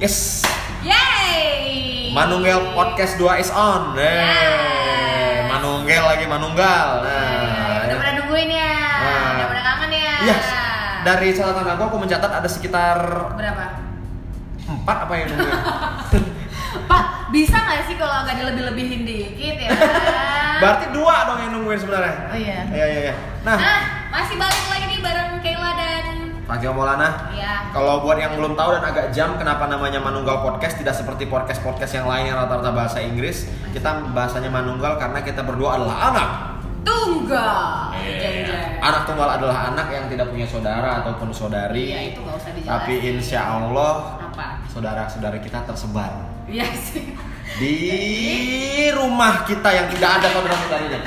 Yes, 0.00 0.40
Yeay! 0.80 2.10
Manunggal 2.10 2.72
Podcast 2.72 3.14
2 3.14 3.30
is 3.38 3.52
on. 3.52 3.92
Eh, 3.94 4.02
Yes. 4.02 5.46
Manunggal 5.46 6.02
lagi 6.08 6.24
manunggal. 6.24 7.04
Nah, 7.04 7.84
udah 7.84 7.96
pada 8.00 8.12
nungguin 8.16 8.48
ya, 8.48 8.74
Nah. 8.98 9.30
udah 9.36 9.46
pada 9.46 9.62
kangen 9.62 9.90
ya. 9.92 10.14
Yes. 10.24 10.46
Dari 11.00 11.28
catatan 11.30 11.66
aku, 11.68 11.82
aku 11.86 11.96
mencatat 12.00 12.32
ada 12.32 12.48
sekitar 12.48 12.96
berapa? 13.36 13.86
empat 14.66 14.96
apa 15.04 15.12
yang 15.14 15.28
nungguin. 15.30 15.54
Pak, 16.86 17.04
bisa 17.28 17.56
nggak 17.56 17.82
sih 17.84 17.94
kalau 17.94 18.22
agak 18.22 18.38
dilebih-lebihin 18.38 19.02
dikit 19.02 19.56
ya? 19.58 19.70
Berarti 20.58 20.86
dua 20.90 21.14
dong 21.24 21.38
yang 21.40 21.52
nungguin 21.54 21.78
sebenarnya. 21.78 22.14
Oh 22.26 22.36
iya. 22.36 22.58
Iya 22.68 22.86
iya 22.86 23.00
iya. 23.08 23.14
Nah, 23.40 23.56
Nah, 23.56 23.80
masih 24.10 24.36
balik 24.36 24.64
lagi 24.66 24.84
nih 24.86 25.00
bareng 25.00 25.30
Kayla 25.40 25.70
dan 25.74 26.04
Pagi 26.44 26.66
Maulana. 26.66 27.30
ya. 27.32 27.54
Kalau 27.70 28.02
buat 28.02 28.18
yang 28.18 28.34
belum 28.34 28.54
tahu 28.54 28.70
dan 28.74 28.84
agak 28.84 29.06
jam 29.10 29.34
kenapa 29.34 29.66
namanya 29.66 29.98
Manunggal 29.98 30.42
Podcast 30.42 30.76
tidak 30.76 30.92
seperti 30.92 31.24
podcast-podcast 31.24 31.92
yang 31.94 32.06
lain 32.06 32.28
yang 32.28 32.36
rata-rata 32.36 32.70
bahasa 32.70 32.98
Inggris, 32.98 33.46
kita 33.70 34.10
bahasanya 34.10 34.50
Manunggal 34.50 34.98
karena 34.98 35.22
kita 35.22 35.40
berdua 35.40 35.78
adalah 35.78 36.10
anak. 36.10 36.28
Tunggal. 36.82 37.94
Iya. 37.94 38.14
Jeng, 38.18 38.36
jeng. 38.46 38.70
Anak 38.80 39.02
tunggal 39.04 39.28
adalah 39.30 39.70
anak 39.70 39.86
yang 39.88 40.04
tidak 40.08 40.26
punya 40.28 40.44
saudara 40.44 41.00
ataupun 41.00 41.30
saudari. 41.30 41.92
Iya, 41.92 42.00
itu 42.12 42.20
usah 42.20 42.50
dijelasin. 42.50 42.68
Tapi 42.68 42.94
insya 43.06 43.40
Allah 43.46 43.92
Apa? 44.20 44.46
saudara-saudara 44.66 45.38
kita 45.38 45.62
tersebar 45.62 46.29
Iya 46.50 46.66
sih. 46.74 47.04
di 47.60 47.76
rumah 48.90 49.44
kita 49.44 49.68
yang 49.68 49.86
tidak 49.88 50.10
ada 50.18 50.26
saudara-saudaranya. 50.30 51.00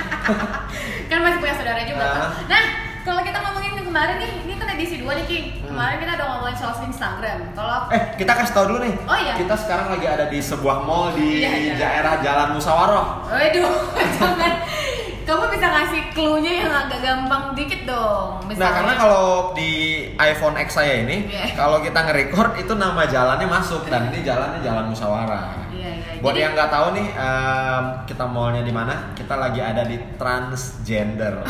kan 1.09 1.17
masih 1.19 1.39
punya 1.39 1.53
saudara 1.53 1.81
juga 1.81 2.03
Ah. 2.03 2.29
Nah, 2.45 2.63
kalau 3.01 3.21
kita 3.21 3.37
ngomongin 3.39 3.73
kemarin 3.83 4.15
nih, 4.17 4.31
ini 4.39 4.53
kan 4.53 4.67
edisi 4.69 4.95
2 4.97 5.13
nih 5.13 5.25
Ki. 5.25 5.39
Hmm. 5.59 5.69
Kemarin 5.69 5.95
kita 5.99 6.11
udah 6.13 6.27
ngomongin 6.29 6.55
soal 6.55 6.73
Instagram. 6.83 7.37
Kalau 7.53 7.79
Eh, 7.89 8.01
kita 8.15 8.31
kasih 8.33 8.53
tahu 8.53 8.65
dulu 8.67 8.79
nih. 8.81 8.95
Oh, 9.03 9.13
iya. 9.15 9.33
Kita 9.35 9.55
sekarang 9.55 9.87
lagi 9.91 10.07
ada 10.07 10.25
di 10.27 10.39
sebuah 10.39 10.77
mall 10.79 11.11
di 11.11 11.41
Iya, 11.41 11.51
iya. 11.53 11.73
daerah 11.75 12.13
Jalan 12.19 12.49
Musyawarah. 12.53 13.05
Waduh, 13.27 13.73
jangan. 14.17 14.53
Kamu 15.23 15.43
bisa 15.47 15.67
ngasih 15.67 16.01
clue-nya 16.11 16.51
yang 16.63 16.71
agak 16.71 16.99
gampang 16.99 17.55
dikit 17.55 17.87
dong. 17.87 18.43
Nah, 18.53 18.71
karena 18.75 18.93
kalau 18.93 19.55
di 19.55 19.71
iPhone 20.15 20.59
X 20.59 20.75
saya 20.75 20.99
ini, 20.99 21.31
Iya. 21.31 21.55
kalau 21.55 21.79
kita 21.79 21.95
nge-record 22.03 22.59
itu 22.59 22.73
nama 22.75 23.07
jalannya 23.07 23.47
masuk 23.47 23.87
dan 23.87 24.11
ini 24.11 24.19
jalannya 24.21 24.59
Jalan 24.59 24.91
Musyawarah. 24.91 25.71
Iya, 25.71 25.89
iya. 25.95 26.19
Buat 26.19 26.35
Jadi- 26.35 26.43
yang 26.43 26.51
nggak 26.53 26.69
tahu 26.69 26.87
nih, 26.93 27.07
em, 27.09 27.83
kita 28.03 28.23
mallnya 28.27 28.61
di 28.61 28.73
mana? 28.75 28.93
Kita 29.15 29.35
lagi 29.39 29.59
ada 29.63 29.83
di 29.83 29.95
Transgender. 30.19 31.39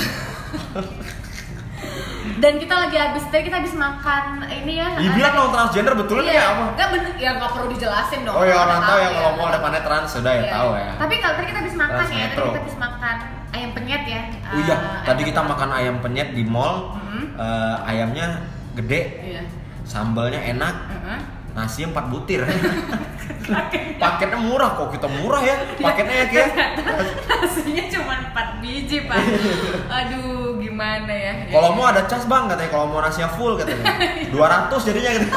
dan 2.40 2.56
kita 2.56 2.76
lagi 2.76 2.96
habis 2.96 3.24
tadi 3.28 3.48
kita 3.48 3.60
habis 3.60 3.76
makan 3.76 4.48
ini 4.48 4.80
ya. 4.80 4.96
Dibilang 4.96 5.34
dong 5.36 5.50
transgender 5.52 5.94
betul 5.96 6.24
iya. 6.24 6.34
ya 6.40 6.44
apa? 6.56 6.64
Enggak 6.76 6.90
bener, 6.96 7.12
ya 7.20 7.30
nggak 7.36 7.52
perlu 7.52 7.68
dijelasin 7.72 8.22
dong. 8.24 8.36
Oh 8.36 8.44
ya 8.48 8.56
orang 8.64 8.80
tahu 8.84 8.98
ya 9.00 9.04
ya. 9.04 9.10
kalau 9.20 9.32
mall 9.36 9.50
depannya 9.52 9.82
trans 9.84 10.10
sudah 10.12 10.32
ya 10.32 10.44
Iya. 10.44 10.52
tahu 10.56 10.70
ya. 10.76 10.92
Tapi 11.00 11.14
kalau 11.20 11.34
tadi 11.36 11.48
kita 11.52 11.60
habis 11.60 11.76
makan 11.76 12.06
ya, 12.08 12.26
tadi 12.32 12.42
kita 12.48 12.60
habis 12.64 12.78
makan 12.80 13.16
ayam 13.54 13.72
penyet 13.72 14.04
ya. 14.04 14.22
Oh 14.50 14.60
iya, 14.60 14.76
Ah, 14.76 15.06
tadi 15.06 15.22
ayam 15.22 15.30
kita 15.30 15.42
makan 15.42 15.70
ayam 15.72 15.96
penyet 16.00 16.34
di 16.34 16.44
mall. 16.44 16.98
Mhm. 16.98 17.38
Eh, 17.38 17.76
ayamnya 17.86 18.42
gede, 18.74 19.02
Iya. 19.22 19.42
sambalnya 19.86 20.42
enak, 20.44 20.76
Heeh. 20.90 21.20
nasi 21.54 21.86
4 21.86 22.10
butir. 22.10 22.42
Paketnya 24.00 24.40
murah 24.40 24.74
kok 24.74 24.90
kita 24.90 25.06
murah 25.06 25.44
ya. 25.44 25.56
Paketnya 25.76 26.16
ya 26.16 26.26
kayak 26.28 26.50
Nasinya 27.30 27.84
cuma 27.92 28.14
4 28.32 28.64
biji, 28.64 29.04
Pak. 29.06 29.20
Aduh, 30.02 30.58
gimana 30.58 31.12
ya? 31.12 31.34
Kalau 31.52 31.76
mau 31.76 31.86
ada 31.86 32.08
cas 32.08 32.24
bang 32.26 32.48
katanya, 32.48 32.72
kalau 32.72 32.88
mau 32.88 33.00
nasinya 33.00 33.30
full 33.30 33.54
katanya 33.60 33.84
200 34.32 34.88
jadinya 34.88 35.12
gitu 35.14 35.28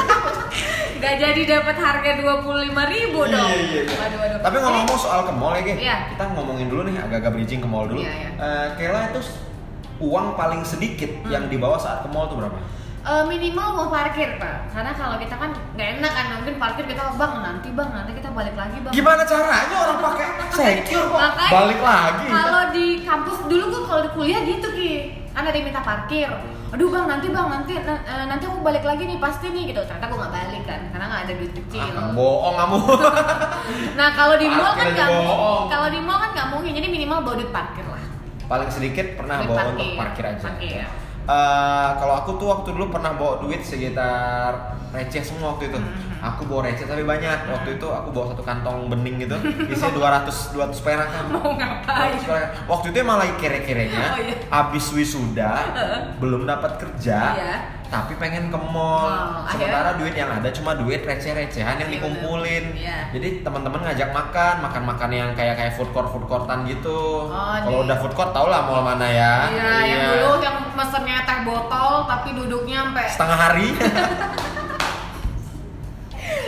Gak 0.97 1.15
jadi 1.15 1.41
dapat 1.47 1.75
harga 1.75 2.11
25.000 2.15 2.73
ribu 2.89 3.19
dong. 3.23 3.47
Iya, 3.47 3.57
iya, 3.59 3.81
iya. 3.83 3.95
Waduh, 3.95 4.17
waduh. 4.17 4.39
Tapi 4.41 4.55
ngomong-ngomong 4.57 4.99
soal 4.99 5.21
ke 5.21 5.31
mall 5.31 5.53
ya 5.53 5.61
Ge, 5.61 5.73
Iya. 5.77 5.97
kita 6.11 6.23
ngomongin 6.33 6.67
dulu 6.67 6.81
nih 6.83 6.95
agak-agak 6.99 7.31
bridging 7.33 7.59
ke 7.59 7.67
mall 7.67 7.85
dulu 7.85 8.01
Iya, 8.01 8.13
iya. 8.13 8.29
Eh, 8.35 8.67
Kayla 8.75 9.11
itu 9.11 9.21
uang 9.99 10.33
paling 10.33 10.61
sedikit 10.61 11.09
Hmm. 11.21 11.29
yang 11.29 11.43
dibawa 11.47 11.77
saat 11.77 12.01
ke 12.01 12.09
mall 12.09 12.25
tuh 12.25 12.37
berapa? 12.37 12.57
Eh, 12.99 13.23
minimal 13.25 13.67
mau 13.73 13.87
parkir 13.87 14.35
pak 14.35 14.67
karena 14.69 14.91
kalau 14.91 15.15
kita 15.15 15.31
kan 15.31 15.47
nggak 15.71 15.89
enak 15.95 16.11
kan 16.11 16.25
mungkin 16.33 16.59
parkir 16.59 16.83
kita 16.83 17.15
bang 17.15 17.33
nanti 17.39 17.71
bang 17.71 17.89
nanti 17.89 18.11
kita 18.11 18.29
balik 18.29 18.51
lagi 18.51 18.83
bang 18.83 18.91
Gimana 18.91 19.23
caranya 19.23 19.75
orang 19.79 19.99
pakai 20.03 20.27
secure 20.51 21.07
kok 21.07 21.23
balik 21.47 21.79
lagi? 21.79 22.27
kalau 22.27 22.63
di 22.69 22.87
kampus 23.01 23.37
dulu 23.47 23.63
gue 23.65 23.83
kalau 23.85 24.01
di 24.03 24.11
kuliah 24.11 24.41
gitu 24.43 24.67
ki 24.69 25.16
kan 25.37 25.45
ada 25.45 25.53
yang 25.53 25.69
minta 25.69 25.79
parkir 25.79 26.25
aduh 26.67 26.89
bang 26.89 27.05
nanti 27.05 27.27
bang 27.29 27.47
nanti 27.47 27.73
na- 27.79 28.01
eh, 28.01 28.25
nanti 28.25 28.43
aku 28.43 28.59
balik 28.59 28.81
lagi 28.81 29.05
nih 29.05 29.17
pasti 29.17 29.47
nih 29.47 29.69
gitu 29.69 29.79
ternyata 29.79 30.05
gue 30.05 30.17
nggak 30.17 30.33
balik 30.33 30.63
kan 30.63 30.81
karena 30.89 31.05
nggak 31.05 31.21
ada 31.23 31.33
duit 31.35 31.51
kecil 31.53 31.85
Ah, 31.87 32.09
bohong 32.11 32.55
kamu. 32.57 32.77
nah 33.99 34.09
kalau 34.11 34.35
di 34.35 34.47
mall 34.47 34.73
kan 34.73 34.87
nggak 34.89 35.09
kalau 35.67 35.87
di 35.87 35.99
mall 35.99 36.19
kan 36.19 36.31
nggak 36.33 36.47
mungkin 36.49 36.71
jadi 36.73 36.87
minimal 36.87 37.17
bawa 37.21 37.35
duit 37.37 37.51
parkir 37.51 37.85
lah 37.85 38.01
paling 38.47 38.69
sedikit 38.69 39.05
pernah 39.13 39.35
Duit 39.37 39.47
bawa 39.47 39.57
parkir. 39.59 39.75
untuk 39.75 39.87
parkir 39.95 40.23
aja. 40.25 40.41
Parkir. 40.41 40.81
Eh, 41.27 41.89
kalau 41.99 42.13
aku 42.17 42.31
tuh 42.35 42.47
waktu 42.47 42.71
dulu 42.71 42.87
pernah 42.87 43.11
bawa 43.11 43.43
duit 43.43 43.59
sekitar 43.59 44.71
receh 44.89 45.19
semua 45.19 45.51
waktu 45.51 45.67
itu. 45.67 45.75
Mhm. 45.75 46.23
Aku 46.23 46.47
bawa 46.47 46.65
receh 46.65 46.87
tapi 46.87 47.03
banyak. 47.03 47.45
Waktu 47.45 47.75
itu 47.75 47.83
aku 47.85 48.09
bawa 48.09 48.31
satu 48.31 48.41
kantong 48.41 48.87
bening 48.87 49.19
gitu, 49.19 49.35
isinya 49.67 49.91
200 50.23 50.55
200 50.55 50.79
perak 50.79 51.05
kan. 51.05 51.25
mau 51.27 51.51
ngapain 51.51 52.15
200 52.15 52.23
perak. 52.23 52.49
Waktu 52.65 52.85
itu 52.89 52.97
emang 52.97 53.19
lagi 53.19 53.35
kere-kerenya, 53.37 54.03
Oh, 54.07 54.19
iya. 54.23 54.35
abis 54.49 54.85
wisuda, 54.91 55.51
belum 56.17 56.47
dapat 56.47 56.79
kerja, 56.79 57.19
Iya. 57.35 57.53
Tapi 57.87 58.13
pengen 58.15 58.47
ke 58.47 58.59
mall. 58.59 59.07
Oh, 59.07 59.47
Sementara 59.47 59.95
duit 59.95 60.11
yang 60.11 60.27
ada 60.27 60.51
cuma 60.51 60.75
duit 60.75 61.01
receh-recehan 61.01 61.79
yang 61.79 61.87
Iya, 61.87 61.95
dikumpulin. 61.97 62.63
Iya. 62.75 62.97
Jadi 63.09 63.27
teman-teman 63.41 63.79
ngajak 63.81 64.09
makan, 64.11 64.53
makan-makan 64.61 65.09
yang 65.09 65.29
kayak 65.33 65.55
kayak 65.55 65.73
food 65.73 65.87
court 65.89 66.07
food 66.07 66.25
courtan 66.25 66.63
gitu. 66.63 67.25
Oh, 67.25 67.55
Kalau 67.57 67.83
udah 67.83 67.97
food 67.97 68.11
court 68.11 68.31
tau 68.31 68.47
lah 68.47 68.67
mall 68.67 68.83
mana 68.83 69.07
ya. 69.07 69.33
Iya, 69.47 69.71
yang 69.85 70.01
dulu 70.13 70.31
yang 70.41 70.57
mesennya 70.73 71.23
teh 71.23 71.39
botol 71.41 72.03
tapi 72.05 72.29
duduknya 72.33 72.77
sampai 72.85 73.05
setengah 73.07 73.37
hari. 73.39 73.67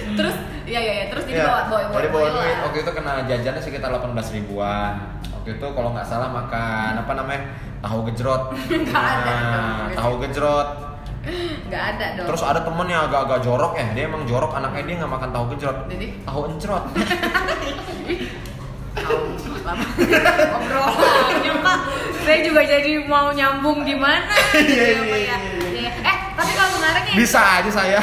terus 0.09 0.35
iya 0.65 0.79
iya 0.81 0.93
iya 0.93 1.05
terus 1.07 1.23
jadi 1.23 1.39
Iya. 1.39 1.45
bawa 1.45 1.61
bawa 1.63 1.79
bawa, 1.85 2.01
bawa 2.01 2.09
bawa 2.11 2.29
duit. 2.35 2.55
Waktu 2.59 2.77
itu 2.81 2.91
kena 2.91 3.13
jajannya 3.23 3.61
sekitar 3.61 3.89
18 3.89 4.35
ribuan. 4.35 4.93
Waktu 5.31 5.49
itu 5.55 5.67
kalau 5.69 5.89
nggak 5.93 6.03
salah 6.03 6.27
makan 6.27 6.91
apa 6.99 7.11
namanya 7.15 7.41
tahu 7.79 8.03
gejrot. 8.05 8.51
Ada 8.91 9.31
Nah, 9.31 9.87
tahu 9.95 10.19
gejrot. 10.19 10.88
Nggak 11.69 11.83
ada 11.95 12.05
dong 12.17 12.27
Terus 12.33 12.41
ada 12.41 12.59
temen 12.65 12.87
yang 12.89 13.01
agak-agak 13.05 13.39
jorok 13.45 13.73
ya, 13.77 13.87
dia 13.93 14.03
emang 14.09 14.25
jorok 14.25 14.51
anaknya 14.57 14.83
dia 14.89 14.95
nggak 14.99 15.13
makan 15.13 15.29
tahu 15.29 15.43
gejrot. 15.55 15.77
Jadi? 15.87 16.07
Tahu 16.25 16.41
encrot. 16.49 16.83
Obrolannya 20.49 21.53
pak 21.61 21.77
saya 22.19 22.39
juga 22.41 22.61
jadi 22.61 22.91
mau 23.05 23.29
nyambung 23.31 23.85
gimana 23.85 24.27
Iya, 24.53 24.65
ya, 24.65 24.89
iya, 24.91 25.01
Pak, 25.01 25.17
ya. 25.17 25.17
iya, 25.17 25.37
Iya. 25.71 25.91
eh 26.03 26.17
tapi 26.35 26.51
kalau 26.53 26.71
kemarin 26.77 27.01
nih 27.05 27.13
Bisa 27.15 27.41
aja 27.41 27.71
saya. 27.71 27.99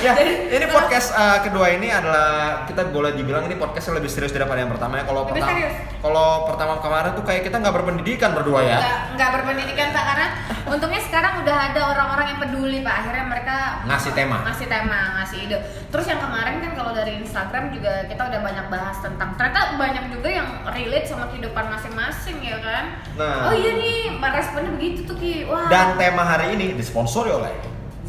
Ya, 0.00 0.12
ini 0.50 0.66
podcast 0.66 1.12
uh, 1.12 1.38
kedua 1.40 1.66
ini 1.70 1.88
adalah 1.88 2.62
kita 2.64 2.88
boleh 2.88 3.12
dibilang 3.12 3.44
ini 3.44 3.54
podcastnya 3.54 3.98
lebih 3.98 4.10
serius 4.10 4.30
daripada 4.30 4.60
yang 4.60 4.70
pertama 4.70 5.00
ya. 5.00 5.04
Kalau 5.04 5.22
pertama, 5.24 5.52
kalau 6.00 6.28
pertama 6.46 6.72
kemarin 6.78 7.10
tuh 7.12 7.24
kayak 7.24 7.42
kita 7.42 7.56
nggak 7.58 7.74
berpendidikan 7.74 8.30
berdua 8.32 8.60
ya. 8.60 8.78
nggak 8.78 8.96
nggak 9.14 9.30
berpendidikan 9.32 9.86
pak 9.90 10.04
karena 10.04 10.26
untungnya 10.64 11.00
sekarang 11.00 11.32
udah 11.40 11.56
ada 11.70 11.80
orang-orang 11.86 12.26
yang 12.28 12.40
peduli 12.40 12.78
pak 12.80 12.94
akhirnya 12.94 13.24
mereka 13.24 13.56
Ngasih 13.84 14.12
tema. 14.12 14.36
ngasih 14.44 14.66
tema 14.66 15.00
ngasih 15.20 15.38
ide 15.44 15.56
terus 15.88 16.06
yang 16.06 16.20
kemarin 16.20 16.54
kan 16.58 16.72
kalau 16.74 16.92
dari 16.92 17.12
Instagram 17.18 17.64
juga 17.70 18.08
kita 18.08 18.22
udah 18.24 18.40
banyak 18.40 18.66
bahas 18.68 18.96
tentang 18.98 19.36
ternyata 19.36 19.76
banyak 19.76 20.04
juga 20.10 20.28
yang 20.30 20.48
relate 20.66 21.06
sama 21.06 21.28
kehidupan 21.28 21.64
masing-masing 21.68 22.38
ya 22.40 22.58
kan 22.60 22.84
Nah. 23.14 23.46
oh 23.46 23.54
iya 23.54 23.78
nih 23.78 24.18
responnya 24.18 24.74
begitu 24.74 25.06
tuh 25.06 25.14
ki 25.14 25.46
wah 25.46 25.70
Dan 25.70 25.94
tema 25.94 26.24
hari 26.24 26.58
ini 26.58 26.74
disponsori 26.74 27.30
oleh 27.30 27.52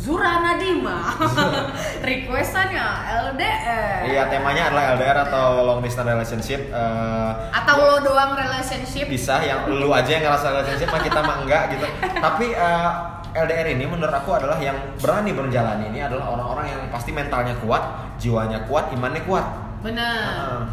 Zura 0.05 0.37
Nadima 0.37 1.09
requestannya 2.05 2.85
LDR 3.25 4.05
Iya 4.05 4.29
temanya 4.29 4.69
adalah 4.69 4.93
LDR 4.93 5.17
atau 5.25 5.47
long 5.65 5.81
distance 5.81 6.05
relationship. 6.05 6.69
eh, 6.69 7.31
atau 7.49 7.75
lo 7.81 7.97
doang 8.05 8.37
relationship 8.37 9.09
bisa 9.09 9.41
yang 9.41 9.65
lu 9.65 9.89
aja 9.89 10.05
yang 10.05 10.29
ngerasa 10.29 10.53
relationship 10.53 10.93
mah 10.93 11.01
kita 11.01 11.19
mah 11.25 11.37
enggak 11.41 11.63
gitu. 11.73 11.85
Tapi 12.21 12.53
eh, 12.53 12.89
LDR 13.35 13.67
ini 13.73 13.83
menurut 13.83 14.13
aku 14.13 14.31
adalah 14.31 14.61
yang 14.61 14.77
berani 15.01 15.33
berjalan 15.33 15.89
ini 15.89 15.99
adalah 15.99 16.37
orang-orang 16.37 16.69
yang 16.69 16.81
pasti 16.87 17.09
mentalnya 17.09 17.57
kuat, 17.59 17.81
jiwanya 18.15 18.63
kuat, 18.69 18.93
imannya 18.93 19.25
kuat. 19.25 19.43
bener 19.81 20.05
Heeh. 20.05 20.63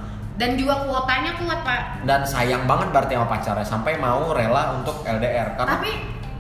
dan 0.41 0.57
juga 0.57 0.89
kuotanya 0.89 1.37
kuat 1.37 1.61
pak 1.61 2.01
Dan 2.09 2.25
sayang 2.25 2.65
banget 2.65 2.89
berarti 2.89 3.13
sama 3.13 3.29
pacarnya 3.29 3.67
sampai 3.67 4.01
mau 4.01 4.33
rela 4.33 4.73
untuk 4.77 5.05
LDR 5.05 5.53
karena 5.53 5.77
tapi 5.77 5.91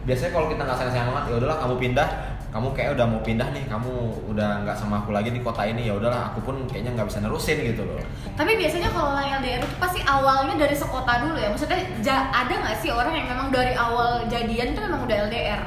biasanya 0.02 0.32
kalau 0.32 0.46
kita 0.48 0.62
nggak 0.64 0.78
sayang 0.80 0.92
sayang 0.92 1.08
banget 1.12 1.24
ya 1.28 1.34
udahlah 1.36 1.58
kamu 1.60 1.74
pindah 1.78 2.08
kamu 2.52 2.68
kayak 2.70 2.90
udah 2.92 3.06
mau 3.06 3.20
pindah 3.20 3.48
nih 3.48 3.64
kamu 3.64 3.92
udah 4.28 4.60
nggak 4.62 4.76
sama 4.76 5.00
aku 5.00 5.10
lagi 5.10 5.28
di 5.28 5.40
kota 5.40 5.64
ini 5.64 5.88
ya 5.88 5.94
udahlah 5.94 6.28
aku 6.28 6.40
pun 6.42 6.56
kayaknya 6.66 6.92
nggak 6.92 7.08
bisa 7.08 7.18
nerusin 7.18 7.56
gitu 7.56 7.82
loh 7.82 7.96
Tapi 8.32 8.52
biasanya 8.54 8.88
kalau 8.88 9.08
orang 9.10 9.40
LDR 9.40 9.60
itu 9.62 9.76
pasti 9.76 10.00
awalnya 10.02 10.54
dari 10.58 10.72
sekota 10.72 11.12
dulu 11.18 11.36
ya. 11.36 11.48
Maksudnya 11.48 11.80
ada 12.28 12.52
nggak 12.54 12.76
sih 12.78 12.88
orang 12.88 13.12
yang 13.14 13.26
memang 13.26 13.48
dari 13.48 13.72
awal 13.74 14.24
jadian 14.26 14.72
tuh 14.72 14.82
memang 14.82 15.00
udah 15.02 15.16
LDR? 15.26 15.60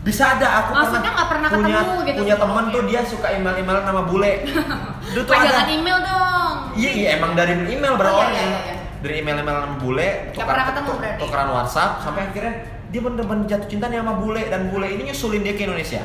bisa 0.00 0.24
ada 0.30 0.48
aku 0.58 0.70
Maksudnya 0.74 1.10
nggak 1.10 1.28
pernah 1.28 1.48
punya, 1.50 1.76
ketemu 1.76 1.94
gitu 2.02 2.18
punya 2.18 2.36
orangnya. 2.38 2.72
tuh 2.72 2.82
dia 2.86 3.00
suka 3.02 3.28
email 3.30 3.54
emailan 3.54 3.84
nama 3.84 4.02
bule 4.02 4.32
Dulu 5.12 5.22
tuh 5.22 5.34
ada 5.34 5.44
jangan 5.46 5.68
email 5.70 5.98
dong. 6.00 6.54
iya 6.74 6.90
iya 6.90 7.08
emang 7.16 7.32
dari 7.32 7.52
email 7.52 7.68
Oh, 7.68 7.80
iya, 7.90 7.96
berawalnya 7.98 8.40
iya, 8.42 8.60
iya. 8.62 8.74
dari 8.98 9.14
email 9.18 9.36
email 9.38 9.56
sama 9.56 9.76
bule 9.78 10.08
Nggak 10.30 10.46
pernah 10.46 10.64
ketemu 10.66 10.86
tuk- 10.86 10.98
berarti? 10.98 11.20
tukeran 11.20 11.48
WhatsApp 11.50 11.90
sampai 11.98 12.22
akhirnya 12.26 12.54
dia 12.90 13.00
bener-bener 13.00 13.46
jatuh 13.46 13.68
cinta 13.70 13.86
nih 13.86 14.02
sama 14.02 14.18
bule 14.18 14.42
dan 14.50 14.70
bule 14.70 14.86
ini 14.90 15.10
nyusulin 15.10 15.42
dia 15.46 15.54
ke 15.54 15.62
Indonesia 15.64 16.02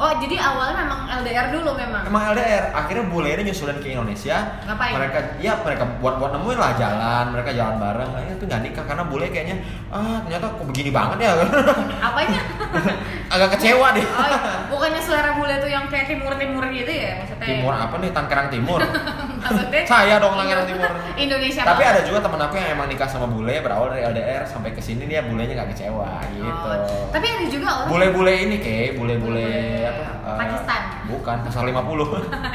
Oh 0.00 0.16
jadi 0.16 0.40
awalnya 0.40 0.80
memang 0.80 1.00
LDR 1.20 1.52
dulu 1.52 1.76
memang. 1.76 2.08
Emang 2.08 2.32
LDR, 2.32 2.72
akhirnya 2.72 3.04
bule 3.12 3.36
ini 3.36 3.52
nyusulin 3.52 3.84
ke 3.84 3.92
Indonesia. 3.92 4.56
Ngapain? 4.64 4.96
Mereka, 4.96 5.18
ya 5.44 5.60
mereka 5.60 5.84
buat 6.00 6.16
buat 6.16 6.32
nemuin 6.40 6.56
lah 6.56 6.72
jalan, 6.80 7.24
mereka 7.36 7.52
jalan 7.52 7.76
bareng. 7.76 8.08
Akhirnya 8.16 8.36
tuh 8.40 8.46
nggak 8.48 8.62
nikah 8.64 8.84
karena 8.88 9.04
bule 9.04 9.28
kayaknya 9.28 9.60
ah 9.92 10.24
ternyata 10.24 10.56
kok 10.56 10.64
begini 10.72 10.88
banget 10.88 11.28
ya. 11.28 11.30
Apanya? 12.08 12.40
Agak 13.36 13.48
kecewa 13.60 13.92
deh. 13.92 14.00
Oh, 14.00 14.24
iya. 14.24 14.40
bukannya 14.72 15.00
selera 15.04 15.36
bule 15.36 15.54
tuh 15.60 15.68
yang 15.68 15.84
kayak 15.92 16.08
timur-timur 16.08 16.64
gitu 16.72 16.92
ya 16.96 17.20
maksudnya? 17.20 17.44
Timur 17.44 17.74
apa 17.76 17.94
nih 18.00 18.10
Tangerang 18.16 18.48
Timur? 18.48 18.80
maksudnya? 19.40 19.82
Saya 19.84 20.14
dong 20.16 20.34
Tangerang 20.34 20.66
Timur. 20.66 20.90
Indonesia. 21.16 21.62
Tapi 21.62 21.82
ada 21.82 22.00
juga 22.04 22.18
temen 22.20 22.38
aku 22.38 22.54
yang 22.54 22.68
emang 22.70 22.86
nikah 22.86 23.08
sama 23.08 23.26
bule 23.26 23.56
berawal 23.58 23.88
dari 23.88 24.04
LDR 24.04 24.44
sampai 24.44 24.70
ke 24.70 24.80
sini 24.80 25.04
dia 25.04 25.24
bulenya 25.24 25.56
nggak 25.56 25.70
kecewa 25.72 26.08
gitu. 26.30 26.68
Oh, 26.68 27.08
Tapi 27.10 27.26
ada 27.26 27.46
juga 27.48 27.68
orang. 27.74 27.88
Bule-bule 27.88 28.34
ini 28.38 28.56
kayak 28.58 28.94
bule-bule 28.94 29.48
Bule 29.48 29.88
apa? 29.88 30.04
eh, 30.22 30.36
Pakistan. 30.38 30.80
Bukan, 31.10 31.36
pasal 31.42 31.62
50. 31.66 31.80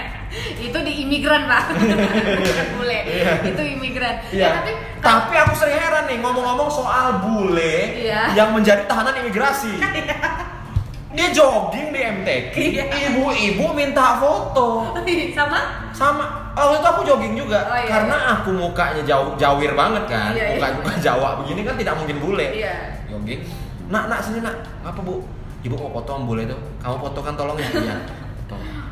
itu 0.65 0.77
di 0.79 0.93
imigran 1.01 1.41
pak. 1.45 1.63
Bukan 1.73 2.67
bule. 2.79 2.99
Iya. 3.03 3.31
Itu 3.43 3.61
imigran. 3.61 4.15
Iya. 4.29 4.41
Ya, 4.41 4.49
tapi 4.55 4.71
tapi 5.01 5.33
aku 5.37 5.53
sering 5.53 5.77
heran 5.77 6.05
nih 6.05 6.17
ngomong-ngomong 6.21 6.69
soal 6.69 7.19
bule 7.19 7.75
Iya. 7.99 8.31
yang 8.33 8.53
menjadi 8.53 8.85
tahanan 8.85 9.17
imigrasi. 9.19 9.73
Dia 11.15 11.31
jogging 11.31 11.95
di 11.95 12.03
Iya. 12.75 12.91
ibu-ibu 13.07 13.71
minta 13.71 14.19
foto. 14.19 14.91
sama 15.31 15.59
Sama, 15.95 16.44
waktu 16.55 16.75
itu 16.77 16.87
aku 16.87 17.01
jogging 17.03 17.35
juga 17.35 17.59
Oh, 17.61 17.75
iya, 17.75 17.87
karena 17.87 18.15
aku 18.33 18.49
mukanya 18.51 19.01
jauh 19.03 19.35
jawir 19.35 19.75
banget 19.75 20.03
kan, 20.07 20.31
Iya, 20.31 20.55
muka 20.55 20.67
iya. 20.67 20.75
muka 20.75 20.91
Jawa 20.97 21.29
begini 21.43 21.61
kan 21.61 21.75
tidak 21.75 21.93
mungkin 21.95 22.17
bule. 22.17 22.47
Iya. 22.49 22.75
Jogging. 23.05 23.41
Nak, 23.87 24.03
nak 24.07 24.19
sini 24.19 24.39
nak. 24.39 24.55
Apa 24.81 24.97
bu? 24.97 25.21
Ibu 25.61 25.75
mau 25.75 25.91
foto 25.91 26.09
sama 26.13 26.23
bule 26.25 26.43
tuh. 26.45 26.59
Kamu 26.79 26.97
foto 26.99 27.19
kan 27.19 27.33
tolong 27.33 27.57
ya. 27.57 27.67
Iya. 27.69 27.97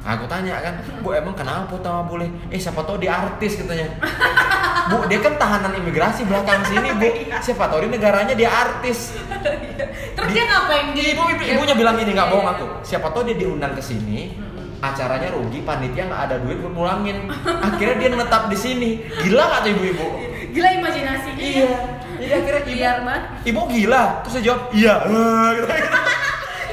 Aku 0.04 0.28
tanya 0.28 0.60
kan, 0.60 0.76
bu 1.00 1.16
emang 1.16 1.32
kenapa 1.32 1.64
foto 1.66 1.88
sama 1.88 2.04
bule? 2.04 2.28
Eh 2.52 2.60
siapa 2.60 2.84
tahu 2.84 3.00
dia 3.00 3.16
artis 3.16 3.56
katanya. 3.56 3.88
Bu, 4.84 5.08
dia 5.08 5.16
kan 5.24 5.40
tahanan 5.40 5.80
imigrasi 5.80 6.28
belakang 6.28 6.60
sini, 6.68 6.92
Bu. 6.92 7.08
Siapa 7.48 7.72
tahu 7.72 7.88
di 7.88 7.96
negaranya 7.96 8.36
dia 8.36 8.52
artis. 8.52 9.16
terus 10.12 10.28
Di- 10.28 10.36
dia 10.36 10.44
ngapain 10.44 10.92
di 10.92 11.16
Ibu, 11.16 11.24
ibu 11.32 11.44
ibunya 11.56 11.72
bilang 11.72 11.96
gini, 11.96 12.12
nggak 12.12 12.28
bohong 12.28 12.44
Iya. 12.44 12.56
aku. 12.60 12.66
Siapa 12.84 13.08
tahu 13.16 13.24
dia 13.24 13.40
diundang 13.40 13.72
ke 13.72 13.80
sini, 13.80 14.36
acaranya 14.84 15.32
rugi, 15.32 15.64
panitia 15.64 16.04
nggak 16.04 16.22
ada 16.22 16.36
duit 16.38 16.60
buat 16.60 16.74
mulangin. 16.74 17.32
Akhirnya 17.40 17.96
dia 17.98 18.10
menetap 18.12 18.52
di 18.52 18.58
sini. 18.58 18.90
Gila 19.18 19.40
nggak 19.42 19.60
tuh 19.62 19.72
ibu-ibu? 19.72 20.08
gila 20.54 20.70
imajinasinya 20.70 21.42
Iya. 21.42 21.74
Jadi 22.14 22.30
akhirnya 22.32 22.62
ibu, 22.62 22.70
Biar 22.70 22.98
ibu 23.44 23.62
gila. 23.66 24.04
Terus 24.22 24.34
saya 24.34 24.44
jawab, 24.44 24.62
iya. 24.72 24.96
Gitu. 25.56 25.66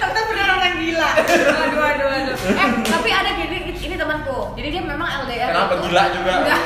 ternyata 0.01 0.21
bener 0.27 0.47
orang 0.49 0.75
gila 0.77 1.09
aduh 1.13 1.83
aduh 1.83 2.09
aduh 2.09 2.37
eh 2.51 2.69
tapi 2.83 3.09
ada 3.11 3.31
gini 3.33 3.57
ini 3.71 3.95
temanku 3.95 4.39
jadi 4.53 4.69
dia 4.71 4.83
memang 4.83 5.09
LDR 5.23 5.49
Kenapa 5.51 5.75
itu- 5.75 5.83
gila 5.85 6.03
juga? 6.11 6.31
Enggak. 6.41 6.61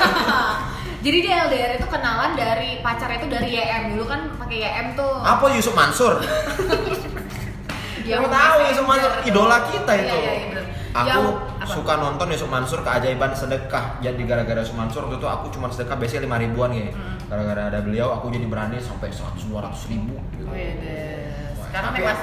jadi 1.05 1.19
dia 1.21 1.35
LDR 1.45 1.73
itu 1.75 1.87
kenalan 1.89 2.31
dari 2.35 2.71
pacarnya 2.79 3.17
itu 3.17 3.29
dari 3.29 3.49
YM 3.53 3.83
dulu 3.91 4.05
kan 4.07 4.21
pakai 4.37 4.57
YM 4.61 4.87
tuh 4.95 5.13
Apa 5.21 5.45
Yusuf 5.51 5.75
Mansur? 5.75 6.15
Yang 8.05 8.21
Kamu 8.21 8.29
tahu 8.31 8.57
Yusuf 8.65 8.85
Mansur 8.85 9.13
idola 9.23 9.59
kita 9.67 9.93
Iya, 9.93 10.03
itu. 10.05 10.17
iya, 10.17 10.33
iya, 10.33 10.47
bener. 10.49 10.65
Aku 10.95 11.23
apa? 11.59 11.67
suka 11.67 11.99
nonton 11.99 12.31
Yusuf 12.31 12.47
Mansur 12.47 12.87
keajaiban 12.87 13.35
sedekah. 13.35 13.99
Jadi 13.99 14.23
gara-gara 14.31 14.63
Yusuf 14.63 14.79
Mansur 14.79 15.11
waktu 15.11 15.19
itu 15.19 15.27
aku 15.27 15.51
cuma 15.51 15.67
sedekah 15.67 15.99
biasanya 15.99 16.23
lima 16.31 16.39
ribuan 16.39 16.71
ya. 16.71 16.95
Hmm. 16.95 17.19
Gara-gara 17.27 17.63
ada 17.67 17.83
beliau 17.83 18.15
aku 18.15 18.31
jadi 18.31 18.47
berani 18.47 18.79
sampai 18.79 19.11
100 19.11 19.51
200 19.51 19.91
ribu. 19.91 20.15
gitu. 20.39 20.47
oh 20.47 20.55
iya 20.55 20.73
deh 20.79 21.59
Wah, 21.59 21.67
sekarang 21.67 21.93
tapi, 21.99 22.07
mas 22.07 22.21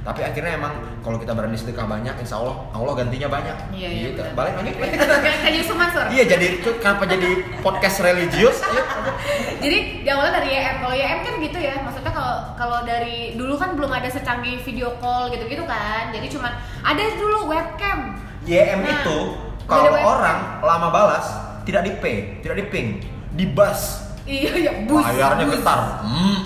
tapi 0.00 0.20
akhirnya 0.20 0.56
emang 0.56 0.72
kalau 1.00 1.16
kita 1.16 1.32
berani 1.32 1.52
sedekah 1.52 1.84
banyak, 1.84 2.14
insya 2.16 2.36
Allah 2.36 2.56
Allah 2.70 2.92
gantinya 2.94 3.28
banyak. 3.28 3.56
Iya, 3.70 3.88
iya, 3.88 4.02
Gitu. 4.08 4.16
bener. 4.16 4.32
Balik 4.32 4.54
lagi. 4.56 4.70
kayak 4.72 5.38
kayak 5.40 5.54
Yusuf 5.54 5.76
Mansur 5.76 6.04
iya 6.08 6.24
jadi 6.24 6.46
itu 6.56 6.70
kenapa 6.78 7.04
jadi 7.04 7.30
podcast 7.60 7.96
religius? 8.00 8.58
Iya. 8.62 8.82
jadi 9.64 9.78
di 10.00 10.08
awalnya 10.08 10.40
dari 10.40 10.48
YM 10.50 10.76
kalau 10.78 10.94
YM 10.94 11.18
kan 11.20 11.34
gitu 11.38 11.58
ya 11.58 11.74
maksudnya 11.80 12.10
kalau 12.10 12.34
kalau 12.54 12.78
dari 12.82 13.34
dulu 13.34 13.54
kan 13.54 13.76
belum 13.76 13.90
ada 13.90 14.08
secanggih 14.08 14.58
video 14.58 14.96
call 14.98 15.28
gitu 15.28 15.44
gitu 15.44 15.64
kan 15.64 16.08
jadi 16.10 16.26
cuman 16.26 16.52
ada 16.80 17.02
dulu 17.14 17.38
webcam 17.46 18.16
YM 18.42 18.80
Nah, 18.80 18.90
itu 18.96 19.18
kalau 19.64 19.92
orang 19.94 20.38
lama 20.60 20.88
balas 20.88 21.26
tidak 21.62 21.84
di 21.84 21.92
pay, 21.94 22.16
tidak 22.40 22.56
di 22.56 22.66
ping, 22.66 22.88
di 23.30 23.44
bus. 23.46 24.09
Iya 24.30 24.50
iya 24.56 24.72
bus 24.86 25.02
Layarnya 25.04 25.44
bus. 25.44 25.54
getar. 25.58 25.78
Hmm. 26.00 26.36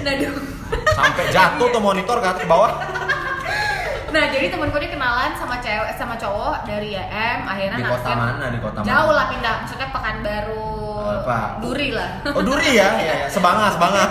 nah 0.00 0.12
duh. 0.12 0.34
sampai 0.90 1.24
jatuh 1.28 1.66
tuh 1.68 1.80
monitor 1.80 2.16
ke 2.18 2.26
atas 2.26 2.42
ke 2.42 2.48
bawah 2.48 2.72
nah 4.10 4.26
jadi 4.26 4.50
temenku 4.50 4.74
ini 4.76 4.90
kenalan 4.90 5.30
sama 5.34 5.56
cewek 5.58 5.94
sama 5.94 6.14
cowok 6.14 6.66
dari 6.66 6.92
YM 6.92 7.38
akhirnya 7.44 7.78
di 7.78 7.84
kota 7.86 8.10
mana 8.10 8.44
di 8.48 8.58
kota 8.58 8.76
mana 8.76 8.88
jauh 8.88 9.12
lah 9.12 9.26
pindah 9.28 9.54
maksudnya 9.62 9.88
Pekanbaru 9.88 10.74
Apa? 11.22 11.38
Duri 11.60 11.88
lah 11.90 12.10
oh 12.28 12.42
duri 12.42 12.70
ya 12.72 12.90
ya, 12.98 13.14
ya. 13.16 13.26
sebanga 13.28 13.70
sebanga 13.70 14.02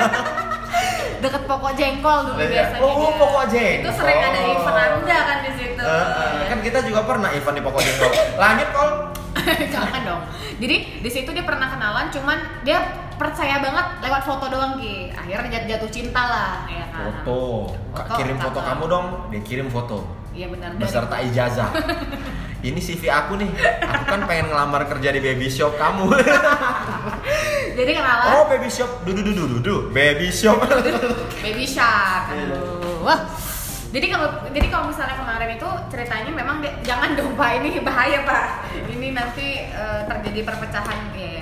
deket 1.20 1.44
pokok 1.44 1.72
jengkol 1.76 2.20
dulu 2.26 2.40
Iya. 2.40 2.48
biasanya 2.50 2.80
Oh, 2.80 2.96
dia. 2.96 3.12
Pokok 3.14 3.44
Jengkol. 3.52 3.80
itu 3.82 3.90
sering 3.92 4.20
ada 4.22 4.40
event 4.40 4.78
anda 4.80 5.18
kan 5.22 5.38
di 5.44 5.52
situ 5.54 5.82
Eh, 5.82 5.92
eh, 5.92 6.32
Iya. 6.32 6.46
kan 6.48 6.60
kita 6.64 6.80
juga 6.82 7.00
pernah 7.04 7.30
event 7.30 7.56
di 7.56 7.64
pokok 7.64 7.82
jengkol 7.82 8.12
lanjut 8.38 8.70
kol 8.72 8.90
jangan 9.74 10.02
dong. 10.04 10.22
Jadi 10.60 10.76
di 11.00 11.10
situ 11.10 11.30
dia 11.30 11.44
pernah 11.44 11.68
kenalan 11.68 12.08
cuman 12.10 12.38
dia 12.62 12.80
percaya 13.16 13.60
banget 13.60 13.86
lewat 14.00 14.22
foto 14.24 14.46
doang 14.48 14.78
ki. 14.78 15.12
Akhirnya 15.12 15.60
jatuh, 15.60 15.68
jatuh 15.68 15.90
cinta 15.90 16.22
lah 16.22 16.52
ya 16.66 16.86
kan. 16.90 17.04
Foto. 17.24 17.40
Kak, 17.92 18.06
Foto, 18.06 18.18
kirim 18.18 18.38
foto 18.38 18.60
cakep. 18.60 18.70
kamu 18.70 18.84
dong. 18.86 19.06
Dia 19.30 19.42
kirim 19.44 19.68
foto. 19.68 19.98
Iya 20.30 20.48
benar. 20.48 20.70
Dari- 20.72 20.82
beserta 20.82 21.16
ijazah. 21.20 21.70
Ini 22.60 22.76
CV 22.76 23.08
aku 23.08 23.40
nih. 23.40 23.50
Aku 23.82 24.04
kan 24.06 24.22
pengen 24.28 24.52
ngelamar 24.52 24.84
kerja 24.86 25.10
di 25.10 25.20
baby 25.20 25.48
shop 25.48 25.80
kamu. 25.80 26.12
Jadi 27.80 27.92
kenalan. 27.96 28.28
Oh 28.36 28.44
baby 28.48 28.68
shop. 28.68 29.04
Dudu 29.04 29.24
dudu 29.24 29.44
dudu 29.58 29.76
baby 29.90 30.28
shop. 30.28 30.60
Baby 31.40 31.64
shark. 31.64 32.36
Iya. 32.36 32.52
aduh. 32.52 33.00
Wah 33.00 33.20
jadi 33.90 34.06
kalau 34.14 34.28
jadi 34.54 34.68
kalau 34.70 34.86
misalnya 34.94 35.18
kemarin 35.18 35.50
itu 35.58 35.70
ceritanya 35.90 36.32
memang 36.32 36.62
dia- 36.62 36.78
jangan 36.86 37.18
dong 37.18 37.34
pak 37.34 37.58
ini 37.58 37.82
bahaya 37.82 38.22
pak. 38.22 38.46
Ini 38.86 39.08
nanti 39.18 39.48
eh, 39.66 40.02
terjadi 40.06 40.46
perpecahan 40.46 41.10
ya 41.18 41.42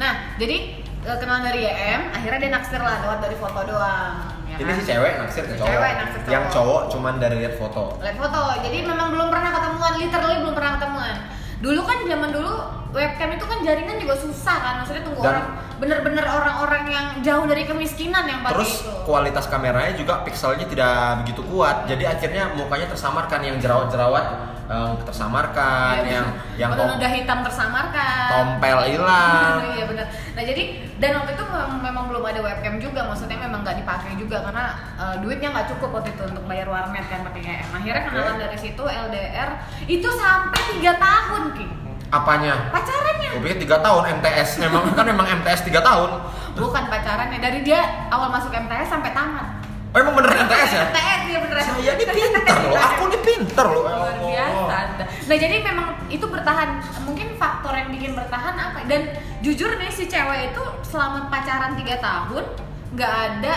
nah 0.00 0.34
jadi 0.34 0.82
eh, 0.82 1.16
kenal 1.20 1.44
dari 1.44 1.62
YM 1.62 2.10
akhirnya 2.10 2.38
dia 2.42 2.50
naksir 2.50 2.80
lah 2.80 3.04
lewat 3.04 3.18
dari 3.22 3.36
foto 3.36 3.60
doang 3.68 4.14
ya 4.48 4.56
ini 4.58 4.66
kan? 4.66 4.76
si 4.80 4.84
cewek 4.88 5.12
naksir 5.20 5.44
ke 5.46 5.54
cowok. 5.56 5.68
cewek 5.68 5.92
naksir 5.96 6.20
cowok. 6.24 6.32
yang 6.32 6.44
cowok 6.48 6.82
cuman 6.92 7.14
dari 7.16 7.36
lihat 7.40 7.54
foto. 7.56 7.82
Lihat 8.04 8.16
foto. 8.20 8.40
Jadi 8.60 8.78
memang 8.84 9.08
belum 9.12 9.28
pernah 9.32 9.50
ketemuan 9.52 9.92
literally 9.96 10.36
belum 10.44 10.54
pernah 10.56 10.72
ketemuan. 10.76 11.16
Dulu 11.62 11.80
kan 11.88 11.98
zaman 12.04 12.30
dulu 12.34 12.52
webcam 12.92 13.28
itu 13.30 13.44
kan 13.44 13.58
jaringan 13.60 13.96
juga 13.96 14.14
susah 14.14 14.56
kan 14.58 14.74
maksudnya 14.78 15.02
tunggu 15.02 15.20
Dan- 15.20 15.32
orang 15.32 15.46
bener-bener 15.74 16.22
orang-orang 16.22 16.84
yang 16.86 17.06
jauh 17.18 17.42
dari 17.42 17.64
kemiskinan 17.64 18.22
yang 18.22 18.38
pakai 18.40 18.54
Terus 18.54 18.72
itu. 18.78 18.92
kualitas 19.02 19.50
kameranya 19.50 19.92
juga 19.92 20.22
pixelnya 20.22 20.62
tidak 20.64 20.94
begitu 21.18 21.42
kuat, 21.44 21.90
jadi 21.90 22.06
akhirnya 22.08 22.54
mukanya 22.54 22.86
tersamarkan 22.86 23.42
yang 23.42 23.58
jerawat-jerawat 23.58 24.26
eh, 24.64 24.92
tersamarkan, 25.02 25.94
Iya, 26.00 26.12
yang 26.14 26.26
yang 26.56 26.70
Udah 26.70 26.86
tom- 26.86 26.96
udah 26.96 27.10
hitam 27.10 27.38
tersamarkan. 27.42 28.26
tompel 28.30 28.78
hilang. 28.86 29.58
iya 29.74 29.84
benar 29.84 30.06
nah 30.32 30.42
jadi 30.42 30.62
dan 30.96 31.10
waktu 31.18 31.30
itu 31.32 31.44
memang, 31.44 31.70
memang 31.82 32.04
belum 32.06 32.24
ada 32.24 32.40
webcam 32.40 32.74
juga 32.78 33.00
maksudnya 33.04 33.36
memang 33.36 33.60
nggak 33.60 33.82
dipakai 33.82 34.14
juga 34.14 34.38
karena 34.40 34.64
eh, 34.96 35.14
duitnya 35.18 35.50
nggak 35.50 35.66
cukup 35.66 35.90
waktu 35.92 36.14
itu 36.14 36.22
untuk 36.24 36.44
bayar 36.46 36.70
warnet 36.70 37.04
kan 37.04 37.26
pakai 37.26 37.58
akhirnya 37.64 38.02
kenalan 38.06 38.32
Oke. 38.32 38.42
dari 38.46 38.56
situ 38.56 38.84
LDR 38.86 39.50
itu 39.84 40.08
sampai 40.08 40.60
tiga 40.70 40.92
tahun 40.94 41.42
ki 41.52 41.66
Apanya? 42.12 42.68
pacarannya 42.68 43.28
Gue 43.32 43.48
pikir 43.48 43.64
3 43.64 43.80
tahun 43.80 44.02
MTS, 44.20 44.60
memang 44.60 44.92
kan 44.92 45.04
memang 45.04 45.24
MTS 45.34 45.64
3 45.64 45.80
tahun. 45.80 46.10
bukan 46.52 46.84
pacarannya 46.84 47.40
dari 47.40 47.64
dia 47.64 47.80
awal 48.06 48.28
masuk 48.28 48.52
MTS 48.52 48.86
sampai 48.86 49.10
tamat 49.10 49.64
Oh 49.88 49.98
emang 49.98 50.12
bener 50.14 50.36
MTS 50.38 50.70
ya? 50.70 50.84
MTS 50.86 51.20
dia 51.26 51.38
bener 51.40 51.56
Saya 51.58 51.80
ini 51.90 52.04
pinter 52.06 52.56
loh, 52.60 52.76
aku 52.86 53.02
ini 53.08 53.18
pinter 53.18 53.66
loh. 53.66 53.82
ya 53.82 53.88
luar 53.88 54.12
Allah. 54.12 54.12
biasa 54.20 54.76
nah 55.22 55.36
jadi 55.38 55.56
memang 55.62 55.86
itu 56.06 56.24
bertahan 56.24 56.68
mungkin 57.02 57.28
faktor 57.34 57.72
yang 57.72 57.88
bikin 57.88 58.12
bertahan 58.12 58.52
apa 58.52 58.84
dan 58.84 59.02
jujur 59.40 59.72
nih 59.72 59.88
si 59.88 60.04
cewek 60.04 60.52
itu 60.52 60.62
selama 60.82 61.28
pacaran 61.28 61.72
3 61.72 61.80
tahun 61.98 62.44
nggak 62.92 63.12
ada 63.32 63.54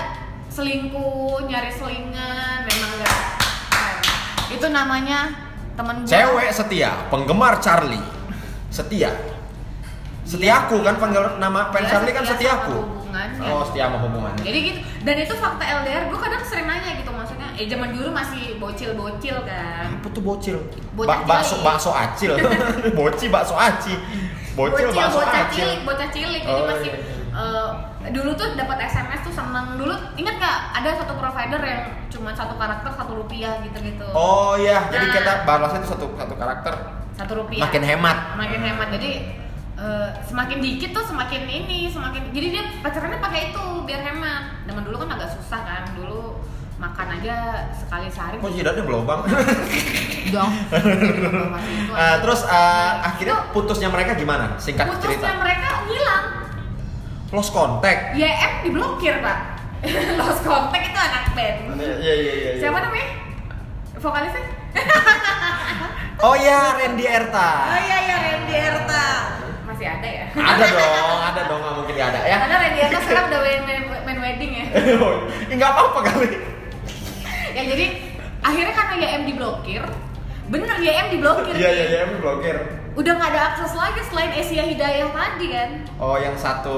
selingkuh 0.47 1.43
nyari 1.43 1.67
selingan 1.69 2.63
memang 2.63 2.91
nggak 2.95 3.19
Itu 4.47 4.67
namanya 4.69 5.35
temen 5.73 5.99
gua. 5.99 6.07
Cewek 6.07 6.49
setia, 6.49 6.95
penggemar 7.09 7.59
Charlie. 7.59 7.99
Setia. 8.75 9.11
Setiaku 10.25 10.81
kan 10.81 10.97
panggil 10.97 11.21
nama 11.37 11.69
fans 11.69 11.85
Ya, 11.85 11.89
Charlie 11.95 12.11
kan 12.11 12.25
setiaku. 12.25 12.77
Oh, 13.45 13.63
setia 13.63 13.87
sama 13.87 14.01
hubungannya. 14.01 14.41
Jadi 14.41 14.59
gitu. 14.59 14.79
Dan 15.01 15.15
itu 15.17 15.33
fakta 15.37 15.63
LDR. 15.63 16.11
Gue 16.11 16.19
kadang 16.19 16.41
sering 16.43 16.65
nanya 16.65 16.91
gitu 16.97 17.07
maksudnya. 17.07 17.47
Eh 17.55 17.65
zaman 17.65 17.93
dulu 17.93 18.09
masih 18.11 18.57
bocil-bocil 18.57 19.37
kan. 19.45 19.87
Apa 19.95 20.07
tuh 20.11 20.19
bocil? 20.19 20.57
Ba- 20.91 21.23
bakso 21.23 21.61
bakso 21.61 21.93
acil. 21.93 22.35
Boci 22.97 23.29
bakso 23.29 23.55
aci. 23.55 23.93
Bocil, 24.51 24.89
bakso 24.89 25.19
bocah 25.19 25.41
acil. 25.45 25.55
cilik, 25.61 25.79
bocah 25.83 26.07
cilik. 26.09 26.41
Jadi 26.41 26.51
Oh, 26.53 26.65
masih 26.65 26.89
iya. 26.89 26.99
eh, 28.01 28.11
dulu 28.11 28.31
tuh 28.33 28.47
dapat 28.55 28.77
SMS 28.81 29.19
tuh 29.21 29.33
seneng 29.33 29.75
dulu 29.75 29.91
ingat 30.15 30.35
nggak 30.35 30.57
ada 30.73 30.89
satu 30.95 31.13
provider 31.15 31.59
yang 31.59 31.81
cuma 32.07 32.31
satu 32.31 32.55
karakter 32.55 32.87
satu 32.89 33.11
rupiah 33.13 33.59
gitu-gitu 33.61 34.07
Oh 34.09 34.55
iya, 34.55 34.87
jadi 34.87 35.05
Nah. 35.05 35.13
kita 35.13 35.31
balasnya 35.43 35.79
itu 35.79 35.89
satu 35.91 36.05
satu 36.13 36.33
karakter. 36.33 36.73
Satu 37.15 37.31
rupiah 37.37 37.63
Makin 37.63 37.83
hemat. 37.83 38.17
makin 38.35 38.59
hemat 38.61 38.87
jadi 38.91 39.11
eh, 39.75 40.09
semakin 40.21 40.57
dikit 40.59 40.91
tuh 40.91 41.05
semakin 41.05 41.41
ini 41.43 41.87
semakin 41.87 42.29
jadi 42.29 42.47
dia 42.49 42.63
pacarannya 42.79 43.19
pakai 43.19 43.41
itu 43.49 43.63
biar 43.83 44.01
hemat 44.01 44.43
zaman 44.63 44.83
dulu 44.83 44.95
kan 44.97 45.09
agak 45.13 45.29
susah 45.31 45.61
kan 45.61 45.83
dulu 45.93 46.43
makan 46.75 47.07
aja 47.13 47.35
sekali 47.71 48.07
sehari 48.09 48.35
Kok 48.35 48.51
jidatnya 48.51 48.83
berlubang? 48.83 49.23
dong 50.33 50.51
Eh, 51.95 52.15
terus 52.21 52.43
eh, 52.43 52.91
akhirnya 53.01 53.47
putusnya 53.49 53.87
mereka 53.87 54.11
gimana? 54.13 54.57
Singkat 54.57 54.83
putusnya 54.89 55.15
cerita. 55.23 55.39
mereka 55.39 55.69
hilang 55.87 56.25
Lost 57.31 57.51
contact. 57.51 58.15
YM 58.15 58.51
diblokir 58.61 59.19
pak 59.19 59.37
lost 60.19 60.41
contact 60.41 60.83
itu 60.85 60.99
anak 60.99 61.25
band 61.31 61.57
Iya 61.75 61.95
iya 61.95 62.13
iya. 62.13 62.33
iya. 62.33 62.51
siapa 62.59 62.79
namanya 62.81 63.07
vokalisnya 63.95 64.43
Oh 66.17 66.33
iya, 66.33 66.73
Randy 66.73 67.05
Erta. 67.05 67.49
oh 67.67 67.79
iya 67.79 67.97
iya 68.01 68.15
Randy 68.17 68.55
Erta 68.55 69.05
masih 69.65 69.85
ada 69.85 70.07
ya 70.07 70.25
Ada 70.31 70.65
dong, 70.65 71.19
ada 71.21 71.41
dong, 71.45 71.59
nggak 71.59 71.75
mungkin 71.75 71.93
nggak 71.93 72.09
ada 72.09 72.19
ya. 72.23 72.35
karena 72.39 72.55
Randy 72.57 72.79
Erta 72.81 72.99
sekarang 72.99 73.25
udah 73.27 73.39
main, 73.41 73.61
main, 73.61 73.81
main 74.01 74.19
wedding 74.21 74.51
ya 74.53 74.65
Enggak 75.53 75.69
apa-apa 75.71 75.99
kali. 76.05 76.27
ya 77.51 77.61
jadi 77.65 77.85
akhirnya 78.41 78.73
karena 78.73 78.93
YM 78.97 79.21
diblokir 79.25 79.83
bener 80.45 80.75
YM 80.77 81.07
diblokir 81.09 81.53
Iya 81.53 81.69
iya 81.71 81.85
iya, 81.85 81.97
emang 82.05 82.19
blokir. 82.19 82.55
udah 82.93 83.11
nggak 83.11 83.29
ada 83.29 83.41
akses 83.51 83.73
lagi 83.73 84.01
selain 84.03 84.31
Asia 84.31 84.63
Hidayah 84.63 85.09
tadi 85.09 85.45
kan 85.49 85.69
Oh, 85.97 86.15
yang 86.15 86.35
satu 86.35 86.77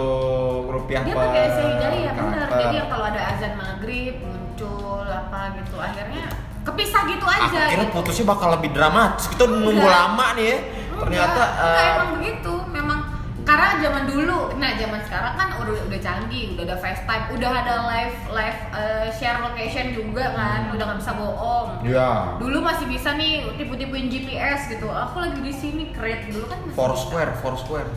rupiah 0.66 1.02
dia 1.02 1.14
pakai 1.14 1.42
Asia 1.46 1.66
Hidayah 1.70 2.12
bener 2.12 2.48
jadi 2.50 2.76
yang 2.76 2.90
kalau 2.90 3.06
ada 3.06 3.22
azan 3.32 3.54
maghrib 3.54 4.18
muncul 4.20 5.04
apa 5.04 5.56
gitu 5.56 5.78
akhirnya 5.78 6.26
kepisah 6.68 7.02
gitu 7.08 7.24
Aku 7.24 7.40
aja 7.48 7.60
kira 7.66 7.84
gitu. 7.84 7.94
putusnya 7.96 8.26
bakal 8.28 8.50
lebih 8.54 8.70
dramatis. 8.72 9.26
Kita 9.28 9.44
nunggu 9.46 9.72
Enggak. 9.74 9.88
lama 9.90 10.28
nih 10.36 10.46
ya. 10.46 10.58
Ternyata 10.98 11.32
enggak, 11.32 11.50
enggak, 11.56 11.78
eh, 11.78 11.90
emang 11.90 12.10
begitu 12.14 12.54
memang 12.68 13.00
karena 13.48 13.80
zaman 13.80 14.04
dulu 14.04 14.38
nah 14.60 14.76
zaman 14.76 15.00
sekarang 15.00 15.34
kan 15.34 15.48
udah 15.56 15.88
udah 15.88 16.00
canggih 16.04 16.52
udah 16.52 16.68
ada 16.68 16.76
FaceTime 16.76 17.32
udah 17.32 17.52
ada 17.56 17.76
live 17.88 18.16
live 18.30 18.60
eh, 18.76 19.08
share 19.10 19.40
location 19.40 19.96
juga 19.96 20.36
kan 20.36 20.68
udah 20.68 20.84
nggak 20.84 21.00
bisa 21.00 21.14
bohong 21.16 21.68
Iya. 21.80 22.36
dulu 22.44 22.60
masih 22.60 22.92
bisa 22.92 23.16
nih 23.16 23.48
tipu-tipuin 23.56 24.12
GPS 24.12 24.68
gitu 24.68 24.92
aku 24.92 25.24
lagi 25.24 25.40
di 25.40 25.56
sini 25.56 25.96
create 25.96 26.28
dulu 26.28 26.44
kan 26.44 26.60
masih 26.60 26.76
Foursquare, 26.76 27.32
Foursquare. 27.40 27.88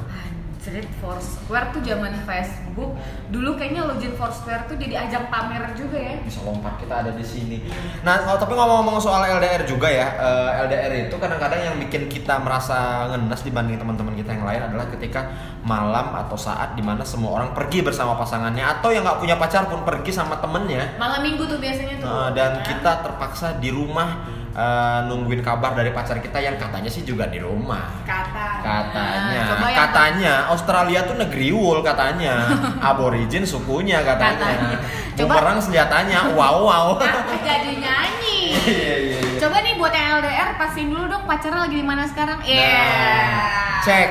Anjir, 0.60 0.84
Foursquare 1.00 1.72
tuh 1.72 1.80
zaman 1.80 2.12
Facebook 2.22 2.92
dulu 3.32 3.56
kayaknya 3.56 3.88
login 3.88 4.12
Foursquare 4.12 4.68
tuh 4.68 4.76
jadi 4.76 5.08
ajang 5.08 5.26
pamer 5.26 5.72
juga 5.72 5.96
ya 5.96 6.20
bisa 6.20 6.44
lompat 6.44 6.76
kita 6.76 7.00
ada 7.00 7.10
di 7.10 7.24
sini. 7.24 7.64
Nah, 8.04 8.20
kalau 8.22 8.36
tapi 8.36 8.52
ngomong-ngomong 8.52 9.00
soal 9.00 9.24
LDR 9.24 9.64
juga 9.64 9.88
ya, 9.88 10.06
eh, 10.14 10.68
LDR 10.68 11.08
itu 11.08 11.16
kadang-kadang 11.16 11.60
yang 11.64 11.76
bikin 11.80 12.06
kita 12.06 12.36
merasa 12.38 13.08
ngenes 13.08 13.40
dibanding 13.40 13.80
teman-teman 13.80 14.12
kita 14.14 14.36
yang 14.36 14.44
lain 14.44 14.60
adalah 14.68 14.86
ketika 14.92 15.20
malam 15.60 16.12
atau 16.14 16.36
saat 16.36 16.76
di 16.76 16.84
mana 16.84 17.02
semua 17.02 17.40
orang 17.40 17.56
pergi 17.56 17.80
bersama 17.80 18.14
pasangannya 18.14 18.60
atau 18.62 18.92
yang 18.92 19.00
nggak 19.00 19.16
punya 19.18 19.40
pacar 19.40 19.64
pun 19.64 19.80
pergi 19.80 20.12
sama 20.12 20.36
temennya. 20.38 21.00
malam 21.00 21.24
minggu 21.24 21.48
tuh 21.48 21.56
biasanya 21.56 21.96
tuh 21.96 22.06
Nah, 22.06 22.28
dan 22.36 22.60
kan? 22.60 22.66
kita 22.68 22.92
terpaksa 23.00 23.56
di 23.56 23.72
rumah 23.72 24.28
eh, 24.52 24.98
nungguin 25.04 25.40
kabar 25.40 25.72
dari 25.72 25.90
pacar 25.90 26.18
kita 26.18 26.36
yang 26.36 26.54
katanya 26.54 26.86
sih 26.86 27.02
juga 27.02 27.26
di 27.26 27.38
rumah. 27.38 28.02
kata 28.02 28.60
Katanya, 28.60 29.42
yang- 29.46 29.72
katanya 29.72 30.34
Australia 30.46 31.00
tuh 31.02 31.16
negeri 31.16 31.48
wool 31.50 31.80
katanya, 31.80 32.44
aborigin 32.84 33.42
sukunya 33.42 34.00
katanya, 34.00 34.36
Katanya. 34.50 34.78
Coba- 35.12 35.34
bumerang 35.34 35.58
senjatanya, 35.58 36.18
wow 36.32 36.56
wow. 36.60 36.86
Kenapa 36.96 37.34
jadi 37.46 37.72
nyanyi 37.74 38.38
Iya 38.60 38.94
iya 39.00 39.18
iya. 39.22 39.38
coba 39.38 39.56
nih 39.60 39.74
buat 39.74 39.88
yang 39.90 40.18
LDR 40.18 40.50
pastiin 40.54 40.88
dulu 40.88 41.04
dong 41.06 41.24
pacarnya 41.24 41.60
lagi 41.62 41.76
di 41.76 41.86
mana 41.86 42.02
sekarang 42.04 42.38
Iya 42.42 42.60
Nah, 42.60 43.80
cek. 43.80 44.08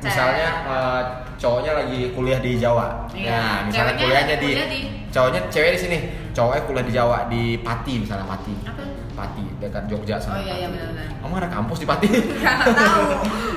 Cek. 0.00 0.02
Misalnya 0.02 0.48
eh, 0.64 1.00
cowoknya 1.36 1.72
lagi 1.76 2.10
kuliah 2.10 2.38
di 2.38 2.56
Jawa. 2.56 3.06
Iya. 3.12 3.30
Nah, 3.30 3.56
misalnya 3.64 3.92
Ceweknya 3.92 4.02
kuliahnya 4.02 4.36
di, 4.36 4.48
kuliah 4.48 4.68
di- 4.68 4.88
cowoknya 5.08 5.40
cewek 5.48 5.70
di 5.70 5.80
sini, 5.80 5.98
cowoknya 6.32 6.62
kuliah 6.64 6.84
di 6.84 6.92
Jawa 6.92 7.18
di 7.28 7.42
Pati 7.58 7.92
misalnya 7.98 8.26
Pati. 8.26 8.54
Apa? 8.64 8.82
Pati 9.12 9.44
dekat 9.60 9.84
Jogja 9.88 10.16
Oh 10.16 10.20
sama 10.20 10.40
iya 10.40 10.64
iya 10.64 10.68
Pati. 10.68 10.74
benar-benar. 10.74 11.06
Kamu 11.20 11.34
ada 11.38 11.48
kampus 11.52 11.78
di 11.80 11.86
Pati? 11.88 12.08
Tahu. 12.80 13.02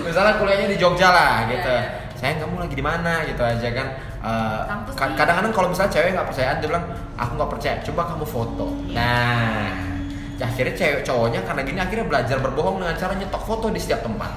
misalnya 0.05 0.33
kuliahnya 0.37 0.67
di 0.69 0.77
Jogja 0.77 1.07
lah 1.09 1.47
gitu. 1.47 1.71
Iya, 1.71 1.81
iya. 1.81 2.03
Sayang 2.15 2.37
kamu 2.47 2.55
lagi 2.63 2.75
di 2.75 2.85
mana 2.85 3.13
gitu 3.27 3.41
aja 3.43 3.69
kan. 3.75 3.87
Eh, 4.25 4.61
nih. 4.65 5.15
kadang-kadang 5.15 5.53
kalau 5.53 5.67
misalnya 5.69 5.91
cewek 5.93 6.17
nggak 6.17 6.27
percayaan 6.31 6.57
dia 6.57 6.67
bilang 6.71 6.85
aku 7.13 7.31
nggak 7.37 7.51
percaya, 7.51 7.75
coba 7.85 8.01
kamu 8.09 8.25
foto. 8.25 8.65
Iya. 8.89 8.95
Nah, 8.97 9.69
akhirnya 10.41 10.73
cewek 10.73 11.01
cowoknya 11.05 11.41
karena 11.45 11.61
gini 11.63 11.79
akhirnya 11.79 12.05
belajar 12.07 12.37
berbohong 12.41 12.81
dengan 12.81 12.95
cara 12.97 13.13
nyetok 13.15 13.43
foto 13.45 13.65
di 13.69 13.79
setiap 13.79 14.01
tempat. 14.03 14.31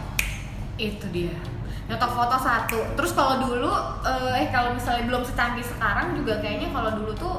Itu 0.79 1.07
dia. 1.11 1.35
Nyetok 1.89 2.13
foto 2.13 2.37
satu. 2.37 2.79
Terus 3.01 3.13
kalau 3.17 3.41
dulu 3.41 3.73
eh 4.37 4.47
kalau 4.53 4.77
misalnya 4.77 5.09
belum 5.09 5.23
secanggih 5.25 5.65
sekarang 5.65 6.13
juga 6.15 6.37
kayaknya 6.45 6.69
kalau 6.71 6.91
dulu 6.93 7.13
tuh 7.17 7.35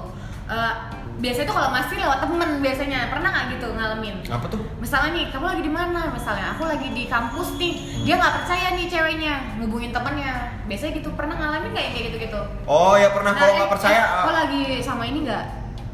eh, 0.49 0.73
biasanya 1.19 1.47
tuh 1.51 1.55
kalau 1.59 1.69
masih 1.75 1.95
lewat 1.99 2.19
temen 2.23 2.49
biasanya. 2.63 2.99
Pernah 3.11 3.29
nggak 3.29 3.45
gitu 3.55 3.67
ngalamin? 3.75 4.15
Apa 4.31 4.45
tuh? 4.47 4.61
Misalnya 4.79 5.09
nih, 5.19 5.25
kamu 5.29 5.45
lagi 5.45 5.63
di 5.63 5.71
mana? 5.71 6.01
Misalnya 6.15 6.45
aku 6.55 6.63
lagi 6.65 6.87
di 6.95 7.03
kampus 7.11 7.59
nih. 7.59 7.73
Dia 8.07 8.15
nggak 8.15 8.33
percaya 8.41 8.67
nih 8.79 8.85
ceweknya 8.87 9.33
ngubungin 9.59 9.91
temennya. 9.91 10.55
Biasanya 10.65 10.91
gitu 11.03 11.09
pernah 11.13 11.35
ngalamin 11.35 11.69
nggak 11.75 11.83
yang 11.83 11.93
kayak 11.93 12.05
gitu-gitu? 12.11 12.41
Oh 12.65 12.95
ya 12.95 13.11
pernah 13.11 13.31
kalau 13.35 13.51
eh, 13.51 13.57
nggak 13.59 13.71
percaya. 13.75 13.99
eh, 13.99 14.05
kok 14.07 14.31
ah. 14.31 14.35
lagi 14.45 14.61
sama 14.79 15.03
ini 15.05 15.19
nggak? 15.27 15.45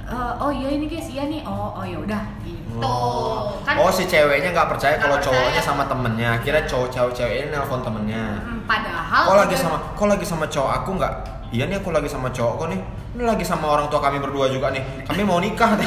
Eh, 0.05 0.33
oh 0.37 0.51
iya 0.53 0.69
ini 0.69 0.85
guys, 0.85 1.09
iya 1.09 1.23
nih. 1.25 1.41
Oh 1.49 1.73
oh 1.73 1.81
ya 1.81 1.97
udah 1.97 2.21
gitu. 2.45 2.77
Oh. 2.77 3.57
Kan 3.65 3.81
oh 3.81 3.89
si 3.89 4.05
ceweknya 4.05 4.53
nggak 4.53 4.69
percaya 4.69 5.01
kalau 5.01 5.17
percaya. 5.17 5.33
cowoknya 5.33 5.61
sama 5.65 5.83
temennya. 5.89 6.37
Kira 6.45 6.61
cowok 6.69 6.93
cowok 6.93 7.11
cewek 7.17 7.35
ini 7.41 7.47
nelpon 7.49 7.81
temennya. 7.81 8.37
Hmm, 8.45 8.61
padahal 8.69 9.23
Kok 9.25 9.37
lagi 9.41 9.55
sama 9.57 9.77
kok 9.97 10.05
lagi 10.05 10.25
sama 10.25 10.45
cowok 10.45 10.71
aku 10.83 10.89
nggak? 11.01 11.34
Iya 11.55 11.71
nih 11.71 11.79
aku 11.79 11.87
lagi 11.87 12.11
sama 12.11 12.27
cowok 12.29 12.53
kok 12.57 12.67
nih. 12.67 12.79
Ini 13.15 13.23
lagi 13.23 13.47
sama 13.47 13.71
orang 13.71 13.87
tua 13.87 14.03
kami 14.03 14.19
berdua 14.19 14.51
juga 14.51 14.75
nih. 14.75 14.83
Kami 15.07 15.23
mau 15.23 15.39
nikah. 15.39 15.71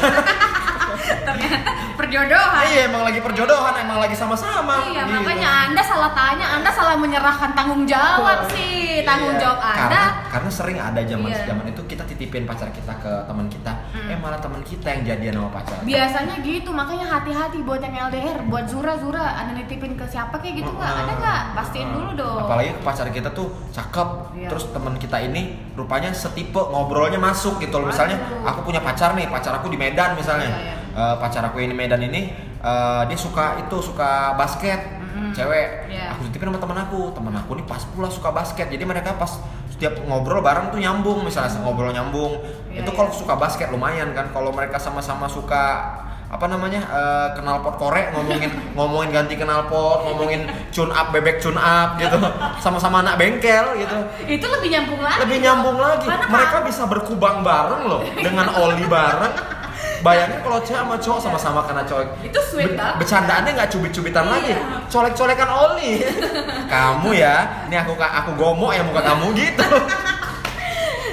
ternyata 0.98 1.70
perjodohan. 1.94 2.62
iya 2.66 2.88
emang 2.88 3.04
lagi 3.04 3.20
perjodohan, 3.20 3.74
emang 3.78 4.00
lagi 4.00 4.16
sama-sama. 4.16 4.80
Iya, 4.82 5.04
Gitu. 5.04 5.12
makanya 5.14 5.50
Anda 5.68 5.82
salah 5.82 6.10
tanya, 6.10 6.46
Anda 6.50 6.70
salah 6.72 6.96
menyerahkan 6.96 7.52
tanggung 7.52 7.84
jawab 7.84 8.48
sih. 8.48 9.04
Tanggung 9.04 9.36
Iya. 9.36 9.42
jawab 9.44 9.60
Anda. 9.60 9.76
karena 9.78 10.02
sering 10.46 10.78
ada 10.78 11.02
zaman 11.02 11.26
Iya. 11.26 11.50
zaman 11.50 11.66
itu 11.66 11.82
kita 11.84 12.06
titipin 12.06 12.46
pacar 12.46 12.70
kita 12.70 12.94
ke 12.96 13.12
teman 13.26 13.50
kita, 13.50 13.74
Mm. 13.90 14.10
eh 14.14 14.18
malah 14.18 14.38
teman 14.38 14.62
kita 14.62 14.86
yang 14.86 15.02
jadian 15.02 15.34
sama 15.42 15.50
pacar. 15.50 15.82
Biasanya 15.82 16.34
gitu, 16.38 16.70
makanya 16.70 17.06
hati-hati 17.10 17.58
buat 17.60 17.82
yang 17.82 18.06
LDR, 18.06 18.46
buat 18.46 18.64
Zura 18.64 18.94
Zura, 18.94 19.34
Anda 19.34 19.58
nitipin 19.58 19.98
ke 19.98 20.06
siapa 20.06 20.38
kayak 20.38 20.62
gitu 20.62 20.70
nggak? 20.70 20.92
Ada 20.94 21.12
nggak? 21.16 21.40
Pastiin 21.58 21.88
dulu 21.90 22.10
dong. 22.14 22.38
Apalagi 22.46 22.70
pacar 22.78 23.06
kita 23.08 23.28
tuh 23.32 23.50
cakep, 23.68 24.08
Iya. 24.38 24.48
terus 24.48 24.70
teman 24.70 24.94
kita 24.94 25.18
ini 25.18 25.42
rupanya 25.74 26.14
setipe 26.14 26.62
ngobrolnya 26.62 27.18
masuk 27.18 27.58
gitu 27.58 27.74
loh. 27.74 27.90
Misalnya 27.90 28.22
Aduh. 28.22 28.46
aku 28.46 28.60
punya 28.62 28.78
pacar 28.78 29.18
nih, 29.18 29.26
pacar 29.26 29.56
aku 29.56 29.66
di 29.66 29.74
Medan 29.74 30.14
misalnya. 30.14 30.46
Iya, 30.46 30.62
iya. 30.62 30.74
Eh, 30.94 31.14
pacar 31.16 31.42
aku 31.42 31.58
ini 31.58 31.72
Medan 31.72 31.98
ini 32.00 32.30
eh, 32.58 33.02
dia 33.06 33.14
suka 33.14 33.54
itu 33.56 33.78
suka 33.78 34.34
basket, 34.34 34.97
Mm-mm. 35.18 35.34
cewek. 35.34 35.68
Iya. 35.90 36.14
Aku 36.14 36.30
titipin 36.30 36.48
sama 36.54 36.62
teman 36.62 36.78
aku, 36.86 37.00
teman 37.10 37.34
aku 37.34 37.50
nih 37.58 37.66
pas 37.66 37.82
pula 37.90 38.08
suka 38.08 38.30
basket. 38.30 38.70
Jadi 38.70 38.84
mereka 38.86 39.18
pas 39.18 39.42
setiap 39.74 39.98
ngobrol 40.06 40.38
bareng 40.38 40.70
tuh 40.70 40.78
nyambung, 40.78 41.26
misalnya 41.26 41.50
ngobrol 41.60 41.90
nyambung. 41.90 42.38
Iya, 42.70 42.86
itu 42.86 42.90
iya. 42.90 42.96
kalau 42.96 43.10
suka 43.10 43.34
basket 43.34 43.68
lumayan 43.74 44.14
kan. 44.14 44.30
Kalau 44.30 44.54
mereka 44.54 44.78
sama-sama 44.78 45.26
suka 45.26 45.98
apa 46.28 46.44
namanya 46.44 46.84
eh, 46.92 47.28
knalpot 47.40 47.80
korek 47.80 48.12
ngomongin 48.12 48.52
ngomongin 48.76 49.16
ganti 49.16 49.32
knalpot 49.40 50.04
ngomongin 50.04 50.44
tune 50.68 50.92
up 50.92 51.08
bebek 51.08 51.40
tune 51.40 51.56
up 51.56 51.96
gitu 51.96 52.20
sama-sama 52.60 53.00
anak 53.00 53.16
bengkel 53.16 53.72
gitu 53.80 53.96
Itu 54.28 54.44
lebih 54.44 54.68
nyambung 54.76 55.00
lagi. 55.00 55.24
lebih 55.24 55.38
nyambung 55.40 55.80
lagi 55.80 56.04
mereka 56.04 56.68
bisa 56.68 56.84
berkubang 56.84 57.40
bareng 57.40 57.88
loh 57.88 58.04
dengan 58.20 58.44
oli 58.60 58.84
bareng 58.84 59.32
bayangin 59.98 60.38
kalau 60.40 60.58
cewek 60.60 60.78
sama 60.78 60.96
cowok 60.96 61.20
sama-sama 61.20 61.60
kena 61.64 61.82
cowok 61.82 62.04
Itu 62.22 62.40
sweet 62.44 62.72
banget. 62.72 62.94
bercandaannya 62.98 63.50
nggak 63.52 63.70
cubit-cubitan 63.70 64.24
Iya. 64.24 64.32
lagi 64.32 64.52
colek-colekan 64.86 65.48
oli 65.50 65.92
kamu 66.72 67.10
ya 67.14 67.34
ini 67.66 67.76
aku 67.76 67.92
aku 67.94 68.30
gomok 68.34 68.70
ya 68.72 68.82
muka 68.82 69.02
kamu 69.02 69.26
gitu 69.34 69.66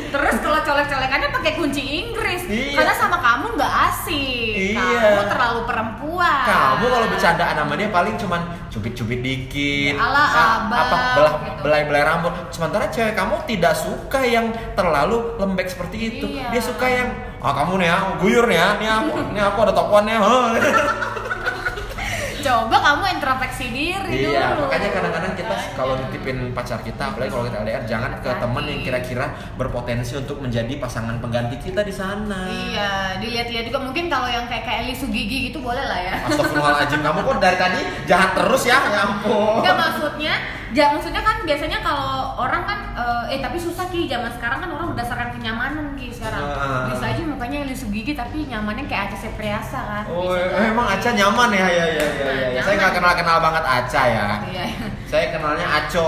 Terus 0.05 0.39
kalau 0.39 0.63
colek-colekannya 0.63 1.27
pakai 1.27 1.59
kunci 1.59 1.83
Inggris 1.83 2.47
Iya. 2.47 2.79
karena 2.79 2.93
sama 2.95 3.19
kamu 3.19 3.59
nggak 3.59 3.73
asik 3.91 4.71
Iya. 4.71 4.79
kamu 5.11 5.21
terlalu 5.27 5.59
perempuan 5.67 6.39
Kamu 6.47 6.85
kalau 6.87 7.07
bercandaan 7.11 7.55
sama 7.57 7.73
dia 7.75 7.89
paling 7.91 8.15
cuman 8.15 8.41
cubit-cubit 8.71 9.19
dikit, 9.19 9.95
Ala 9.95 10.15
ah, 10.15 10.27
abang, 10.61 10.79
apa 10.79 10.95
belah 11.15 11.33
gitu. 11.37 11.61
belai-belai 11.63 12.03
rambut. 12.03 12.31
Sementara 12.47 12.87
cewek 12.87 13.11
kamu 13.11 13.35
tidak 13.45 13.73
suka 13.73 14.19
yang 14.21 14.45
terlalu 14.71 15.35
lembek 15.35 15.67
seperti 15.67 15.97
itu. 15.99 16.25
Iya. 16.29 16.47
Dia 16.49 16.61
suka 16.63 16.85
yang 16.85 17.09
ah 17.45 17.53
kamu 17.53 17.77
nih 17.77 17.87
ya, 17.93 17.97
guyur 18.17 18.45
nih 18.49 18.57
ya, 18.57 18.67
nih 18.81 18.89
aku, 18.89 19.11
nih 19.29 19.43
aku 19.45 19.57
ada 19.61 19.73
toponnya. 19.77 20.17
huh." 20.17 20.49
Coba 22.45 22.77
kamu 22.77 23.03
introspeksi 23.17 23.65
diri 23.73 24.13
Iya, 24.29 24.53
dulu 24.53 24.69
makanya 24.69 24.89
kadang-kadang 24.93 25.33
kita 25.33 25.55
kalau 25.73 25.93
nitipin 25.97 26.37
pacar 26.53 26.79
kita, 26.85 27.03
apalagi 27.09 27.29
kalau 27.33 27.45
kita 27.49 27.57
LDR, 27.65 27.83
jangan 27.89 28.11
ke 28.21 28.29
teman 28.37 28.63
yang 28.69 28.81
kira-kira 28.85 29.25
berpotensi 29.57 30.13
untuk 30.13 30.37
menjadi 30.39 30.73
pasangan 30.77 31.17
pengganti 31.17 31.57
kita 31.57 31.81
di 31.81 31.93
sana. 31.93 32.45
Iya, 32.45 33.17
dilihat-lihat 33.17 33.65
juga 33.73 33.79
mungkin 33.81 34.05
kalau 34.07 34.29
yang 34.29 34.45
kayak 34.45 34.63
kayak 34.69 34.93
Sugigi 34.95 35.51
gitu 35.51 35.59
boleh 35.59 35.81
lah 35.81 35.99
ya. 35.99 36.13
Astagfirullahaladzim, 36.29 37.01
kamu 37.03 37.19
kok 37.25 37.37
dari 37.41 37.57
tadi 37.57 37.81
jahat 38.07 38.31
terus 38.37 38.63
ya, 38.63 38.77
ya 38.93 38.99
ampun. 39.03 39.59
Enggak 39.59 39.75
maksudnya, 39.75 40.33
ya 40.71 40.85
maksudnya 40.95 41.21
kan 41.25 41.37
biasanya 41.43 41.79
kalau 41.83 42.39
orang 42.39 42.63
kan 42.63 42.79
eh, 42.95 43.23
eh 43.35 43.39
tapi 43.43 43.57
susah 43.59 43.91
ki 43.91 44.07
zaman 44.07 44.31
sekarang 44.31 44.63
kan 44.63 44.69
orang 44.71 44.87
berdasarkan 44.95 45.29
kenyamanan 45.35 45.99
ki 45.99 46.15
sekarang. 46.15 46.41
Ah. 46.47 46.87
Bisa 46.93 47.05
aja 47.11 47.21
mukanya 47.27 47.57
Eli 47.67 47.75
Sugigi 47.75 48.15
tapi 48.15 48.47
nyamannya 48.47 48.87
kayak 48.87 49.11
Aca 49.11 49.17
Septriasa 49.19 49.79
kan. 49.79 50.03
Oh, 50.07 50.31
Bisa 50.31 50.47
eh, 50.55 50.71
emang. 50.71 50.87
Aca 50.87 51.09
nyaman 51.11 51.49
ya, 51.51 51.67
ya, 51.67 51.85
ya, 51.91 52.05
ya, 52.07 52.34
ya. 52.35 52.47
ya. 52.59 52.61
Saya 52.61 52.75
nggak 52.77 52.93
kenal-kenal 52.99 53.37
banget 53.39 53.63
Aca 53.63 54.01
ya. 54.05 54.25
Iya. 54.51 54.65
Saya 55.07 55.25
kenalnya 55.31 55.67
Aco. 55.67 56.05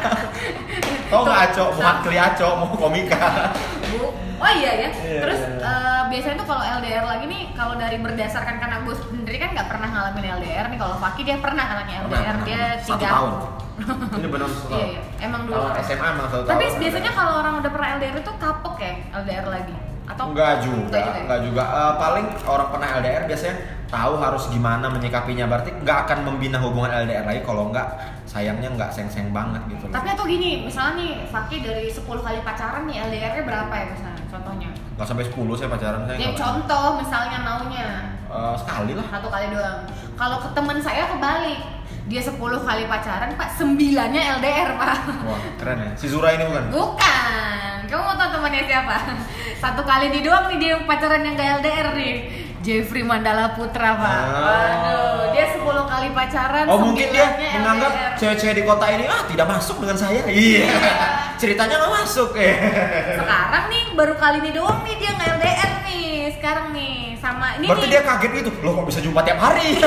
Tahu 1.10 1.20
nggak 1.26 1.40
Aco? 1.50 1.64
Muhammad 1.74 1.98
Kli 2.04 2.18
Aco, 2.20 2.48
mau 2.60 2.68
komika. 2.76 3.50
Bu. 3.90 4.12
Oh 4.40 4.50
iya 4.56 4.72
ya. 4.72 4.88
Iya, 4.88 5.20
Terus 5.20 5.40
iya. 5.44 5.68
eh, 5.68 6.02
biasanya 6.08 6.36
tuh 6.40 6.46
kalau 6.48 6.64
LDR 6.80 7.04
lagi 7.04 7.24
nih 7.28 7.42
kalau 7.52 7.74
dari 7.76 7.96
berdasarkan 8.00 8.56
karena 8.56 8.76
gue 8.88 8.94
sendiri 8.96 9.36
kan 9.36 9.50
nggak 9.52 9.68
pernah 9.68 9.88
ngalamin 9.92 10.26
LDR 10.40 10.66
nih 10.72 10.78
kalau 10.80 10.96
Faki 10.96 11.22
dia 11.28 11.36
pernah 11.36 11.64
katanya 11.68 11.94
LDR 12.08 12.36
dia 12.48 12.62
Satu 12.80 12.96
tiga 12.96 13.08
tahun. 13.12 13.32
Ini 14.20 14.28
benar 14.28 14.48
satu 14.48 14.76
Iya, 14.76 14.86
iya. 14.96 15.02
Emang 15.24 15.48
dulu. 15.48 15.56
Kalau 15.56 15.72
SMA 15.84 16.06
emang 16.12 16.26
satu 16.28 16.42
tahun. 16.44 16.52
Tapi 16.56 16.64
biasanya 16.80 17.10
kalau 17.12 17.32
orang 17.40 17.54
udah 17.60 17.70
pernah 17.72 17.88
LDR 18.00 18.16
itu 18.20 18.32
kapok 18.40 18.76
ya 18.80 18.92
LDR 19.12 19.46
lagi 19.48 19.76
atau 20.10 20.24
Enggak 20.28 20.54
juga, 20.60 20.76
Enggak 20.82 21.00
gitu 21.00 21.14
ya? 21.14 21.22
enggak 21.22 21.40
juga. 21.42 21.62
Eh, 21.64 21.92
paling 21.96 22.26
orang 22.44 22.68
pernah 22.68 22.88
LDR 22.96 23.22
biasanya 23.24 23.56
tahu 23.86 24.12
harus 24.16 24.42
gimana 24.46 24.86
menyikapinya. 24.86 25.44
Berarti 25.46 25.70
nggak 25.76 25.98
akan 26.04 26.18
membina 26.22 26.58
hubungan 26.58 26.90
LDR 26.98 27.24
lagi 27.24 27.40
kalau 27.42 27.68
nggak 27.68 27.86
sayangnya 28.24 28.70
nggak 28.70 28.90
seng-seng 28.90 29.30
banget 29.30 29.58
gitu. 29.68 29.84
Tapi 29.88 30.08
atau 30.08 30.24
gini, 30.24 30.62
misalnya 30.62 30.92
nih 30.96 31.10
Faki 31.26 31.56
dari 31.60 31.86
10 31.86 32.02
kali 32.20 32.38
pacaran 32.40 32.86
nih 32.86 33.02
LDR-nya 33.02 33.42
berapa 33.42 33.72
ya 33.72 33.86
misalnya 33.88 34.22
contohnya? 34.28 34.68
Nggak 34.94 35.06
sampai 35.06 35.24
10 35.26 35.54
saya 35.54 35.68
pacaran 35.68 36.00
saya. 36.04 36.16
Ya 36.16 36.30
contoh 36.32 36.86
misalnya 36.96 37.38
maunya 37.40 37.88
Eh, 38.30 38.54
sekali 38.56 38.94
lah. 38.94 39.02
satu 39.08 39.26
kali 39.26 39.50
doang. 39.50 39.82
Kalau 40.14 40.38
ke 40.38 40.48
teman 40.52 40.78
saya 40.78 41.02
kebalik, 41.08 41.58
dia 42.06 42.22
10 42.22 42.38
kali 42.60 42.86
pacaran 42.86 43.34
pak, 43.34 43.50
sembilannya 43.52 44.22
LDR 44.38 44.70
pak. 44.76 44.98
Wah, 45.26 45.40
keren 45.58 45.78
ya. 45.80 45.90
Si 45.98 46.06
Zura 46.06 46.30
ini 46.30 46.46
bukan? 46.46 46.64
Bukan, 46.70 47.69
kamu 47.90 48.02
mau 48.06 48.14
tahu 48.14 48.30
temannya 48.38 48.62
siapa? 48.70 48.96
Satu 49.62 49.82
kali 49.82 50.14
di 50.14 50.22
doang 50.22 50.46
nih 50.54 50.58
dia 50.62 50.74
pacaran 50.86 51.26
yang 51.26 51.34
gak 51.34 51.60
LDR 51.60 51.88
nih. 51.98 52.14
Jeffrey 52.60 53.00
Mandala 53.00 53.56
Putra 53.56 53.96
pak. 53.96 54.20
Oh. 54.20 54.44
Waduh, 54.44 55.32
dia 55.32 55.48
10 55.48 55.64
kali 55.64 56.08
pacaran. 56.12 56.64
Oh 56.68 56.76
mungkin 56.76 57.08
dia 57.08 57.26
menganggap 57.56 58.20
cewek-cewek 58.20 58.60
di 58.60 58.64
kota 58.68 58.84
ini 58.92 59.08
ah 59.08 59.24
tidak 59.26 59.48
masuk 59.48 59.80
dengan 59.80 59.96
saya. 59.96 60.22
Iya. 60.28 60.68
Ceritanya 61.40 61.80
nggak 61.80 61.94
masuk 62.04 62.36
sekarang 63.20 63.64
nih 63.72 63.84
baru 63.96 64.14
kali 64.20 64.44
ini 64.44 64.50
doang 64.52 64.84
nih 64.84 64.94
dia 65.00 65.10
nggak 65.16 65.28
LDR 65.40 65.70
nih 65.88 66.08
sekarang 66.36 66.66
nih 66.76 67.16
sama 67.16 67.56
ini 67.56 67.64
Berarti 67.64 67.86
nih 67.88 67.92
dia 67.96 68.02
kaget 68.04 68.30
gitu. 68.44 68.50
Loh 68.60 68.72
kok 68.76 68.86
bisa 68.92 69.00
jumpa 69.00 69.20
tiap 69.24 69.40
hari? 69.40 69.80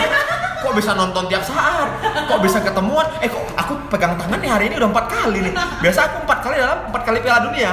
Kok 0.63 0.73
bisa 0.73 0.91
nonton 0.93 1.27
tiap 1.27 1.43
saat? 1.43 1.87
Kok 2.25 2.39
bisa 2.39 2.57
ketemuan? 2.57 3.03
Eh 3.19 3.27
kok 3.27 3.43
aku 3.53 3.75
pegang 3.91 4.15
tangan 4.15 4.39
nih 4.39 4.49
hari 4.49 4.63
ini 4.71 4.79
udah 4.79 4.89
empat 4.89 5.05
kali 5.05 5.43
nih. 5.43 5.53
Biasa 5.83 5.99
aku 6.07 6.15
empat 6.23 6.39
kali 6.39 6.55
dalam 6.57 6.79
empat 6.87 7.01
kali 7.03 7.17
Piala 7.19 7.39
Dunia. 7.43 7.71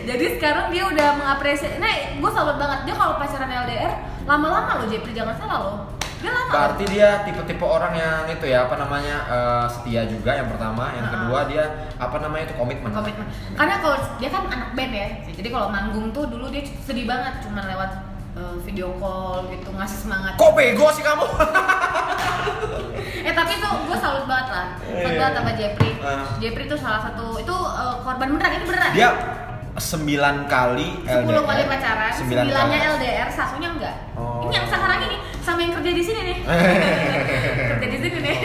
jadi 0.00 0.26
sekarang 0.34 0.66
dia 0.70 0.82
udah 0.86 1.08
mengapresiasi 1.14 1.78
nah 1.78 1.86
gue 2.18 2.30
salut 2.32 2.56
banget 2.58 2.82
dia 2.82 2.94
kalau 2.96 3.14
pacaran 3.14 3.46
LDR 3.46 3.92
lama-lama 4.26 4.82
loh 4.82 4.86
Jepri 4.90 5.14
jangan 5.14 5.38
salah 5.38 5.58
loh 5.60 5.76
dia 6.18 6.28
lama 6.28 6.50
loh. 6.50 6.52
Berarti 6.52 6.84
dia 6.90 7.08
tipe-tipe 7.22 7.62
orang 7.62 7.94
yang 7.94 8.24
itu 8.26 8.44
ya 8.44 8.66
apa 8.66 8.74
namanya 8.74 9.16
eh, 9.24 9.66
setia 9.70 10.02
juga 10.04 10.34
yang 10.34 10.50
pertama, 10.50 10.92
yang 10.92 11.06
Ah. 11.06 11.12
kedua 11.14 11.38
dia 11.46 11.64
apa 11.94 12.16
namanya 12.18 12.44
itu 12.44 12.54
komitmen. 12.58 12.90
komitmen 12.90 13.26
karena 13.54 13.74
kalau 13.78 13.96
dia 14.18 14.28
kan 14.28 14.42
anak 14.50 14.70
band 14.74 14.92
ya 14.92 15.06
jadi 15.30 15.48
kalau 15.48 15.68
manggung 15.70 16.10
tuh 16.10 16.26
dulu 16.26 16.50
dia 16.50 16.62
sedih 16.82 17.06
banget 17.06 17.46
cuman 17.46 17.64
lewat 17.70 17.90
eh, 18.32 18.56
video 18.60 18.88
call 18.96 19.48
gitu 19.48 19.68
ngasih 19.70 19.98
semangat 20.00 20.32
Kok 20.34 20.52
bego 20.52 20.86
sih 20.90 21.02
kamu? 21.02 21.26
eh 23.20 23.32
tapi 23.32 23.52
tuh 23.56 23.72
gue 23.84 23.96
salut 23.96 24.24
banget 24.24 24.48
lah 24.48 24.66
salut 24.80 25.04
Iya. 25.06 25.18
banget 25.18 25.34
sama 25.36 25.52
Jepri 25.54 25.90
Ah. 26.00 26.24
Jepri 26.38 26.64
tuh 26.64 26.74
salah 26.74 27.00
satu 27.02 27.36
itu 27.36 27.52
eh, 27.52 27.94
korban 28.00 28.28
beneran 28.30 28.52
ini 28.54 28.64
beneran 28.64 28.92
dia 28.92 29.10
sembilan 29.72 30.44
kali 30.44 30.88
10 31.04 31.24
LDR. 31.24 31.40
kali 31.40 31.62
pacaran, 31.64 32.10
Sembilan 32.12 32.42
sembilannya. 32.42 32.78
LDR, 32.90 33.28
satunya 33.30 33.68
enggak. 33.70 33.96
Oh. 34.12 34.44
Ini 34.44 34.52
yang 34.52 34.66
sekarang 34.66 35.00
ini 35.00 35.16
sama 35.40 35.58
yang 35.62 35.72
kerja 35.72 35.90
di 35.90 36.02
sini 36.02 36.20
nih. 36.22 36.38
kerja 37.70 37.86
di 37.88 37.98
sini 37.98 38.18
nih. 38.20 38.36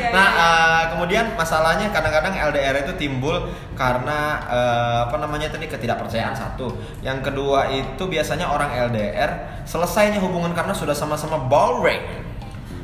Iya, 0.00 0.08
Nah, 0.10 0.28
eh, 0.32 0.82
kemudian 0.96 1.36
masalahnya 1.36 1.92
kadang-kadang 1.92 2.32
LDR 2.32 2.88
itu 2.88 2.92
timbul 2.96 3.36
karena 3.76 4.40
eh, 4.48 4.98
apa 5.04 5.16
namanya 5.20 5.52
tadi 5.52 5.68
ketidakpercayaan 5.68 6.32
satu. 6.32 6.72
Yang 7.04 7.28
kedua 7.28 7.68
itu 7.68 8.02
biasanya 8.08 8.48
orang 8.48 8.72
LDR 8.88 9.62
selesainya 9.68 10.16
hubungan 10.18 10.56
karena 10.56 10.72
sudah 10.72 10.96
sama-sama 10.96 11.36
boring. 11.36 12.32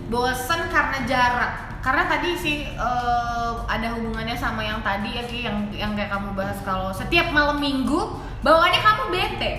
bosen 0.07 0.71
karena 0.71 1.03
jarak. 1.03 1.53
Karena 1.83 2.07
tadi 2.07 2.31
sih 2.35 2.57
eh, 2.69 3.53
ada 3.67 3.89
hubungannya 3.97 4.37
sama 4.37 4.63
yang 4.63 4.79
tadi 4.83 5.19
ya 5.19 5.25
Ki, 5.27 5.39
yang 5.43 5.67
yang 5.73 5.93
kayak 5.97 6.11
kamu 6.13 6.37
bahas 6.37 6.59
kalau 6.63 6.95
setiap 6.95 7.31
malam 7.31 7.59
minggu 7.59 8.15
bawaannya 8.43 8.81
kamu 8.83 9.03
bete. 9.11 9.53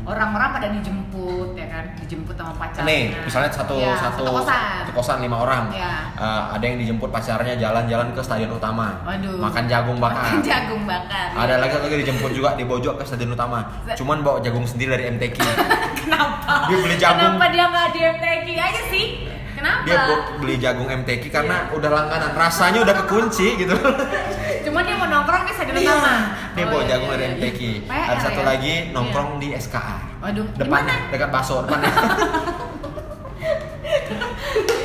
Orang-orang 0.00 0.48
pada 0.50 0.66
dijemput 0.70 1.52
ya 1.52 1.66
kan, 1.66 1.84
dijemput 1.94 2.32
sama 2.32 2.52
pacarnya. 2.56 2.84
Nih, 2.84 3.02
misalnya 3.20 3.50
satu 3.50 3.76
Ya, 3.76 3.92
satu 3.94 4.22
satu 4.22 4.30
kosan. 4.34 4.62
satu 4.80 4.92
kosan 4.92 5.18
lima 5.20 5.36
orang. 5.38 5.68
Ya. 5.70 6.08
Eh, 6.12 6.42
ada 6.52 6.64
yang 6.64 6.76
dijemput 6.76 7.08
pacarnya 7.08 7.54
jalan-jalan 7.54 8.08
ke 8.10 8.20
stadion 8.20 8.50
utama. 8.50 8.96
Waduh. 9.02 9.36
Makan 9.38 9.64
jagung 9.66 9.98
bakar. 9.98 10.24
Makan 10.26 10.40
jagung 10.42 10.82
bakar. 10.84 11.26
Ada 11.32 11.54
lagi 11.58 11.74
lagi 11.76 11.96
dijemput 12.00 12.32
juga 12.32 12.54
di 12.54 12.64
pojok 12.64 12.94
ke 12.96 13.04
stadion 13.04 13.30
utama. 13.30 13.60
Cuman 13.92 14.20
bawa 14.20 14.40
jagung 14.40 14.64
sendiri 14.64 14.92
dari 14.92 15.04
MTQ. 15.10 15.36
Kenapa? 16.02 16.66
Dia 16.66 16.78
beli 16.78 16.96
jagung. 16.96 17.36
Kenapa 17.36 17.46
dia 17.48 17.64
nggak 17.66 17.88
di 17.90 18.00
MTQ 18.02 18.46
aja 18.56 18.82
sih? 18.88 19.06
Kenapa? 19.50 19.84
Dia 19.84 19.98
beli 20.40 20.56
jagung 20.56 20.88
MTQ 20.88 21.22
karena 21.28 21.68
Iya. 21.68 21.76
udah 21.76 21.90
langganan. 21.92 22.30
Rasanya 22.32 22.80
udah 22.80 22.94
kekunci 23.04 23.60
gitu. 23.60 23.76
Cuma 24.70 24.86
dia 24.86 24.94
mau 24.94 25.08
nongkrong 25.10 25.42
di 25.42 25.52
stadion 25.52 25.76
utama. 25.82 26.14
Dia 26.54 26.62
Oh, 26.62 26.70
bawa 26.70 26.80
iya, 26.80 26.88
jagung 26.88 27.10
iya, 27.10 27.16
dari 27.18 27.24
iya. 27.26 28.06
Ada 28.06 28.20
satu 28.22 28.40
ya? 28.40 28.46
lagi 28.46 28.72
nongkrong 28.94 29.30
di 29.42 29.48
SKA. 29.58 29.98
Waduh, 30.22 30.46
Depan 30.54 30.82
dekat 31.10 31.28
bakso 31.28 31.66
depannya. 31.66 31.90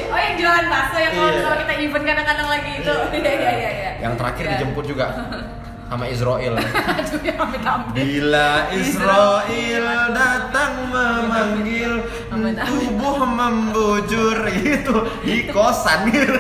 Oh 0.06 0.18
yang 0.18 0.36
jualan 0.40 0.66
bakso 0.72 0.98
yang 0.98 1.14
kalau 1.14 1.30
Iya. 1.30 1.62
kita 1.62 1.74
event 1.78 2.06
kadang-kadang 2.08 2.48
lagi 2.48 2.72
itu. 2.80 2.96
Iya 3.14 3.32
iya 3.36 3.52
iya. 3.52 3.70
iya. 3.70 3.92
Yang 4.02 4.14
terakhir 4.18 4.44
Iya. 4.46 4.52
dijemput 4.58 4.86
juga 4.88 5.06
sama 5.86 6.06
Israel. 6.10 6.54
Aduh 7.00 7.22
ya. 7.22 7.36
Bila 7.94 8.50
Israel 8.74 9.86
datang 10.16 10.72
memanggil 10.90 11.92
tubuh 12.64 13.20
membujur 13.22 14.38
itu 14.80 14.96
di 15.22 15.38
kosan 15.52 16.10
gitu. 16.10 16.34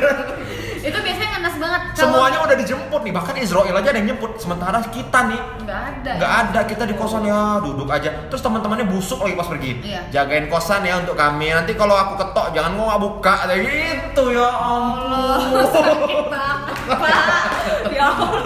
Itu 0.85 0.97
biasanya 0.97 1.29
ngenes 1.35 1.55
banget. 1.57 1.81
Kalau- 1.81 1.97
Semuanya 1.97 2.39
udah 2.39 2.55
dijemput 2.55 3.01
nih, 3.01 3.11
bahkan 3.11 3.35
Israel 3.35 3.73
aja 3.73 3.89
ada 3.89 3.97
yang 3.97 4.09
jemput. 4.11 4.31
Sementara 4.37 4.77
kita 4.85 5.19
nih 5.25 5.41
nggak 5.59 5.81
ada. 5.81 6.11
nggak 6.15 6.33
ada, 6.43 6.59
kita 6.63 6.83
di 6.83 6.93
kosan 6.93 7.23
ya 7.23 7.57
duduk 7.59 7.89
aja. 7.89 8.09
Terus 8.27 8.39
teman-temannya 8.39 8.85
busuk 8.85 9.19
lagi 9.19 9.33
pas 9.33 9.47
pergi. 9.47 9.71
Iya. 9.81 10.01
Jagain 10.11 10.45
kosan 10.45 10.81
ya 10.81 10.97
untuk 10.97 11.15
kami. 11.15 11.49
Nanti 11.49 11.73
kalau 11.73 11.93
aku 11.93 12.13
ketok 12.15 12.53
jangan 12.53 12.71
mau 12.71 12.85
nggak 12.87 13.01
buka 13.01 13.33
kayak 13.43 13.59
gitu 13.65 14.23
ya 14.31 14.45
Allah, 14.45 15.37
sakit 15.73 16.23
banget, 16.27 16.77
Pak. 16.87 17.43
Ya 17.89 18.05
Allah. 18.05 18.29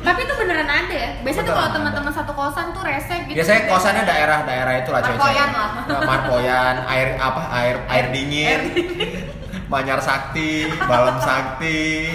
Tapi 0.00 0.20
itu 0.24 0.34
beneran 0.34 0.64
ada 0.66 0.94
ya. 0.96 1.10
Biasanya 1.20 1.44
tuh 1.44 1.54
kalau 1.54 1.70
teman-teman 1.70 2.10
satu 2.10 2.32
kosan 2.32 2.66
tuh 2.72 2.82
rese 2.82 3.14
gitu. 3.22 3.36
Biasanya 3.36 3.60
kosannya 3.68 4.02
daerah-daerah 4.02 4.72
itu 4.80 4.90
lah 4.90 5.00
cewek-cewek. 5.00 5.36
Marpoyan 5.36 5.48
lah. 5.52 5.68
Marpoyan, 6.02 6.74
air 6.88 7.08
apa? 7.20 7.42
Air 7.54 7.76
air 7.86 8.04
dingin. 8.10 8.60
Manyar 9.70 10.02
Sakti, 10.02 10.66
Balam 10.82 11.22
Sakti, 11.22 12.10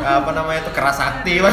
apa 0.00 0.30
namanya 0.32 0.64
itu 0.64 0.72
Keras 0.72 0.96
Sakti. 0.96 1.36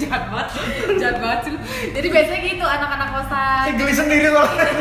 jahat 0.00 0.24
banget, 0.32 0.48
jahat 0.96 1.16
banget 1.20 1.40
sih. 1.44 1.52
Jadi 1.92 2.06
biasanya 2.08 2.40
gitu 2.40 2.64
anak-anak 2.64 3.08
kosan. 3.12 3.64
Saya 3.68 3.74
geli 3.76 3.92
sendiri 3.92 4.28
soalnya. 4.32 4.68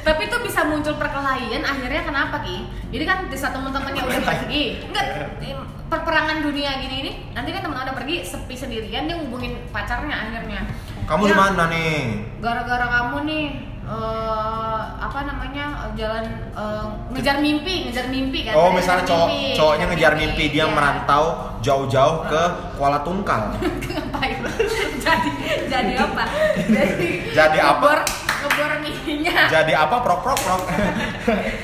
tapi 0.00 0.26
itu 0.26 0.36
bisa 0.42 0.64
muncul 0.64 0.96
perkelahian 0.96 1.62
akhirnya 1.62 2.02
kenapa 2.02 2.40
ki 2.40 2.66
jadi 2.90 3.04
kan 3.04 3.18
di 3.28 3.36
saat 3.36 3.52
teman-temannya 3.52 4.02
udah 4.02 4.20
pergi 4.24 4.64
enggak 4.88 5.06
perperangan 5.86 6.40
dunia 6.40 6.70
gini 6.80 6.96
ini 7.04 7.12
nanti 7.30 7.52
kan 7.52 7.62
teman 7.62 7.84
udah 7.84 7.94
pergi 7.94 8.24
sepi 8.24 8.56
sendirian 8.56 9.06
dia 9.06 9.16
hubungin 9.20 9.60
pacarnya 9.70 10.16
akhirnya 10.16 10.66
Kamu 11.04 11.26
Ya, 11.26 11.34
di 11.34 11.36
mana 11.36 11.62
nih? 11.66 11.94
gara-gara 12.38 12.86
kamu 12.86 13.16
nih 13.26 13.44
eh, 13.90 14.78
apa 14.96 15.18
namanya 15.20 15.64
jalan 15.92 16.24
eh, 16.52 16.84
ngejar 17.10 17.36
mimpi 17.38 17.74
ngejar 17.86 18.06
mimpi 18.06 18.46
kan 18.46 18.54
Oh, 18.54 18.70
misalnya 18.70 19.02
cowok 19.04 19.26
mimpi, 19.28 19.52
cowoknya 19.52 19.86
ngejar 19.88 20.12
mimpi 20.14 20.44
dia 20.48 20.58
Iya. 20.60 20.70
merantau 20.70 21.24
jauh-jauh 21.60 22.24
ke 22.24 22.42
Kuala 22.74 23.02
Tungkal. 23.02 23.52
ngapain 23.90 24.38
jadi 24.96 25.30
jadi 25.66 25.92
apa 25.98 26.24
jadi 26.62 27.08
Jadi 27.30 27.58
apa? 27.58 27.74
ngebor 27.76 27.98
ngebor 28.40 28.70
mimpinya 28.80 29.34
Jadi 29.50 29.72
apa 29.74 29.96
prok 30.00 30.20
prok 30.22 30.38
prok. 30.38 30.62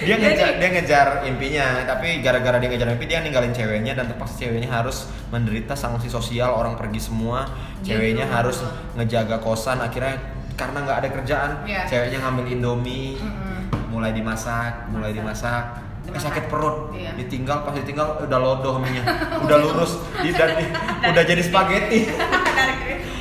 dia 0.03 0.13
Jadi- 0.13 0.21
ngejar 0.21 0.51
dia 0.57 0.69
ngejar 0.71 1.07
impinya, 1.25 1.67
tapi 1.87 2.21
gara-gara 2.21 2.59
dia 2.59 2.69
ngejar 2.69 2.89
mimpi 2.91 3.07
dia 3.07 3.21
ninggalin 3.21 3.51
ceweknya 3.51 3.93
dan 3.95 4.07
terpaksa 4.07 4.35
ceweknya 4.39 4.69
harus 4.71 4.97
menderita 5.29 5.73
sanksi 5.73 6.07
sosial, 6.07 6.53
orang 6.53 6.75
pergi 6.75 7.01
semua, 7.01 7.47
ceweknya 7.81 8.27
Gitu. 8.27 8.35
harus 8.35 8.57
ngejaga 8.93 9.39
kosan 9.39 9.79
akhirnya 9.79 10.19
karena 10.57 10.79
nggak 10.83 10.99
ada 10.99 11.09
kerjaan, 11.11 11.51
Iya. 11.63 11.85
ceweknya 11.85 12.19
ngambil 12.19 12.45
Indomie, 12.49 13.15
Mm-mm. 13.15 13.61
mulai 13.89 14.11
dimasak, 14.11 14.89
mulai 14.89 15.13
dimasak. 15.13 15.85
Eh, 16.07 16.17
sakit 16.17 16.47
perut, 16.47 16.91
Iya. 16.91 17.13
ditinggal 17.15 17.63
pas 17.63 17.75
ditinggal 17.75 18.17
udah 18.21 18.39
lodoh 18.39 18.79
minyak, 18.79 19.05
udah 19.45 19.57
lurus, 19.59 20.01
di, 20.17 20.31
dan 20.31 20.55
di- 20.59 20.73
udah 21.05 21.23
jadi 21.23 21.43
spaghetti. 21.43 22.01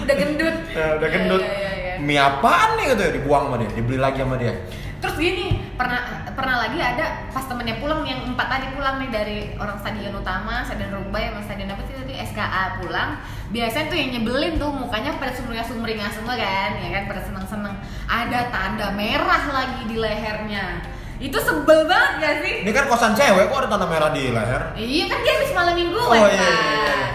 Udah 0.06 0.15
gendut 0.15 0.56
Nah, 0.69 0.89
udah 0.95 1.10
gendut. 1.10 1.41
Iya, 1.41 1.50
iya, 1.50 1.71
iya. 1.74 1.93
Mie 1.98 2.21
apaan 2.21 2.78
nih 2.78 2.93
gitu 2.93 3.02
ya 3.02 3.12
dibuang 3.12 3.43
sama 3.48 3.56
dia, 3.58 3.69
dibeli 3.71 3.98
lagi 3.98 4.21
sama 4.21 4.38
dia. 4.38 4.54
terus 4.95 5.15
gini 5.17 5.45
pernah 5.74 6.24
pernah 6.36 6.60
lagi 6.60 6.76
ada 6.78 7.06
pas 7.32 7.41
temennya 7.41 7.80
pulang 7.80 8.04
yang 8.04 8.28
empat 8.28 8.48
tadi 8.50 8.67
pulang 8.71 9.00
nih 9.00 9.10
dari 9.10 9.38
orang 9.56 9.80
stadion 9.80 10.13
utama 10.13 10.62
stadion 10.62 10.91
Rubai 10.93 11.32
sama 11.32 11.41
stadion 11.41 11.69
apa 11.69 11.82
sih 11.82 11.95
tadi 11.95 12.13
SKA 12.17 12.63
pulang 12.78 13.10
biasanya 13.50 13.86
tuh 13.88 13.95
yang 13.95 14.10
nyebelin 14.12 14.54
tuh 14.56 14.67
mukanya 14.69 15.15
pada 15.15 15.32
sumringah 15.32 15.63
sumringah 15.63 16.12
semua 16.12 16.36
kan 16.36 16.76
ya 16.76 16.89
kan 16.91 17.04
pada 17.08 17.21
seneng 17.24 17.45
seneng 17.45 17.76
ada 18.06 18.39
tanda 18.50 18.88
merah 18.91 19.43
lagi 19.48 19.82
di 19.86 19.95
lehernya 19.95 20.84
itu 21.15 21.39
sebel 21.39 21.88
banget 21.88 22.12
gak 22.19 22.36
sih 22.43 22.54
Ini 22.62 22.71
kan 22.74 22.86
kosan 22.86 23.15
cewek 23.15 23.48
kok 23.48 23.56
ada 23.58 23.69
tanda 23.69 23.88
merah 23.88 24.12
di 24.12 24.36
leher. 24.36 24.76
iya 24.76 25.08
kan 25.08 25.24
dia 25.24 25.34
habis 25.34 25.52
malam 25.56 25.74
mingguan 25.74 26.12
Oh 26.12 26.28
iya, 26.28 26.43
iya, 26.43 26.52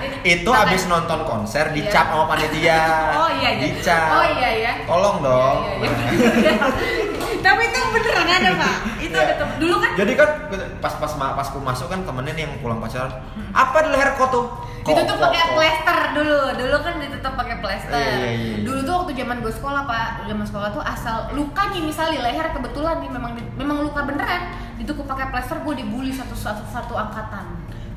iya. 0.00 0.08
Itu 0.32 0.48
makanya- 0.48 0.72
abis 0.72 0.82
nonton 0.88 1.20
konser 1.22 1.68
Iya. 1.68 1.76
dicap 1.76 2.06
sama 2.08 2.24
panitia. 2.26 2.80
oh 3.14 3.28
iya 3.30 3.50
iya 3.52 3.68
Dicap. 3.68 4.08
oh 4.10 4.24
iya 4.26 4.48
iya 4.56 4.72
Tolong 4.88 5.16
dong. 5.20 5.56
Iya, 5.76 5.90
iya, 6.08 6.32
iya. 6.48 6.54
Tapi 7.40 7.62
itu 7.64 7.78
beneran 7.90 8.28
ada 8.28 8.50
pak. 8.54 8.74
Itu 8.98 9.10
Iya. 9.10 9.24
ada 9.24 9.34
tem- 9.36 9.56
dulu 9.58 9.74
kan 9.76 9.90
Jadi 9.94 10.12
kan 10.14 10.28
pas 10.78 10.94
pas 10.94 11.12
pas 11.16 11.46
aku 11.46 11.58
masuk 11.58 11.86
kan 11.86 12.00
temennya 12.00 12.32
nih 12.32 12.42
yang 12.44 12.54
pulang 12.60 12.78
pacaran. 12.78 13.10
Apa 13.50 13.76
di 13.82 13.88
leher 13.90 14.10
kok 14.14 14.28
tuh? 14.28 14.46
Ditutup 14.80 15.16
pakai 15.18 15.44
plester 15.52 15.98
dulu. 16.14 16.38
Dulu 16.56 16.76
kan 16.80 16.94
ditutup 16.98 17.32
pakai 17.34 17.56
plester. 17.58 17.92
Iya, 17.92 18.12
iya, 18.14 18.30
iya. 18.32 18.56
Dulu 18.62 18.78
tuh 18.80 18.94
waktu 18.96 19.12
zaman 19.14 19.36
gue 19.40 19.52
sekolah 19.52 19.82
pak, 19.84 20.08
zaman 20.24 20.44
sekolah 20.44 20.68
tuh 20.70 20.82
asal 20.82 21.16
luka 21.32 21.62
nih 21.68 21.82
misalnya 21.82 22.12
di 22.12 22.20
leher 22.22 22.46
kebetulan 22.50 22.96
nih 22.98 23.10
memang 23.10 23.32
memang 23.54 23.76
luka 23.82 24.00
beneran 24.02 24.42
ditutup 24.76 25.04
pakai 25.04 25.28
plester 25.28 25.60
gue 25.60 25.74
dibully 25.76 26.08
satu 26.10 26.32
satu 26.32 26.64
satu 26.66 26.94
angkatan. 26.94 27.44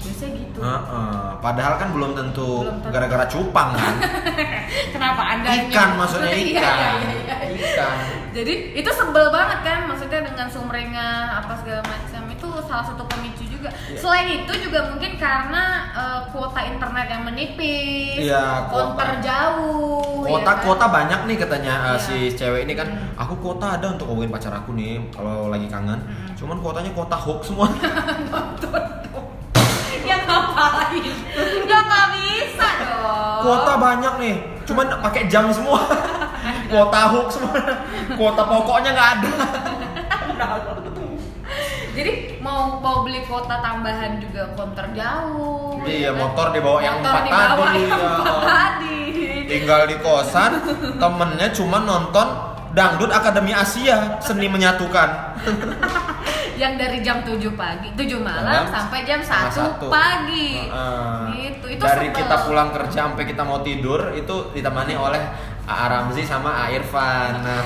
Biasanya 0.04 0.34
gitu. 0.36 0.60
Heeh. 0.60 1.26
Padahal 1.40 1.74
kan 1.76 1.90
belum 1.92 2.12
tentu 2.14 2.50
gara-gara 2.86 3.26
cupang 3.26 3.72
kan. 3.72 3.94
Kenapa 4.94 5.22
anda 5.24 5.48
ikan 5.64 5.90
maksudnya 5.96 6.32
Iya, 6.36 6.44
ikan. 6.52 6.76
iya, 6.76 6.92
iya, 7.00 7.36
iya. 7.48 7.56
Ikan. 7.56 7.96
Jadi 8.34 8.54
itu 8.74 8.90
sebel 8.90 9.30
banget 9.30 9.60
kan, 9.62 9.80
maksudnya 9.86 10.20
dengan 10.22 10.48
sumringah 10.50 11.16
apa 11.38 11.54
segala 11.56 11.82
macam 11.86 12.22
itu 12.28 12.48
salah 12.66 12.82
satu 12.84 13.04
pemicu 13.06 13.46
juga. 13.46 13.70
Iya. 13.88 13.96
Selain 13.96 14.28
itu 14.28 14.54
juga 14.60 14.90
mungkin 14.90 15.16
karena 15.16 15.64
eh, 15.94 16.20
kuota 16.30 16.60
internet 16.60 17.08
yang 17.08 17.24
menipis, 17.24 18.20
Iya, 18.20 18.68
kuota. 18.68 18.74
konter 18.98 19.10
jauh, 19.22 20.26
Kuota 20.26 20.42
ya 20.44 20.56
kan? 20.56 20.64
kuota 20.66 20.86
banyak 20.90 21.20
nih 21.30 21.38
katanya 21.38 21.74
uh, 21.84 21.88
Iya. 21.94 22.02
si 22.02 22.16
cewek 22.34 22.66
ini 22.66 22.74
kan. 22.74 22.90
Hmm. 22.90 23.22
Aku 23.22 23.38
kuota 23.38 23.78
ada 23.78 23.88
untuk 23.88 24.10
hubungin 24.10 24.34
pacar 24.34 24.52
aku 24.52 24.74
nih 24.74 24.98
kalau 25.14 25.48
lagi 25.48 25.70
kangen. 25.70 26.02
Hmm. 26.02 26.34
Cuman 26.34 26.58
kuotanya 26.58 26.90
kuota 26.92 27.14
hoax 27.16 27.54
semua. 27.54 27.70
ngapain? 30.64 31.04
Ya 31.68 31.78
nggak 31.84 32.06
bisa 32.16 32.68
dong. 32.80 33.40
kuota 33.44 33.74
banyak 33.76 34.14
nih. 34.20 34.36
Cuman 34.64 34.88
pakai 35.04 35.28
jam 35.28 35.52
semua. 35.52 35.80
kuota 36.72 37.00
hoax 37.12 37.28
semua. 37.36 37.56
Kuota 38.16 38.42
pokoknya 38.48 38.90
nggak 38.96 39.10
ada. 39.20 39.32
Jadi 41.94 42.42
mau 42.42 42.82
mau 42.82 43.06
beli 43.06 43.22
kuota 43.30 43.62
tambahan 43.62 44.18
juga 44.18 44.50
konter 44.58 44.86
jauh. 44.98 45.78
Iya, 45.86 46.10
ya 46.10 46.12
kan? 46.16 46.20
motor 46.26 46.48
dibawa 46.50 46.80
yang 46.82 46.98
Motor 47.04 47.12
empat 47.14 47.24
dibawa 47.28 47.46
tadi, 47.46 47.78
yang 47.78 47.92
ya. 47.92 48.08
empat 48.18 48.44
tadi. 48.50 49.00
Tinggal 49.46 49.82
di 49.86 49.96
kosan, 50.02 50.52
temennya 50.98 51.48
cuma 51.54 51.78
nonton 51.86 52.28
Dangdut 52.74 53.14
Akademi 53.14 53.54
Asia, 53.54 54.18
seni 54.18 54.50
menyatukan. 54.50 55.38
Yang 56.56 56.74
dari 56.74 57.00
jam 57.00 57.20
7 57.20 57.36
pagi, 57.54 57.90
7 57.94 58.18
malam 58.18 58.44
Malam 58.44 58.66
sampai 58.68 59.00
jam 59.04 59.18
1 59.18 59.26
setengah 59.26 59.52
satu. 59.52 59.88
pagi. 59.88 60.66
Heeh. 60.66 61.20
Gitu. 61.34 61.66
Itu 61.72 61.82
Dari 61.82 62.08
kita 62.10 62.36
pulang 62.44 62.70
kerja 62.70 63.00
sampai 63.08 63.24
kita 63.24 63.42
mau 63.42 63.60
tidur 63.60 64.12
itu 64.12 64.36
ditemani 64.52 64.94
oleh 64.94 65.22
A. 65.64 65.88
Ramzi 65.88 66.22
sama 66.22 66.52
A. 66.60 66.70
Irfan. 66.70 67.40
Nah, 67.44 67.64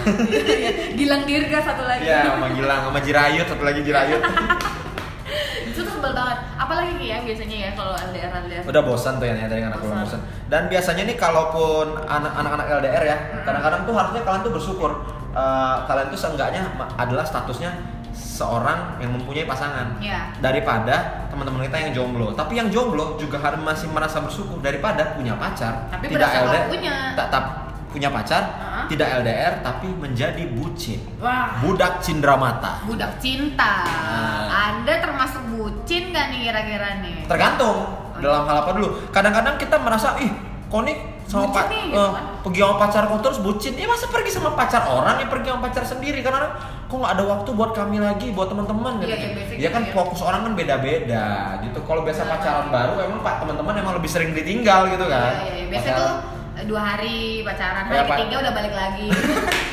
Gilang 0.94 1.24
Dirga 1.24 1.60
satu 1.60 1.84
lagi. 1.84 2.04
Iya, 2.04 2.32
sama 2.32 2.48
Gilang, 2.52 2.82
sama 2.84 3.00
Jirayut, 3.00 3.46
satu 3.46 3.64
lagi 3.64 3.82
Jirayut. 3.82 4.22
Itu 5.68 5.84
tuh 5.84 5.94
sebel 5.94 6.12
banget. 6.12 6.38
Apalagi 6.58 6.96
ya 7.02 7.22
biasanya 7.22 7.58
ya 7.60 7.72
kalau 7.74 7.94
LDR 7.94 8.32
LDR. 8.32 8.64
Udah 8.64 8.82
bosan 8.82 9.20
tuh 9.20 9.28
ya 9.28 9.36
dari 9.38 9.62
anak 9.62 9.78
pulang 9.78 10.02
bosan. 10.02 10.20
Dan 10.48 10.66
biasanya 10.68 11.04
nih 11.04 11.16
kalaupun 11.16 12.00
anak- 12.02 12.34
anak-anak 12.34 12.66
LDR 12.80 13.04
ya, 13.04 13.18
kadang-kadang 13.44 13.82
tuh 13.84 13.94
harusnya 13.94 14.22
kalian 14.24 14.42
tuh 14.42 14.54
bersyukur. 14.54 14.92
Eh, 15.30 15.78
kalian 15.86 16.08
tuh 16.08 16.18
seenggaknya 16.18 16.66
adalah 16.96 17.22
statusnya 17.22 17.70
seorang 18.18 18.98
yang 18.98 19.14
mempunyai 19.14 19.46
pasangan 19.46 19.96
Iya. 19.98 20.34
daripada 20.40 20.96
teman-teman 21.28 21.62
kita 21.64 21.78
yang 21.80 21.92
jomblo. 21.94 22.34
Tapi 22.34 22.54
yang 22.56 22.68
jomblo 22.68 23.16
juga 23.16 23.38
harus 23.38 23.60
masih 23.60 23.88
merasa 23.88 24.18
bersyukur 24.20 24.58
daripada 24.58 25.14
punya 25.14 25.34
pacar, 25.34 25.86
Tapi 25.88 26.10
tidak 26.10 26.30
LDR, 26.36 26.66
punya. 26.68 26.96
tak- 27.14 27.30
tak 27.30 27.44
punya 27.88 28.10
pacar, 28.10 28.44
Heeh. 28.44 28.84
tidak 28.90 29.08
LDR 29.16 29.54
tapi 29.62 29.88
menjadi 29.90 30.44
bucin. 30.52 31.00
Wah. 31.18 31.58
Budak 31.60 32.02
cindramata. 32.02 32.82
Budak 32.84 33.18
cinta. 33.18 33.86
Nah. 33.86 34.46
Anda 34.76 34.98
termasuk 34.98 35.42
bucin 35.48 36.10
gak 36.10 36.30
nih 36.30 36.40
kira-kira 36.44 37.00
nih? 37.00 37.24
tergantung 37.26 37.78
Oh, 38.10 38.20
dalam 38.20 38.44
hal 38.44 38.58
apa 38.60 38.72
dulu 38.74 38.90
kadang-kadang 39.10 39.56
kita 39.56 39.78
merasa 39.78 40.18
ih 40.18 40.32
kok 40.66 40.82
nih 40.82 40.98
sama 41.24 41.46
Bucin 41.46 41.54
pa- 41.54 41.70
nih, 41.70 41.84
gitu 41.86 41.96
eh, 41.96 42.10
kan. 42.10 42.24
pergi 42.42 42.60
sama 42.60 42.76
pacar 42.78 43.04
kok 43.06 43.20
terus 43.22 43.40
bucin 43.40 43.74
ya 43.74 43.86
masa 43.86 44.06
pergi 44.08 44.32
sama 44.32 44.50
pacar 44.52 44.82
orang 44.84 45.16
ya 45.18 45.28
pergi 45.28 45.48
sama 45.48 45.62
pacar 45.62 45.84
sendiri 45.86 46.20
karena 46.20 46.50
kok 46.88 46.96
nggak 46.96 47.14
ada 47.14 47.24
waktu 47.26 47.50
buat 47.52 47.72
kami 47.72 47.98
lagi 47.98 48.32
buat 48.32 48.48
teman-teman 48.48 48.94
gitu 48.98 49.12
Iya, 49.12 49.30
basic 49.34 49.56
ya 49.58 49.70
kan 49.70 49.84
ya. 49.84 49.92
fokus 49.92 50.20
orang 50.22 50.42
kan 50.42 50.54
beda-beda 50.56 51.26
gitu 51.62 51.80
kalau 51.84 52.02
biasa 52.02 52.22
Benar. 52.22 52.32
pacaran 52.34 52.68
baru 52.70 52.94
emang 53.02 53.20
pak 53.22 53.36
teman-teman 53.40 53.74
emang 53.78 53.94
lebih 53.94 54.08
sering 54.08 54.32
ditinggal 54.32 54.88
gitu 54.88 55.06
kan 55.06 55.32
Iya, 55.38 55.52
iya. 55.54 55.66
Biasanya 55.68 55.94
Pacaran. 55.94 56.08
tuh 56.56 56.66
dua 56.66 56.82
hari 56.82 57.18
pacaran, 57.44 57.84
Ya, 57.86 57.92
hari 57.94 58.02
Pak. 58.02 58.18
ketiga 58.18 58.36
udah 58.40 58.54
balik 58.54 58.74
lagi. 58.74 59.08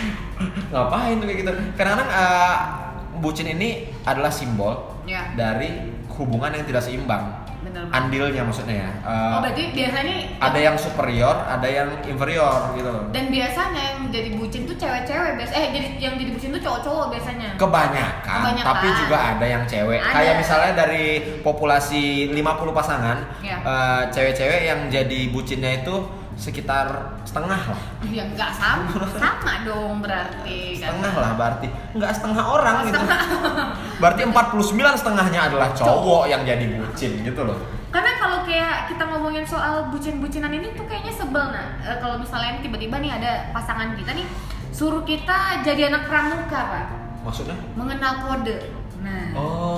ngapain 0.70 1.14
tuh 1.16 1.27
kayak 1.27 1.38
gitu 1.40 1.50
kadang-kadang 1.74 2.09
eh, 2.11 2.55
bucin 3.16 3.46
ini 3.48 3.68
adalah 4.03 4.29
simbol 4.29 4.74
ya, 5.05 5.31
dari 5.33 5.70
hubungan 6.11 6.50
yang 6.50 6.64
tidak 6.64 6.83
seimbang 6.83 7.43
bener. 7.74 7.90
andilnya 7.90 8.42
maksudnya 8.42 8.76
ya 8.78 8.90
Eh, 9.04 9.32
Oh 9.34 9.40
berarti 9.40 9.62
biasanya 9.70 10.16
ada 10.38 10.58
yang 10.60 10.76
superior, 10.76 11.37
ada 11.44 11.66
yang 11.66 11.88
inferior 12.04 12.72
gitu 12.72 12.92
dan 13.10 13.24
biasanya 13.28 13.82
yang 13.84 13.98
jadi 14.08 14.28
bucin 14.32 14.62
tuh 14.64 14.76
cewek-cewek 14.76 15.32
biasa 15.37 15.52
eh 15.52 15.66
jadi 15.72 15.88
yang 15.98 16.14
jadi 16.14 16.30
bucin 16.30 16.50
tuh 16.52 16.62
cowok-cowok 16.62 17.06
biasanya 17.10 17.48
Kebanyakan, 17.56 18.40
Kebanyakan. 18.40 18.64
tapi 18.64 18.87
juga 18.96 19.16
ada 19.28 19.46
yang 19.46 19.62
cewek. 19.64 20.00
Ada. 20.00 20.12
Kayak 20.12 20.34
misalnya 20.38 20.72
dari 20.76 21.04
populasi 21.40 22.02
50 22.30 22.38
pasangan, 22.72 23.18
Ya. 23.40 23.58
eh, 23.58 24.02
cewek-cewek 24.08 24.60
yang 24.64 24.80
jadi 24.88 25.20
bucinnya 25.28 25.82
itu 25.82 25.94
sekitar 26.34 27.13
setengah 27.35 27.62
lah. 27.66 27.81
ya 28.07 28.23
nggak 28.31 28.51
sama 28.55 28.94
sama 29.18 29.53
dong 29.66 29.99
berarti 29.99 30.79
kan 30.79 30.94
Setengah 30.94 31.14
lah 31.18 31.31
berarti. 31.35 31.66
Enggak 31.90 32.12
setengah 32.14 32.44
orang 32.47 32.77
gitu. 32.87 33.03
berarti 33.97 34.23
49 34.23 34.70
setengahnya 34.94 35.40
adalah 35.51 35.68
cowok 35.75 36.25
yang 36.27 36.47
jadi 36.47 36.62
bucin 36.73 37.12
gitu 37.20 37.42
loh. 37.42 37.59
karena 37.90 38.11
kalau 38.16 38.38
kayak 38.42 38.87
kita 38.87 39.03
ngomongin 39.05 39.42
soal 39.42 39.87
bucin-bucinan 39.88 40.51
ini 40.51 40.70
tuh 40.73 40.83
kayaknya 40.85 41.11
sebel 41.11 41.47
nah 41.49 41.66
kalau 41.99 42.18
misalnya 42.18 42.59
tiba-tiba 42.59 42.99
nih 42.99 43.11
ada 43.12 43.51
pasangan 43.51 43.94
kita 43.94 44.14
nih 44.14 44.27
suruh 44.70 45.03
kita 45.03 45.62
jadi 45.62 45.90
anak 45.90 46.07
pramuka 46.07 46.61
pak 46.64 46.85
Maksudnya? 47.23 47.55
mengenal 47.75 48.14
kode 48.20 48.59
nah 48.99 49.27
Oh. 49.35 49.73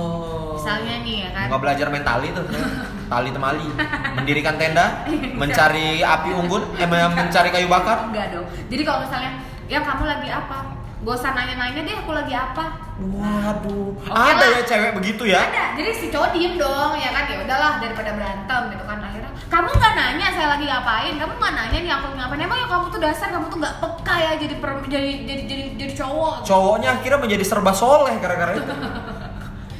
Misalnya 0.57 0.95
nih 0.99 1.15
ya 1.19 1.29
kan. 1.31 1.45
Nggak 1.47 1.61
belajar 1.61 1.85
main 1.87 2.03
tali 2.03 2.27
tuh, 2.31 2.45
tali 3.13 3.29
temali, 3.29 3.67
mendirikan 4.13 4.55
tenda, 4.57 4.85
mencari 5.31 6.01
api 6.01 6.29
unggun, 6.33 6.63
eh, 6.75 6.87
mencari 6.89 7.49
kayu 7.49 7.67
bakar. 7.67 8.09
enggak 8.09 8.33
dong. 8.33 8.45
Jadi 8.67 8.81
kalau 8.81 8.99
misalnya 9.01 9.31
ya 9.65 9.79
kamu 9.79 10.03
lagi 10.03 10.29
apa? 10.29 10.57
Bosan 10.97 11.37
nanya-nanya 11.37 11.85
deh 11.85 11.95
aku 11.95 12.11
lagi 12.11 12.33
apa. 12.33 12.65
Waduh, 12.97 13.93
Oke 13.93 14.09
ada 14.11 14.41
lah. 14.41 14.57
ya 14.57 14.61
cewek 14.65 14.91
begitu 14.91 15.23
ya? 15.23 15.45
ada. 15.45 15.77
Jadi 15.77 15.91
si 15.93 16.05
cowok 16.09 16.33
diem 16.33 16.57
dong 16.57 16.97
ya 16.97 17.13
kan? 17.13 17.29
Ya 17.29 17.37
udahlah 17.39 17.71
daripada 17.79 18.11
berantem 18.11 18.61
gitu 18.73 18.83
kan. 18.83 18.97
Akhirnya 18.99 19.31
kamu 19.47 19.69
nggak 19.69 19.93
nanya 19.93 20.27
saya 20.33 20.47
lagi 20.51 20.65
ngapain? 20.65 21.13
Kamu 21.15 21.33
nggak 21.37 21.53
nanya 21.53 21.77
nih 21.79 21.91
aku 21.93 22.07
ngapain? 22.11 22.41
Emang 22.41 22.57
ya 22.57 22.67
kamu 22.67 22.85
tuh 22.89 22.99
dasar 22.99 23.27
kamu 23.29 23.45
tuh 23.47 23.59
nggak 23.61 23.75
peka 23.77 24.15
ya 24.17 24.31
jadi 24.35 24.55
per- 24.57 24.89
jadi 24.89 25.11
jadi 25.23 25.41
jadi 25.45 25.63
jadi 25.77 25.93
cowok? 25.95 26.33
Cowoknya 26.43 26.89
akhirnya 26.91 27.19
menjadi 27.21 27.45
serba 27.45 27.71
soleh 27.71 28.15
gara-gara 28.17 28.51
itu. 28.57 28.65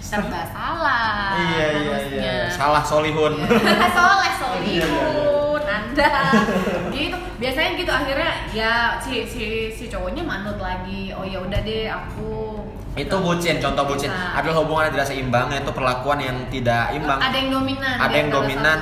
serba 0.07 0.41
salah 0.47 1.35
iya 1.35 1.65
iya 1.67 1.91
harusnya. 1.91 2.21
iya. 2.23 2.37
Salah 2.47 2.83
solihun. 2.83 3.33
soleh 3.97 4.31
Iya, 4.63 4.79
iya, 4.79 4.87
solihun 4.87 5.63
anda 5.67 6.09
gitu 6.89 7.17
biasanya 7.37 7.71
gitu 7.75 7.91
akhirnya 7.91 8.31
ya 8.49 8.73
si 8.97 9.27
si 9.27 9.43
si 9.69 9.85
cowoknya 9.85 10.23
manut 10.23 10.57
lagi 10.57 11.11
oh 11.11 11.27
ya 11.27 11.43
udah 11.43 11.59
deh 11.61 11.85
aku 11.85 12.63
itu 12.97 13.13
bucin, 13.13 13.61
contoh 13.61 13.85
bucin 13.85 14.09
Nah. 14.09 14.41
adalah 14.41 14.57
hubungan 14.65 14.89
yang 14.89 14.93
tidak 14.97 15.07
seimbang 15.13 15.47
itu 15.53 15.69
perlakuan 15.69 16.17
yang 16.17 16.37
tidak 16.49 16.89
imbang. 16.97 17.19
ada 17.21 17.35
yang 17.37 17.49
dominan 17.53 17.95
ada 18.01 18.15
yang 18.17 18.29
dominan 18.33 18.77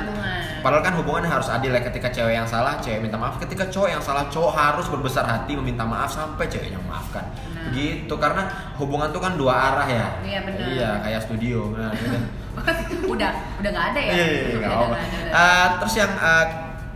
padahal 0.63 0.81
kan 0.81 0.93
hubungan 0.95 1.27
harus 1.27 1.45
adil 1.45 1.69
ya 1.69 1.81
ketika 1.83 2.07
cewek 2.09 2.33
yang 2.33 2.47
salah 2.47 2.79
cewek 2.79 3.03
minta 3.03 3.19
maaf 3.19 3.35
ketika 3.37 3.67
cowok 3.67 3.89
yang 3.91 3.99
salah 4.01 4.23
cowok 4.31 4.55
harus 4.55 4.87
berbesar 4.87 5.27
hati 5.27 5.53
meminta 5.53 5.83
maaf 5.83 6.09
sampai 6.09 6.47
ceweknya 6.47 6.79
memaafkan. 6.79 7.21
Gitu 7.75 8.15
karena 8.15 8.47
hubungan 8.79 9.11
tuh 9.11 9.19
kan 9.19 9.35
dua 9.35 9.51
arah 9.51 9.85
ya 9.85 10.07
Iya, 10.23 10.39
benar. 10.41 10.65
iya 10.71 10.89
kayak 11.03 11.21
studio 11.21 11.75
nah, 11.75 11.91
gitu. 11.99 12.15
udah 13.05 13.31
udah 13.59 13.69
nggak 13.69 13.87
ada 13.91 13.99
ya 13.99 14.11
iya 14.15 14.25
iya 14.25 14.43
iya, 14.55 14.67
ada. 14.71 14.97
Eh, 15.29 15.67
terus 15.83 15.93
yang 15.99 16.11
eh, 16.15 16.45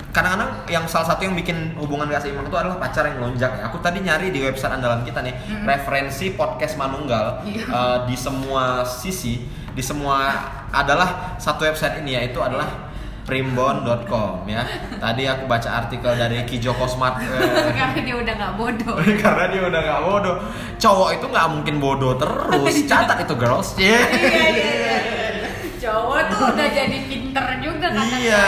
kadang-kadang 0.10 0.65
yang 0.65 0.86
salah 0.89 1.06
satu 1.06 1.22
yang 1.22 1.38
bikin 1.38 1.78
hubungan 1.78 2.10
gak 2.10 2.26
seimbang 2.26 2.50
itu 2.50 2.58
adalah 2.58 2.82
pacar 2.82 3.06
yang 3.06 3.22
melonjak 3.22 3.54
ya. 3.54 3.70
Aku 3.70 3.78
tadi 3.78 4.02
nyari 4.02 4.34
di 4.34 4.42
website 4.42 4.74
andalan 4.74 5.06
kita 5.06 5.22
nih 5.22 5.38
Mm-mm. 5.38 5.70
referensi 5.70 6.34
podcast 6.34 6.82
Manunggal 6.82 7.46
eh, 7.46 7.98
di 8.10 8.18
semua 8.18 8.82
sisi, 8.82 9.38
di 9.70 9.84
semua 9.86 10.34
adalah 10.74 11.38
satu 11.38 11.62
website 11.62 12.02
ini 12.02 12.18
yaitu 12.18 12.42
adalah 12.42 12.88
primbon.com 13.30 14.50
ya. 14.50 14.65
Tadi 14.98 15.24
aku 15.30 15.46
baca 15.46 15.70
artikel 15.86 16.18
dari 16.18 16.42
Ki 16.50 16.58
Joko 16.58 16.89
Smart 16.89 17.22
eh, 17.22 17.70
karena 17.78 18.02
dia 18.02 18.15
udah 18.18 18.34
nggak 18.34 18.54
bodoh 18.58 18.98
karena 19.24 19.46
dia 19.54 19.62
udah 19.70 19.82
gak 19.86 20.02
bodoh. 20.02 20.36
Cowok 20.82 21.10
itu 21.22 21.26
nggak 21.30 21.48
mungkin 21.54 21.76
bodoh 21.78 22.18
terus. 22.18 22.74
Catat 22.89 23.22
itu 23.22 23.36
girls. 23.38 23.78
Yeah. 23.78 24.02
iya 24.10 24.46
iya 24.50 24.72
iya 24.74 25.19
cowok 25.89 26.19
tuh 26.30 26.43
udah 26.49 26.67
jadi 26.69 26.97
pinter 27.04 27.45
juga 27.60 27.88
kadang 27.89 28.21
Iya. 28.21 28.45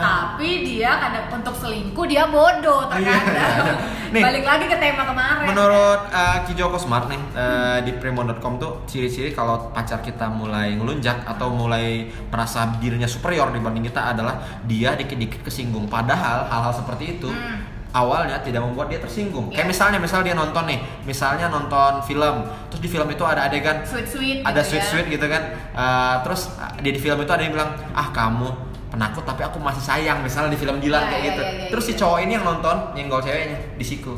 tapi 0.00 0.48
dia 0.64 0.96
kadang 0.96 1.26
untuk 1.30 1.52
selingkuh 1.54 2.06
dia 2.06 2.24
bodoh 2.26 2.88
terkadang 2.88 3.36
Iya. 3.36 3.74
Nih. 4.10 4.18
balik 4.20 4.42
lagi 4.42 4.66
ke 4.66 4.74
tema 4.74 5.06
kemarin 5.06 5.46
Menurut 5.46 6.00
uh, 6.10 6.42
Ki 6.42 6.52
Joko 6.52 6.74
Smart 6.74 7.06
nih 7.06 7.22
uh, 7.30 7.78
di 7.78 7.94
primbon.com 7.94 8.58
tuh 8.58 8.82
ciri-ciri 8.84 9.30
kalau 9.30 9.70
pacar 9.70 10.00
kita 10.00 10.26
mulai 10.26 10.74
ngelunjak 10.74 11.22
atau 11.24 11.46
mulai 11.48 12.02
merasa 12.26 12.74
dirinya 12.76 13.06
superior 13.06 13.50
dibanding 13.50 13.86
kita 13.86 14.10
adalah 14.10 14.34
dia 14.64 14.94
dikit-dikit 14.94 15.44
kesinggung. 15.44 15.86
Padahal 15.86 16.42
hal-hal 16.44 16.74
seperti 16.74 17.04
itu 17.14 17.30
Hmm. 17.30 17.78
Awalnya 17.90 18.38
tidak 18.38 18.62
membuat 18.62 18.86
dia 18.86 18.98
tersinggung. 18.98 19.50
Kayak 19.50 19.66
Iya. 19.66 19.70
misalnya, 19.70 19.98
misal 19.98 20.20
dia 20.20 20.32
nonton 20.32 20.62
nih, 20.64 20.78
misalnya 21.02 21.46
nonton 21.46 21.98
film, 22.02 22.46
terus 22.68 22.80
di 22.80 22.88
film 22.88 23.06
itu 23.06 23.22
ada 23.22 23.44
adegan 23.44 23.82
sweet 23.82 24.06
sweet 24.06 24.36
ada 24.40 24.58
gitu 24.58 24.70
sweet 24.70 24.82
ya. 24.82 24.88
sweet 24.88 25.06
gitu 25.10 25.26
kan. 25.26 25.42
Uh, 25.74 26.14
terus 26.22 26.54
uh, 26.54 26.70
di, 26.78 26.90
di 26.90 26.98
film 26.98 27.18
itu 27.18 27.30
ada 27.30 27.42
yang 27.42 27.50
bilang 27.50 27.70
ah 27.90 28.08
kamu 28.10 28.46
penakut 28.90 29.22
tapi 29.22 29.42
aku 29.42 29.58
masih 29.58 29.78
sayang 29.80 30.18
misalnya 30.18 30.50
di 30.50 30.58
film 30.58 30.78
Dilan 30.78 30.98
Ya, 31.00 31.08
kayak 31.08 31.22
ya, 31.22 31.26
gitu. 31.30 31.42
ya, 31.42 31.50
ya, 31.50 31.66
terus 31.70 31.84
si 31.86 31.92
ya. 31.94 31.98
cowok 31.98 32.18
ini 32.20 32.32
yang 32.34 32.42
nonton 32.42 32.76
nyenggol 32.92 33.22
ceweknya 33.22 33.58
di 33.74 33.84
siku. 33.86 34.14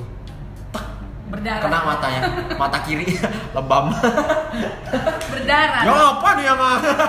Berdarah. 1.29 1.65
kena 1.65 1.79
matanya. 1.81 2.21
Mata 2.57 2.79
kiri 2.81 3.09
lebam. 3.57 3.89
Berdarah. 5.33 5.81
Ya 5.81 5.93
apa 6.13 6.29
nih 6.37 6.45
yang 6.45 6.61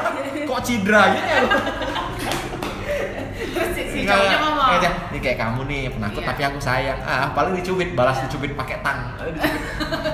kok 0.47 0.61
cidra 0.63 1.01
gitu 1.11 1.27
ya? 1.27 1.41
Terus 3.53 3.69
si, 3.75 3.81
si 3.85 3.99
cowoknya 4.03 4.37
Iya, 4.65 4.77
Cak. 4.81 4.93
ini 5.09 5.19
kayak 5.19 5.37
kamu 5.37 5.61
nih 5.65 5.81
penakut 5.89 6.19
Iya. 6.19 6.29
tapi 6.29 6.41
aku 6.43 6.57
sayang 6.59 6.99
ah 7.01 7.27
paling 7.29 7.53
dicubit 7.53 7.91
balas 7.91 8.21
dicubit 8.21 8.53
pakai 8.53 8.79
tang 8.79 8.99
dicubit. 9.19 9.51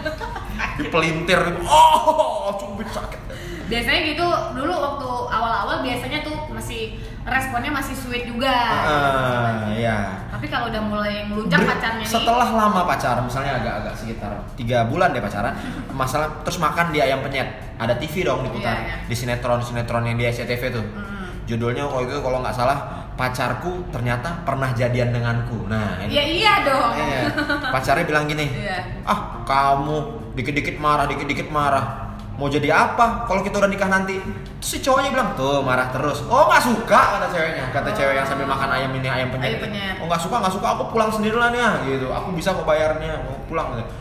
dipelintir 0.77 1.41
oh 1.61 2.51
cubit 2.53 2.87
sakit 2.87 3.19
biasanya 3.67 3.99
gitu 4.07 4.27
dulu 4.55 4.73
waktu 4.73 5.07
awal-awal 5.29 5.75
biasanya 5.79 6.19
tuh 6.19 6.49
masih 6.49 6.97
responnya 7.21 7.69
masih 7.69 7.93
sweet 7.93 8.25
juga 8.25 8.49
Ah, 8.49 9.69
iya 9.69 10.25
tapi 10.29 10.47
kalau 10.47 10.67
udah 10.67 10.81
mulai 10.81 11.21
melunjak 11.23 11.59
Ber- 11.59 11.69
pacarnya 11.69 12.01
nih 12.01 12.09
setelah 12.09 12.47
lama 12.49 12.81
pacaran 12.83 13.23
misalnya 13.23 13.59
agak-agak 13.59 13.93
sekitar 13.93 14.31
tiga 14.55 14.87
bulan 14.87 15.11
deh 15.11 15.21
pacaran 15.21 15.53
masalah 15.93 16.41
terus 16.41 16.57
makan 16.57 16.89
di 16.89 16.99
ayam 16.99 17.21
penyet 17.21 17.45
ada 17.75 17.93
TV 17.93 18.23
dong 18.23 18.41
diputar 18.41 18.73
Iya, 18.73 18.81
iya. 18.81 18.95
di 19.05 19.13
sinetron 19.13 19.59
sinetron 19.61 20.03
yang 20.03 20.15
di 20.15 20.25
SCTV 20.25 20.63
tuh 20.71 20.85
Hmm. 20.89 21.18
Judulnya 21.49 21.81
kalau 21.83 22.03
itu 22.03 22.17
kalau 22.19 22.37
nggak 22.39 22.53
salah 22.53 22.77
pacarku 23.13 23.89
ternyata 23.89 24.45
pernah 24.45 24.69
jadian 24.71 25.09
denganku 25.09 25.65
nah 25.65 25.97
ini 25.99 26.11
ya 26.11 26.23
iya 26.23 26.53
dong 26.61 26.93
Iya. 26.93 27.21
pacarnya 27.67 28.05
bilang 28.05 28.25
gini 28.25 28.45
Iya. 28.47 29.01
ah 29.03 29.41
kamu 29.43 29.97
dikit-dikit 30.33 30.77
marah 30.77 31.03
dikit-dikit 31.05 31.49
marah 31.49 32.07
mau 32.31 32.47
jadi 32.47 32.71
apa 32.71 33.25
kalau 33.25 33.41
kita 33.41 33.57
udah 33.57 33.67
nikah 33.67 33.89
nanti 33.89 34.15
Terus 34.59 34.71
si 34.71 34.77
cowoknya 34.79 35.09
bilang 35.09 35.29
tuh 35.33 35.59
marah 35.59 35.87
terus 35.89 36.23
oh 36.23 36.45
nggak 36.45 36.61
suka 36.61 37.01
kata 37.17 37.27
ceweknya 37.29 37.63
kata 37.69 37.89
Oh. 37.89 37.95
cewek 37.97 38.13
yang 38.13 38.23
sambil 38.23 38.45
makan 38.45 38.69
ayam 38.69 38.91
ini 38.93 39.07
ayam 39.07 39.27
penyet, 39.29 39.49
Ayam 39.49 39.61
penyet. 39.65 39.95
oh 39.97 40.05
nggak 40.05 40.21
suka 40.21 40.35
nggak 40.37 40.53
suka 40.53 40.67
aku 40.69 40.83
pulang 40.89 41.09
sendiri 41.09 41.35
lah 41.35 41.49
nih 41.49 41.59
ya 41.59 41.71
gitu 41.85 42.07
aku 42.09 42.31
bisa 42.31 42.51
kok 42.51 42.63
bayarnya 42.63 43.19
mau 43.19 43.35
pulang 43.43 43.67
gitu. 43.73 43.91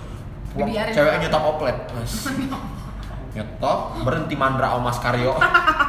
pulang 0.53 0.69
Dibiarin. 0.69 0.93
ceweknya 0.93 1.19
nyetop 1.25 1.45
oplet 1.49 1.77
Mas. 1.91 2.13
nyetop 3.35 3.79
berhenti 4.03 4.35
mandra 4.35 4.69
om 4.73 4.83
Mas 4.83 4.99
Karyo 4.99 5.35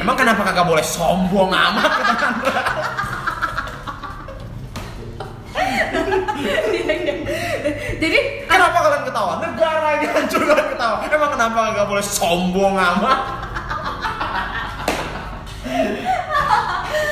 emang 0.00 0.16
kenapa 0.16 0.40
kagak 0.44 0.66
boleh 0.66 0.84
sombong 0.84 1.50
amat 1.50 1.90
kata 1.90 2.14
jadi 8.00 8.18
Kenapa 8.50 8.76
kalian 8.82 9.04
ketawa? 9.06 9.32
Negara 9.40 9.88
ini 9.96 10.06
hancur 10.10 10.42
kalian 10.42 10.68
ketawa. 10.74 10.96
Emang 11.06 11.30
kenapa 11.32 11.58
nggak 11.72 11.86
boleh 11.88 12.04
sombong 12.04 12.74
amat? 12.76 13.18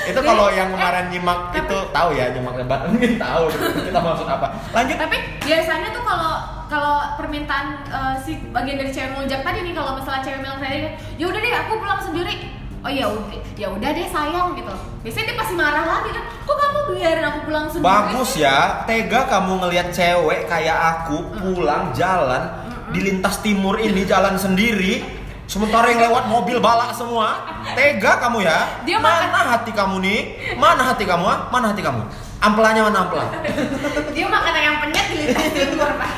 itu 0.09 0.21
kalau 0.25 0.49
yang 0.49 0.73
kemarin 0.73 1.13
nyimak 1.13 1.53
tapi- 1.53 1.69
itu 1.69 1.79
tahu 1.93 2.09
ya 2.17 2.33
nyimak 2.33 2.57
debat 2.57 2.81
mungkin 2.89 3.21
tahu 3.21 3.45
kita 3.85 4.01
maksud 4.01 4.25
apa. 4.25 4.57
Lanjut. 4.73 4.97
tapi 4.97 5.17
biasanya 5.45 5.89
tuh 5.93 6.01
kalau 6.01 6.33
kalau 6.69 7.17
permintaan 7.17 7.67
eh, 7.85 8.15
si 8.21 8.33
bagian 8.49 8.77
dari 8.77 8.89
cewek 8.89 9.11
melunjak 9.11 9.41
tadi 9.41 9.59
nih 9.61 9.73
kalau 9.73 9.97
misalnya 9.97 10.23
cewek 10.23 10.41
bilang 10.41 10.59
tadi 10.59 10.79
ya 11.17 11.25
udah 11.27 11.41
deh 11.41 11.53
aku 11.57 11.73
pulang 11.77 12.01
sendiri 12.01 12.35
oh 12.79 12.91
ya 12.91 13.07
udah 13.09 13.41
ya 13.55 13.69
udah 13.69 13.91
deh 13.91 14.07
sayang 14.07 14.55
gitu 14.55 14.71
biasanya 15.03 15.25
dia 15.27 15.37
pasti 15.37 15.55
marah 15.55 15.85
lagi 15.85 16.11
kan 16.13 16.25
kok 16.25 16.57
kamu 16.57 16.79
biarin 16.91 17.25
aku 17.25 17.39
pulang 17.43 17.67
sendiri 17.67 17.89
Bagus 17.89 18.31
ya, 18.35 18.57
tega 18.85 19.21
kamu 19.27 19.53
ngelihat 19.59 19.89
cewek 19.91 20.41
kayak 20.47 20.79
aku 20.95 21.17
pulang 21.35 21.91
jalan 21.93 22.43
di 22.89 23.01
lintas 23.03 23.41
timur 23.41 23.77
ini 23.77 24.05
jalan 24.05 24.37
sendiri. 24.37 25.05
Sementara 25.45 25.89
yang 25.89 26.05
lewat 26.05 26.29
mobil 26.29 26.61
balak 26.61 26.93
semua, 26.93 27.41
tega 27.73 28.21
kamu 28.21 28.45
ya. 28.45 28.69
Dia 28.85 29.01
mana 29.01 29.29
makan- 29.29 29.49
hati 29.49 29.73
kamu 29.73 29.97
nih? 30.01 30.21
Mana 30.57 30.83
hati 30.85 31.05
kamu? 31.05 31.25
ah? 31.25 31.39
Mana 31.49 31.73
hati 31.73 31.81
kamu? 31.81 32.05
Ampelanya 32.39 32.87
mana 32.87 32.99
ampela? 33.03 33.27
dia 34.15 34.27
makan 34.27 34.53
ayam 34.55 34.79
penyet 34.79 35.07
di 35.11 35.17
lintas 35.21 35.51
timur 35.51 35.91
pak 35.91 36.11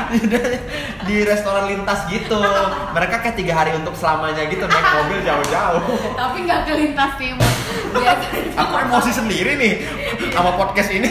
di 1.08 1.16
restoran 1.24 1.64
lintas 1.66 2.00
gitu. 2.06 2.36
Mereka 2.92 3.14
kayak 3.18 3.36
tiga 3.36 3.54
hari 3.56 3.72
untuk 3.72 3.96
selamanya 3.96 4.44
gitu 4.44 4.60
naik 4.62 4.86
mobil 4.94 5.18
jauh-jauh. 5.22 5.80
tapi 6.20 6.36
nggak 6.44 6.60
ke 6.62 6.72
lintas 6.76 7.12
timur 7.16 7.50
Aku 8.54 8.74
emosi 8.78 9.10
sendiri 9.10 9.56
nih 9.56 9.74
sama 10.30 10.52
podcast 10.54 10.92
ini. 10.92 11.08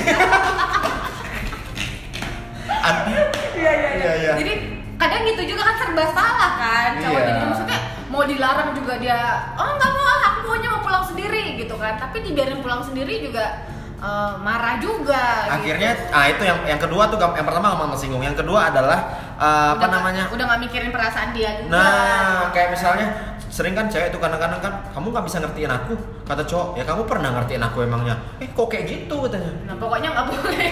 Ad- 2.69 3.07
Iya 3.51 3.71
iya 3.73 3.89
Iya, 3.91 4.11
iya. 4.15 4.31
Jadi 4.37 4.53
kadang 4.95 5.21
gitu 5.25 5.41
juga 5.47 5.61
kan 5.65 5.75
serba 5.75 6.05
salah 6.09 6.51
kan 6.55 6.89
cowok 6.97 7.11
Iya. 7.13 7.27
jadi 7.29 7.41
maksudnya 7.41 7.79
mau 8.07 8.23
dilarang 8.23 8.71
juga 8.73 8.93
dia 8.95 9.19
oh 9.53 9.69
nggak 9.73 9.91
mau 9.91 10.07
aku 10.21 10.39
maunya 10.45 10.69
mau 10.69 10.81
pulang 10.81 11.03
sendiri 11.03 11.55
gitu 11.55 11.75
kan 11.75 11.95
tapi 11.95 12.19
dibiarin 12.21 12.59
pulang 12.59 12.83
sendiri 12.83 13.19
juga 13.21 13.63
eh, 13.99 14.33
marah 14.37 14.75
juga 14.77 15.23
Akhirnya, 15.49 15.91
gitu. 15.91 16.11
ah 16.11 16.25
itu 16.25 16.41
yang 16.41 16.59
yang 16.65 16.77
kedua 16.77 17.03
tuh 17.05 17.17
yang 17.19 17.43
pertama 17.43 17.71
gampang 17.71 17.91
tersinggung. 17.91 18.21
Yang 18.21 18.37
kedua 18.39 18.69
adalah 18.69 18.99
eh, 19.35 19.45
apa 19.69 19.75
Udah 19.75 19.79
nggak- 19.79 19.91
namanya? 19.93 20.23
udah 20.29 20.43
nggak 20.45 20.61
mikirin 20.61 20.89
perasaan 20.89 21.29
dia 21.31 21.49
juga. 21.57 21.71
Nah, 21.71 22.49
kayak 22.49 22.69
misalnya 22.71 23.07
sering 23.49 23.73
kan 23.73 23.85
cewek 23.85 24.09
tuh 24.09 24.17
kadang-kadang 24.17 24.61
kan 24.61 24.73
kamu 24.93 25.09
nggak 25.09 25.25
bisa 25.25 25.37
ngertiin 25.39 25.71
aku 25.73 25.93
kata 26.23 26.43
cowok. 26.43 26.67
Ya 26.75 26.83
kamu 26.83 27.01
pernah 27.03 27.29
ngertiin 27.33 27.59
aku 27.61 27.77
emangnya? 27.81 28.15
Eh 28.37 28.47
kok 28.47 28.67
kayak 28.67 28.85
gitu? 28.85 29.15
katanya. 29.21 29.51
Nah 29.65 29.75
pokoknya 29.75 30.09
nggak 30.11 30.25
boleh. 30.27 30.69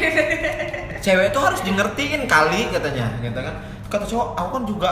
Cewek 0.97 1.25
itu 1.29 1.39
harus 1.39 1.59
di 1.61 1.71
ngertiin 1.71 2.21
kali 2.25 2.69
katanya 2.69 3.05
gitu 3.19 3.35
kan. 3.37 3.55
Kata 3.87 4.05
cowok 4.05 4.27
aku 4.35 4.49
kan 4.51 4.63
juga 4.65 4.89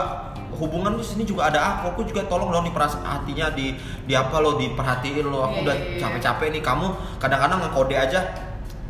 hubungan 0.52 0.94
di 0.94 1.02
sini 1.02 1.22
juga 1.22 1.48
ada 1.48 1.58
aku 1.76 1.90
aku 1.90 2.02
juga 2.06 2.22
tolong 2.24 2.48
dong 2.48 2.62
di 2.62 2.70
perasaan 2.70 3.02
hatinya 3.02 3.50
di 3.50 3.74
di 4.02 4.12
apa 4.12 4.36
lo 4.36 4.54
diperhatiin 4.54 5.24
lo 5.24 5.42
aku 5.44 5.56
Iya, 5.56 5.64
udah 5.64 5.74
iya, 5.74 5.86
iya. 5.88 5.98
capek-capek 5.98 6.48
nih 6.50 6.62
kamu 6.62 6.86
kadang-kadang 7.16 7.58
ngekode 7.60 7.94
aja 7.94 8.20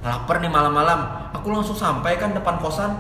lapar 0.01 0.39
nih 0.39 0.49
malam-malam 0.49 1.01
aku 1.33 1.47
langsung 1.49 1.75
sampai 1.75 2.15
kan 2.15 2.31
depan 2.31 2.57
kosan. 2.57 2.93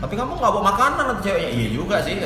Tapi 0.00 0.16
kamu 0.16 0.32
nggak 0.32 0.48
bawa 0.50 0.64
makanan 0.66 1.04
atau 1.06 1.20
ceweknya? 1.20 1.50
Iya 1.50 1.68
juga 1.74 2.00
sih. 2.00 2.16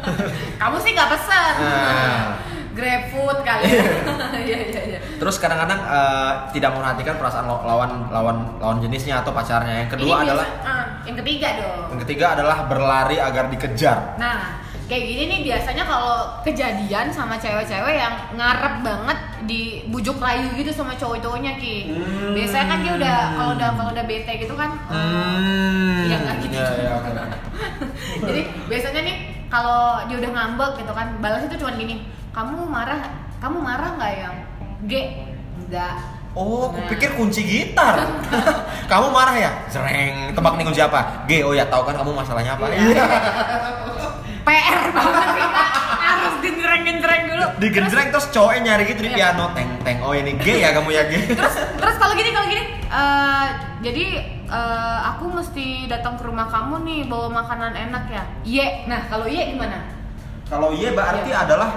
Kamu 0.60 0.76
sih 0.76 0.92
nggak 0.92 1.08
pesan. 1.08 1.52
Nah. 1.56 2.36
GrabFood 2.74 3.38
kali. 3.40 3.64
Iya 4.44 4.58
iya 4.60 4.80
iya. 4.84 4.98
Terus 5.16 5.38
kadang-kadang 5.38 5.80
eh, 5.80 6.32
tidak 6.52 6.76
memperhatikan 6.76 7.16
perasaan 7.16 7.48
lawan 7.48 8.12
lawan 8.12 8.36
lawan 8.60 8.76
jenisnya 8.78 9.24
atau 9.24 9.32
pacarnya. 9.32 9.86
Yang 9.86 9.96
kedua 9.96 10.20
Ini 10.20 10.24
adalah 10.28 10.44
biasa- 10.44 10.68
ah, 10.68 10.84
yang 11.06 11.16
ketiga 11.16 11.48
dong. 11.56 11.84
yang 11.88 12.00
ketiga 12.04 12.26
adalah 12.36 12.58
berlari 12.66 13.16
agar 13.16 13.44
dikejar. 13.48 13.98
Nah, 14.20 14.60
kayak 14.84 15.04
gini 15.08 15.22
nih 15.32 15.40
biasanya 15.48 15.84
kalau 15.88 16.16
kejadian 16.44 17.08
sama 17.08 17.40
cewek-cewek 17.40 17.96
yang 17.96 18.14
ngarep 18.36 18.84
banget 18.84 19.18
dibujuk 19.48 20.20
rayu 20.20 20.52
gitu 20.60 20.68
sama 20.70 20.92
cowok-cowoknya 20.92 21.56
ki. 21.56 21.88
Hmm. 21.88 22.36
Biasanya 22.36 22.66
kan 22.68 22.78
dia 22.84 22.92
udah 22.92 23.16
kalau 23.32 23.50
udah 23.56 23.68
kalau 23.72 23.90
udah 23.96 24.04
bete 24.04 24.32
gitu 24.36 24.52
kan. 24.52 24.76
Hmm. 24.92 26.04
Iya, 26.04 26.16
nggak 26.20 26.36
gitu. 26.44 26.58
Iya, 26.60 26.90
oke. 27.00 27.10
Jadi 28.28 28.42
biasanya 28.68 29.00
nih 29.08 29.16
kalau 29.48 30.04
dia 30.04 30.16
udah 30.20 30.30
ngambek 30.36 30.72
gitu 30.84 30.92
kan, 30.92 31.06
balasnya 31.24 31.48
tuh 31.48 31.60
cuma 31.64 31.72
gini, 31.80 32.04
kamu 32.36 32.68
marah, 32.68 33.00
kamu 33.40 33.56
marah 33.64 33.90
nggak 33.96 34.12
yang 34.20 34.36
G? 34.84 34.92
Enggak. 35.64 35.96
Oh, 36.34 36.66
aku 36.66 36.82
Nah. 36.82 36.90
pikir 36.90 37.14
kunci 37.14 37.40
gitar. 37.46 37.94
kamu 38.90 39.06
marah 39.14 39.38
ya? 39.38 39.50
Sereng. 39.70 40.34
Tebak 40.34 40.58
nih 40.60 40.64
kunci 40.66 40.82
apa? 40.82 41.24
G. 41.24 41.40
Oh 41.46 41.54
ya, 41.54 41.64
tahu 41.70 41.86
kan 41.88 41.94
kamu 41.96 42.10
masalahnya 42.10 42.58
apa? 42.58 42.68
Iya. 42.68 43.04
PR 44.44 44.76
banget 44.90 45.28
kita 45.34 45.62
harus 45.98 46.34
genjreng-genjreng 46.38 47.22
dulu. 47.26 47.46
Digenjreng 47.56 48.08
terus 48.10 48.26
cowoknya 48.28 48.60
nyari 48.66 48.84
gitu 48.86 49.00
di 49.00 49.10
Iya. 49.10 49.16
piano 49.32 49.44
teng 49.50 49.68
teng. 49.80 49.98
Oh 50.00 50.12
ini 50.12 50.36
G 50.36 50.46
ya 50.58 50.70
kamu 50.70 50.90
ya 50.90 51.02
G. 51.06 51.12
terus 51.30 51.54
terus 51.74 51.96
kalau 51.96 52.12
gini 52.12 52.30
kalau 52.30 52.46
gini 52.46 52.64
eh, 52.84 53.46
jadi 53.80 54.04
eh, 54.46 54.98
aku 55.06 55.24
mesti 55.30 55.66
datang 55.86 56.14
ke 56.14 56.24
rumah 56.24 56.46
kamu 56.46 56.82
nih 56.82 57.00
bawa 57.04 57.28
makanan 57.34 57.72
enak 57.74 58.04
ya 58.06 58.22
iya 58.42 58.66
nah 58.84 59.00
kalau 59.04 59.24
iya 59.24 59.48
gimana 59.48 59.80
Kalau 60.44 60.70
Y 60.70 60.92
berarti 60.92 61.24
Iya. 61.26 61.40
adalah 61.42 61.70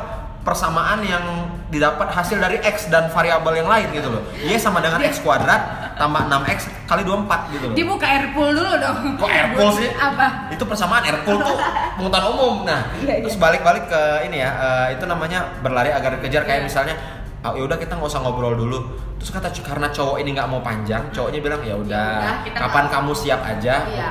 persamaan 0.47 1.03
yang 1.03 1.23
didapat 1.67 2.07
hasil 2.07 2.39
dari 2.39 2.55
X 2.57 2.87
dan 2.87 3.11
variabel 3.11 3.59
yang 3.59 3.67
lain 3.67 3.91
gitu 3.91 4.07
loh. 4.07 4.23
Y 4.39 4.55
sama 4.55 4.79
dengan 4.79 5.03
X 5.03 5.19
kuadrat 5.19 5.59
tambah 5.99 6.23
6X 6.23 6.71
kali 6.87 7.03
24 7.03 7.51
gitu 7.51 7.65
loh. 7.67 7.75
di 7.75 7.83
buka 7.83 8.05
airpool 8.07 8.55
dulu 8.55 8.71
dong 8.79 8.97
Kok 9.17 9.27
airpool 9.27 9.69
sih? 9.75 9.91
apa 9.91 10.47
Itu 10.47 10.63
persamaan 10.63 11.03
airpool 11.03 11.35
tuh 11.37 11.57
pengetahuan 11.99 12.31
umum. 12.31 12.55
Nah, 12.63 12.87
Iya, 12.95 13.19
terus 13.19 13.35
iya. 13.35 13.43
balik-balik 13.43 13.91
ke 13.91 14.01
ini 14.23 14.39
ya, 14.39 14.51
eh, 14.55 14.87
itu 14.95 15.03
namanya 15.03 15.59
berlari 15.59 15.91
agar 15.91 16.15
dikejar 16.15 16.47
kayak 16.47 16.63
Iya. 16.63 16.67
misalnya 16.71 16.95
ah, 17.43 17.51
ya 17.51 17.67
udah 17.67 17.75
kita 17.75 17.99
nggak 17.99 18.07
usah 18.07 18.23
ngobrol 18.23 18.55
dulu. 18.55 18.79
Terus 19.19 19.29
kata 19.29 19.51
karena 19.51 19.91
cowok 19.91 20.15
ini 20.17 20.31
nggak 20.31 20.47
mau 20.47 20.61
panjang, 20.61 21.03
cowoknya 21.11 21.39
bilang 21.41 21.61
ya 21.61 21.75
udah, 21.75 22.45
kita 22.45 22.55
kapan 22.55 22.85
kamu 22.87 23.11
siap 23.11 23.41
aja, 23.41 23.75
Iya. 23.83 24.09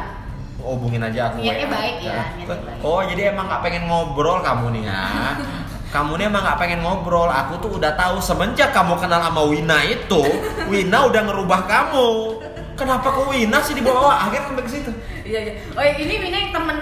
hubungin 0.58 1.00
aja 1.00 1.30
aku. 1.30 1.40
Niatnya 1.40 1.64
WA. 1.64 1.72
baik 1.72 1.96
ya, 2.02 2.20
niatnya 2.34 2.58
baik. 2.60 2.82
Oh 2.82 3.00
jadi 3.00 3.22
emang 3.30 3.46
nggak 3.46 3.62
pengen 3.62 3.82
ngobrol 3.86 4.42
kamu 4.42 4.66
nih 4.76 4.82
ya? 4.84 5.00
kamu 5.96 6.12
nih 6.20 6.24
emang 6.28 6.42
nggak 6.44 6.58
pengen 6.60 6.80
ngobrol. 6.84 7.32
Aku 7.32 7.56
tuh 7.56 7.80
udah 7.80 7.96
tahu 7.96 8.20
semenjak 8.20 8.76
kamu 8.76 9.00
kenal 9.00 9.24
sama 9.24 9.42
Wina 9.48 9.80
itu, 9.88 10.20
Wina 10.68 11.08
udah 11.08 11.22
ngerubah 11.24 11.60
kamu. 11.64 12.08
Kenapa 12.76 13.08
ke 13.08 13.22
Wina 13.32 13.64
sih 13.64 13.72
dibawa? 13.72 14.28
Akhirnya 14.28 14.52
sampai 14.52 14.64
ke 14.68 14.72
situ. 14.76 14.92
iya 15.26 15.40
iya 15.42 15.52
oh 15.74 15.82
ini 15.82 16.14
Wina 16.22 16.36
yang 16.38 16.52
temen 16.54 16.76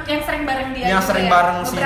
yang 0.86 1.00
sering 1.00 1.00
juga 1.00 1.04
sering 1.04 1.26
ya? 1.26 1.32
bareng 1.32 1.58
sih. 1.62 1.78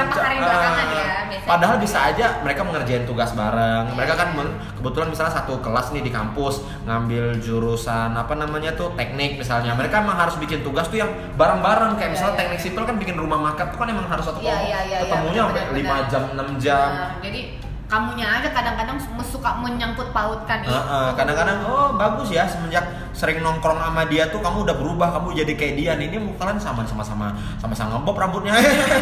belakangan 0.43 0.87
ya 0.89 1.07
Ah, 1.09 1.49
Padahal 1.49 1.77
bisa 1.81 1.99
aja 2.05 2.27
mereka 2.41 2.61
mengerjain 2.61 3.05
tugas 3.05 3.33
bareng. 3.33 3.85
Iya. 3.87 3.97
Mereka 3.97 4.15
kan 4.15 4.29
kebetulan 4.77 5.09
misalnya 5.09 5.33
satu 5.33 5.55
kelas 5.59 5.87
nih 5.91 6.03
di 6.03 6.13
kampus 6.13 6.55
ngambil 6.85 7.41
jurusan 7.41 8.13
apa 8.13 8.35
namanya 8.35 8.77
tuh 8.77 8.93
teknik 8.95 9.37
misalnya. 9.37 9.73
Mereka 9.73 10.03
emang 10.03 10.17
harus 10.19 10.37
bikin 10.37 10.61
tugas 10.61 10.87
tuh 10.87 10.99
yang 10.99 11.09
bareng-bareng 11.35 11.97
kayak 11.97 12.05
Iya, 12.05 12.15
misalnya 12.15 12.35
iya. 12.35 12.41
teknik 12.43 12.61
sipil 12.61 12.85
kan 12.85 12.97
bikin 12.97 13.17
rumah 13.17 13.41
makan 13.43 13.65
tuh 13.67 13.79
kan 13.79 13.89
emang 13.89 14.07
harus 14.07 14.25
satu 14.25 14.39
Iya, 14.39 14.45
kelompok. 14.47 14.67
iya, 14.67 14.79
iya, 14.79 14.97
iya, 14.97 14.99
Ketemunya 15.03 15.43
sampai. 15.43 15.63
5 15.73 15.99
jam, 16.07 16.23
6 16.31 16.49
jam. 16.59 16.89
Nah, 16.91 17.11
jadi 17.19 17.41
kamunya 17.88 18.29
aja 18.29 18.48
kadang-kadang 18.48 18.94
suka 19.22 19.51
menyangkut 19.59 20.09
pautkan 20.11 20.61
itu 20.61 20.68
Heeh, 20.68 21.09
kadang-kadang 21.12 21.64
oh 21.64 21.96
bagus 21.96 22.29
ya 22.29 22.44
semenjak 22.44 22.85
sering 23.11 23.40
nongkrong 23.40 23.77
sama 23.77 24.05
dia 24.05 24.29
tuh 24.29 24.38
kamu 24.38 24.62
udah 24.62 24.77
berubah 24.77 25.09
kamu 25.11 25.33
jadi 25.35 25.53
kayak 25.53 25.74
dia 25.74 25.92
nih 25.96 26.07
ini 26.07 26.16
kalian 26.37 26.57
sama 26.57 26.85
sama-sama 26.85 27.33
sama-sama 27.57 27.96
ngebob 27.96 28.14
rambutnya 28.14 28.53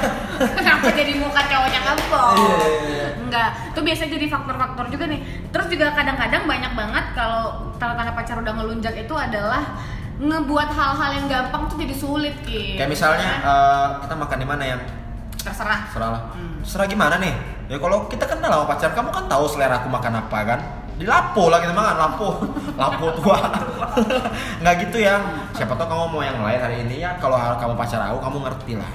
Kenapa 0.57 0.92
jadi 0.92 1.16
muka 1.16 1.40
cowoknya 1.42 1.81
ngempol? 1.83 2.29
Iya, 2.37 2.55
iya, 2.55 2.68
iya. 2.87 3.07
Enggak, 3.18 3.51
itu 3.66 3.81
biasanya 3.81 4.11
jadi 4.12 4.27
faktor-faktor 4.29 4.85
juga 4.88 5.05
nih. 5.07 5.20
Terus 5.49 5.66
juga 5.66 5.87
kadang-kadang 5.90 6.42
banyak 6.44 6.72
banget 6.75 7.05
kalau 7.12 7.42
tanda-tanda 7.75 8.12
pacar 8.12 8.37
udah 8.38 8.55
ngelunjak 8.55 8.94
itu 8.94 9.14
adalah 9.16 9.62
ngebuat 10.16 10.68
hal-hal 10.70 11.11
yang 11.12 11.27
gampang 11.27 11.62
tuh 11.66 11.77
jadi 11.77 11.94
sulit 11.94 12.37
Ki. 12.42 12.77
kayak 12.77 12.88
misalnya 12.88 13.31
Kan? 13.37 13.49
eh, 13.49 13.88
kita 14.03 14.14
makan 14.16 14.38
di 14.38 14.46
mana 14.46 14.64
yang 14.66 14.81
terserah. 15.37 15.81
serah 15.88 16.09
lah 16.11 16.22
Hmm. 16.33 16.61
serah 16.62 16.87
gimana 16.87 17.16
nih 17.16 17.35
ya 17.66 17.76
kalau 17.83 18.07
kita 18.07 18.24
kenal 18.26 18.50
sama 18.62 18.64
pacar 18.70 18.90
kamu 18.94 19.11
kan 19.11 19.24
tahu 19.26 19.44
selera 19.50 19.83
aku 19.83 19.88
makan 19.90 20.12
apa 20.22 20.38
kan? 20.46 20.61
Di 20.96 21.05
lapo 21.05 21.52
lah 21.52 21.61
kita 21.61 21.76
makan 21.76 21.96
lapo. 22.00 22.29
Lapo 22.81 23.07
tua. 23.20 23.37
Nggak 24.64 24.74
gitu 24.88 25.05
ya. 25.05 25.20
Siapa 25.52 25.76
tahu 25.76 25.88
kamu 25.92 26.05
mau 26.09 26.22
yang 26.24 26.40
lain 26.40 26.61
hari 26.61 26.76
ini 26.88 27.05
ya. 27.05 27.20
Kalau 27.20 27.37
kamu 27.37 27.76
pacar 27.76 28.00
aku 28.09 28.18
kamu 28.24 28.37
ngerti 28.48 28.72
lah. 28.81 28.90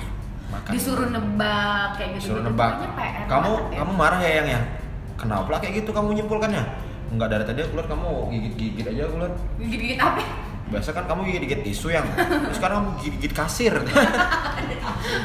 Makan. 0.49 0.71
Disuruh 0.73 1.07
nebak 1.13 2.01
kayak 2.01 2.10
gitu. 2.17 2.34
disuruh 2.34 2.43
nebak. 2.49 2.81
Kamu 3.29 3.69
kamu 3.69 3.91
marah 3.93 4.17
ya 4.17 4.41
yang 4.41 4.47
ya? 4.49 4.62
Kenapa 5.13 5.45
lah 5.53 5.60
kayak 5.62 5.86
gitu 5.86 5.93
kamu 5.93 6.17
nyimpulkannya 6.17 6.65
Enggak 7.13 7.29
dari 7.29 7.45
tadi 7.45 7.62
aku 7.62 7.77
lihat 7.77 7.88
kamu 7.91 8.10
gigit-gigit 8.34 8.86
aja 8.88 9.01
aku 9.05 9.15
lihat. 9.21 9.34
Gigit-gigit 9.62 9.99
apa? 10.01 10.23
biasa 10.71 10.95
kan 10.95 11.03
kamu 11.03 11.27
gigit-gigit 11.27 11.62
tisu 11.67 11.91
yang. 11.91 12.07
Terus 12.15 12.55
sekarang 12.55 12.75
kamu 12.81 12.89
gigit-gigit 13.03 13.34
kasir. 13.36 13.75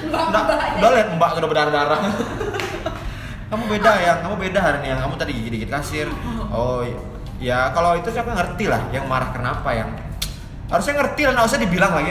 Udah, 0.06 0.22
mbak. 0.32 0.44
udah 0.80 0.90
lihat 0.90 1.09
mbak 1.14 1.30
sudah 1.38 1.48
berdarah-darah 1.48 2.00
kamu 3.46 3.64
beda 3.70 3.92
ya 3.96 4.12
kamu 4.20 4.35
beda 4.37 4.59
hari 4.59 4.76
ini 4.82 4.88
yang 4.90 5.00
kamu 5.00 5.14
tadi 5.16 5.30
gigit-gigit 5.32 5.70
kasir. 5.70 6.06
Oh 6.50 6.82
ya 7.38 7.70
kalau 7.70 7.94
itu 7.94 8.09
siapa 8.11 8.32
ngerti 8.32 8.66
lah 8.66 8.80
yang 8.90 9.06
marah 9.06 9.30
kenapa 9.30 9.70
yang 9.70 9.90
harusnya 10.66 10.98
ngerti 10.98 11.22
lah 11.24 11.32
nggak 11.35 11.46
usah 11.46 11.61
dibilang 11.61 11.92
lagi. 11.94 12.11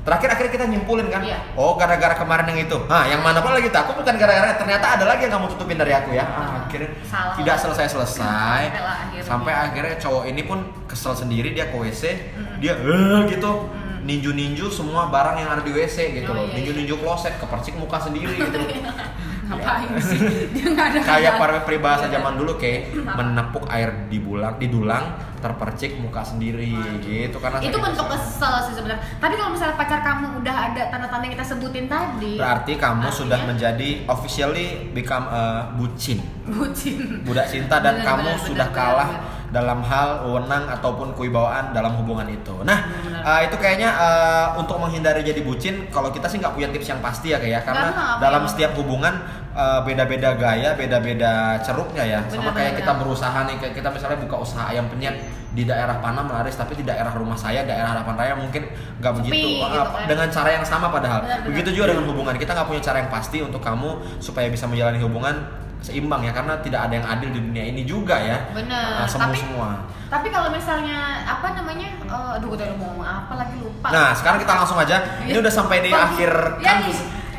Terakhir 0.00 0.32
akhirnya 0.32 0.52
kita 0.56 0.64
nyimpulin 0.64 1.12
kan? 1.12 1.20
Iya. 1.20 1.38
oh 1.54 1.76
gara-gara 1.76 2.16
kemarin 2.16 2.48
yang 2.48 2.64
itu. 2.64 2.72
Nah 2.88 3.04
yang 3.04 3.20
mana 3.20 3.44
pun 3.44 3.52
lagi? 3.52 3.68
Tuh 3.68 3.84
aku 3.84 4.00
bukan 4.00 4.16
gara-gara 4.16 4.56
ternyata 4.56 4.96
ada 4.96 5.04
lagi 5.04 5.28
yang 5.28 5.36
kamu 5.36 5.46
tutupin 5.52 5.76
dari 5.76 5.92
aku 5.92 6.16
ya. 6.16 6.24
Ah, 6.24 6.64
akhirnya 6.64 6.88
Salah. 7.04 7.36
tidak 7.36 7.56
selesai-selesai. 7.60 8.60
Sampai 8.64 8.80
lah 8.80 8.96
akhirnya. 8.96 9.22
sampai 9.22 9.52
akhirnya 9.52 9.94
cowok 10.00 10.24
ini 10.26 10.42
pun 10.42 10.58
kesel 10.88 11.12
sendiri 11.14 11.52
dia 11.52 11.68
ke 11.68 11.76
WC 11.76 12.02
Mm. 12.32 12.56
dia 12.58 12.74
eh 12.74 13.20
gitu. 13.28 13.50
Mm. 13.68 14.08
ninju-ninju 14.08 14.66
semua 14.72 15.12
barang 15.12 15.36
yang 15.36 15.52
ada 15.52 15.60
di 15.60 15.68
WC 15.70 16.16
gitu 16.16 16.32
Oh, 16.32 16.40
loh 16.40 16.44
iya, 16.48 16.56
ninju-ninju 16.56 16.96
kloset 16.96 17.36
kepercik 17.36 17.76
muka 17.76 18.00
sendiri 18.00 18.32
gitu 18.32 18.56
Ngapain 19.50 19.88
sih? 19.98 20.18
Dia 20.54 20.66
nggak 20.68 20.86
ada 20.88 20.98
kayak 21.02 21.32
para 21.36 21.58
peribahasa 21.60 22.06
Iya. 22.06 22.14
zaman 22.16 22.32
dulu 22.36 22.52
kayak 22.54 22.80
menepuk 22.94 23.66
air 23.66 23.90
di 24.06 24.18
bulang 24.18 24.54
di 24.56 24.66
dulang 24.66 25.04
terpercik 25.36 25.96
muka 25.96 26.20
sendiri 26.22 26.68
gitu 27.00 27.36
karena 27.36 27.58
itu 27.58 27.74
bentuk 27.74 28.06
kesel. 28.06 28.54
sih 28.62 28.74
sebenarnya. 28.74 29.00
Tapi 29.16 29.34
kalau 29.34 29.50
misalnya 29.50 29.74
pacar 29.74 30.00
kamu 30.00 30.38
udah 30.38 30.56
ada 30.66 30.82
tanda-tanda 30.86 31.24
yang 31.24 31.34
kita 31.34 31.46
sebutin 31.46 31.84
tadi, 31.86 32.36
berarti 32.36 32.72
kamu 32.74 33.02
Artinya? 33.02 33.18
sudah 33.18 33.40
menjadi 33.44 33.88
officially 34.06 34.66
become 34.90 35.26
a 35.26 35.42
bucin 35.74 36.20
bucin. 36.44 37.22
budak 37.22 37.46
cinta 37.46 37.78
dan 37.78 37.96
Benar, 37.96 38.06
kamu 38.06 38.28
benar, 38.30 38.44
sudah 38.44 38.68
benar, 38.68 38.78
kalah 38.78 39.10
benar. 39.10 39.39
Dalam 39.50 39.82
hal 39.82 40.22
wewenang 40.22 40.70
ataupun 40.70 41.10
kewibawaan 41.12 41.74
dalam 41.74 41.98
hubungan 41.98 42.22
itu. 42.26 42.54
Nah, 42.62 42.86
Benar. 43.02 43.22
eh, 43.26 43.40
itu 43.50 43.56
kayaknya 43.58 43.90
eh, 43.90 44.46
untuk 44.54 44.78
menghindari 44.78 45.20
jadi 45.20 45.42
bucin, 45.42 45.90
kalau 45.90 46.08
kita 46.08 46.30
sih 46.30 46.38
nggak 46.38 46.54
punya 46.54 46.70
tips 46.70 46.86
yang 46.86 47.02
pasti 47.02 47.34
ya 47.34 47.38
kayak 47.38 47.66
karena 47.66 47.90
Nggak, 47.90 47.98
nggak, 47.98 48.18
dalam 48.22 48.40
nggak. 48.46 48.52
setiap 48.54 48.72
hubungan 48.78 49.14
eh, 49.50 49.80
beda-beda 49.82 50.38
gaya, 50.38 50.78
beda-beda 50.78 51.58
ceruknya 51.60 52.04
ya. 52.06 52.20
Sama 52.30 52.50
Benar, 52.50 52.54
kayak 52.54 52.72
kita 52.78 52.92
benar. 52.94 53.00
berusaha 53.02 53.38
nih, 53.50 53.56
kayak 53.58 53.74
kita 53.74 53.88
misalnya 53.90 54.18
buka 54.22 54.36
usaha 54.38 54.64
ayam 54.70 54.86
penyet 54.86 55.16
di 55.50 55.66
daerah 55.66 55.98
Panam 55.98 56.30
laris, 56.30 56.54
tapi 56.54 56.78
di 56.78 56.86
daerah 56.86 57.10
rumah 57.10 57.34
saya, 57.34 57.66
daerah 57.66 57.90
Harapan 57.98 58.14
Raya 58.14 58.34
mungkin 58.38 58.70
nggak 59.02 59.12
begitu. 59.18 59.34
gitu 59.34 59.66
kan. 59.66 60.06
Dengan 60.06 60.30
cara 60.30 60.48
yang 60.54 60.62
sama 60.62 60.86
padahal. 60.88 61.26
Benar, 61.26 61.38
benar. 61.42 61.48
Begitu 61.50 61.68
juga 61.74 61.90
dengan 61.90 62.06
hubungan. 62.06 62.38
Kita 62.38 62.54
nggak 62.54 62.68
punya 62.70 62.78
cara 62.78 63.02
yang 63.02 63.10
pasti 63.10 63.42
untuk 63.42 63.58
kamu 63.58 64.22
supaya 64.22 64.46
bisa 64.46 64.70
menjalani 64.70 65.02
hubungan 65.02 65.34
seimbang 65.80 66.20
ya 66.20 66.30
karena 66.30 66.56
tidak 66.60 66.80
ada 66.84 66.94
yang 66.94 67.06
adil 67.06 67.28
di 67.28 67.40
dunia 67.42 67.64
ini 67.66 67.82
juga 67.82 68.16
ya. 68.16 68.38
Bener. 68.50 69.00
Nah, 69.00 69.08
semua 69.08 69.28
Tapi- 69.28 69.40
semua. 69.40 69.68
Tapi 70.06 70.26
kalau 70.28 70.50
misalnya 70.50 70.98
apa 71.22 71.54
namanya? 71.54 71.86
eh, 71.86 72.36
aduh, 72.36 72.52
tadi 72.52 72.74
mau 72.74 72.90
ngomong 72.90 73.06
apa 73.06 73.32
lagi 73.36 73.56
lupa. 73.56 73.88
nah 73.88 74.10
sekarang 74.10 74.38
kita 74.38 74.52
langsung 74.52 74.76
aja. 74.76 74.96
Ini 75.22 75.38
udah 75.38 75.52
sampai 75.52 75.80
di 75.80 75.90
akhir 75.90 76.30
kan 76.58 76.82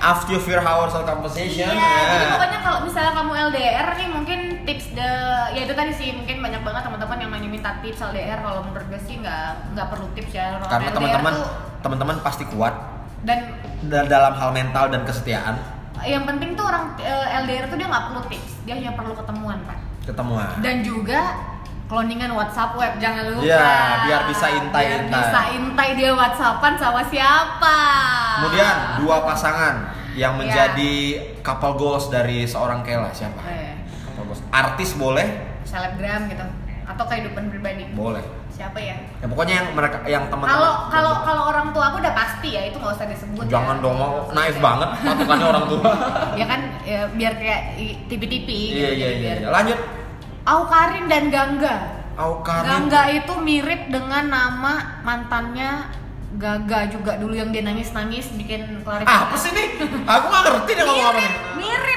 after 0.02 0.34
few 0.36 0.56
hours 0.56 0.92
of 0.92 1.04
conversation. 1.04 1.68
Iya, 1.68 1.94
jadi 2.08 2.26
Nah. 2.26 2.32
pokoknya 2.34 2.60
kalau 2.60 2.80
misalnya 2.82 3.12
kamu 3.14 3.32
LDR 3.52 3.88
nih 3.94 4.08
mungkin 4.10 4.40
tips 4.64 4.86
the 4.96 5.12
ya 5.52 5.62
itu 5.62 5.74
tadi 5.76 5.92
sih 5.92 6.10
mungkin 6.16 6.42
banyak 6.42 6.62
banget 6.64 6.82
teman-teman 6.82 7.18
yang 7.20 7.30
minta 7.52 7.78
tips 7.84 8.02
LDR 8.02 8.40
kalau 8.40 8.64
menurut 8.64 8.88
gue 8.88 9.02
sih 9.04 9.20
nggak 9.20 9.76
nggak 9.76 9.88
perlu 9.92 10.08
tips 10.16 10.34
ya. 10.34 10.58
Karena 10.64 10.90
teman-teman 10.90 11.34
teman-teman 11.82 12.16
pasti 12.24 12.48
kuat 12.48 12.74
dan 13.22 13.54
da- 13.86 14.08
dalam 14.08 14.34
hal 14.34 14.50
mental 14.50 14.90
dan 14.90 15.06
kesetiaan 15.06 15.60
yang 16.04 16.24
penting 16.26 16.54
tuh 16.54 16.66
orang 16.66 16.96
eh, 16.98 17.38
LDR 17.42 17.66
tuh 17.68 17.78
dia 17.78 17.88
nggak 17.88 18.06
perlu 18.10 18.22
tips 18.28 18.52
dia 18.64 18.74
hanya 18.78 18.92
perlu 18.94 19.14
ketemuan 19.14 19.58
pak 19.66 19.78
ketemuan 20.04 20.50
dan 20.60 20.82
juga 20.82 21.22
cloningan 21.86 22.32
WhatsApp 22.32 22.72
web 22.80 23.04
jangan 23.04 23.36
lupa. 23.36 23.44
Iya, 23.44 23.68
biar 24.08 24.22
bisa 24.32 24.48
intai-intai. 24.48 25.12
Biar 25.12 25.28
bisa 25.28 25.42
intai 25.52 25.90
dia 26.00 26.12
WhatsAppan 26.16 26.74
sama 26.80 27.04
siapa. 27.04 27.78
Kemudian 28.40 28.76
dua 29.04 29.28
pasangan 29.28 29.92
yang 30.16 30.40
Iya. 30.40 30.40
menjadi 30.40 30.94
couple 31.44 31.76
goals 31.76 32.08
dari 32.08 32.48
seorang 32.48 32.80
Kela 32.88 33.12
siapa? 33.12 33.44
Couple 34.08 34.24
goals. 34.24 34.40
Artis 34.56 34.96
boleh? 34.96 35.52
selebgram 35.68 36.32
gitu 36.32 36.44
atau 36.88 37.04
kehidupan 37.08 37.52
pribadi. 37.52 37.84
Boleh. 37.92 38.24
Siapa 38.62 38.78
ya? 38.78 38.94
Ya 38.94 39.26
pokoknya 39.26 39.54
yang 39.58 39.68
mereka 39.74 39.98
yang 40.06 40.24
teman-teman. 40.30 40.54
Kalau 40.54 40.74
kalau 40.94 41.14
kalau 41.26 41.44
orang 41.50 41.68
tua 41.74 41.90
aku 41.90 41.98
udah 41.98 42.14
pasti 42.14 42.54
ya 42.54 42.62
itu 42.70 42.78
nggak 42.78 42.94
usah 42.94 43.08
disebut. 43.10 43.44
Jangan 43.50 43.82
ya. 43.82 43.82
dong 43.82 43.96
mau 43.98 44.14
naif 44.30 44.58
banget 44.62 44.90
patokannya 45.02 45.48
orang 45.50 45.66
tua. 45.66 45.82
Ya 46.40 46.46
kan 46.46 46.62
ya, 46.86 47.00
biar 47.10 47.34
kayak 47.42 47.62
tipi-tipi. 48.06 48.60
Iya 48.78 48.90
gitu, 48.94 49.02
iya 49.02 49.10
biar- 49.18 49.40
iya. 49.42 49.50
Lanjut. 49.50 49.80
Aukarin 50.46 51.06
dan 51.10 51.24
Gangga. 51.34 51.76
Aukarin. 52.22 52.70
Gangga 52.70 53.02
itu 53.10 53.34
mirip 53.42 53.82
dengan 53.90 54.30
nama 54.30 55.02
mantannya 55.02 55.90
Gaga 56.32 56.88
juga 56.88 57.20
dulu 57.20 57.36
yang 57.36 57.52
dia 57.52 57.60
nangis-nangis 57.60 58.32
bikin 58.40 58.86
klarifikasi. 58.88 59.10
Ah, 59.10 59.28
apa 59.28 59.36
sih 59.36 59.52
nih? 59.52 59.68
Aku 60.08 60.26
nggak 60.32 60.44
ngerti 60.48 60.72
dia 60.80 60.86
ngomong 60.88 61.08
apa 61.12 61.20
nih. 61.20 61.34
Mirip, 61.60 61.91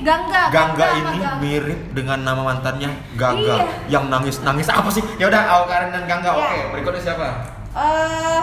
Gangga. 0.00 0.42
Gangga 0.48 0.86
ini 0.94 1.18
Gangga. 1.18 1.30
mirip 1.38 1.80
dengan 1.92 2.18
nama 2.20 2.42
mantannya 2.44 2.90
Gaga 3.14 3.36
Iya. 3.36 3.66
yang 3.88 4.04
nangis 4.06 4.40
nangis 4.40 4.66
apa 4.66 4.88
sih? 4.88 5.02
Ya 5.16 5.26
udah 5.26 5.42
Aukarin 5.58 5.90
dan 5.90 6.04
Gangga. 6.04 6.30
Iya. 6.30 6.40
Oke, 6.40 6.60
berikutnya 6.72 7.02
siapa? 7.02 7.26
Eh, 7.70 8.40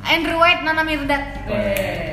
Andrew 0.00 0.36
White, 0.36 0.62
Nana 0.62 0.82
Mirdad. 0.82 1.22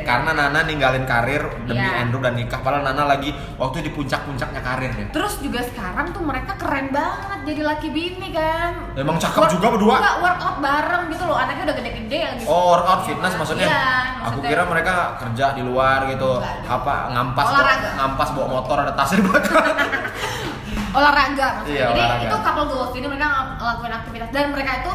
Karena 0.02 0.32
Nana 0.32 0.60
ninggalin 0.62 1.04
karir 1.04 1.42
demi 1.64 1.80
Iya. 1.80 1.98
Andrew 2.00 2.20
dan 2.20 2.34
nikah. 2.34 2.60
Padahal 2.60 2.84
Nana 2.84 3.06
lagi 3.08 3.30
waktu 3.56 3.82
di 3.82 3.92
puncak-puncaknya 3.92 4.60
karirnya. 4.60 5.06
Terus 5.10 5.40
juga 5.40 5.64
sekarang 5.64 6.12
tuh 6.12 6.22
mereka 6.22 6.54
keren 6.56 6.90
banget 6.90 7.40
jadi 7.46 7.62
laki 7.64 7.88
bini 7.90 8.30
kan. 8.30 8.94
Emang 8.94 9.16
cakep 9.16 9.50
juga 9.50 9.68
berdua? 9.72 9.96
Enggak, 9.96 10.16
workout 10.20 10.58
bareng 10.60 11.04
gitu 11.10 11.24
loh. 11.24 11.38
Anaknya 11.38 11.64
udah 11.64 11.76
gede-gede 11.76 12.20
lagi. 12.22 12.44
Oh, 12.46 12.64
workout 12.72 13.02
fitness 13.04 13.34
maksudnya? 13.34 13.66
Iya, 13.66 13.82
Aku 13.82 14.22
maksudnya. 14.38 14.50
kira 14.50 14.64
mereka 14.66 14.94
kerja 15.18 15.46
di 15.52 15.62
luar 15.62 16.00
gitu. 16.08 16.32
Enggak. 16.38 16.56
Apa 16.68 16.96
ngampas 17.12 17.48
Olahraga. 17.48 17.90
ngampas 17.96 18.30
bawa 18.32 18.48
motor 18.52 18.78
ada 18.80 18.94
tasnya 18.94 19.18
di 19.18 19.26
belakang. 19.26 19.66
olahraga 20.96 21.48
maksudnya. 21.56 21.76
Iya, 21.76 21.86
Jadi 21.88 21.98
olahraga. 21.98 22.26
itu 22.26 22.38
couple 22.40 22.66
goals. 22.68 22.92
Jadi 22.92 23.06
mereka 23.08 23.26
ng- 23.26 23.52
ngelakuin 23.58 23.94
aktivitas 23.96 24.30
dan 24.30 24.46
mereka 24.50 24.72
itu 24.80 24.92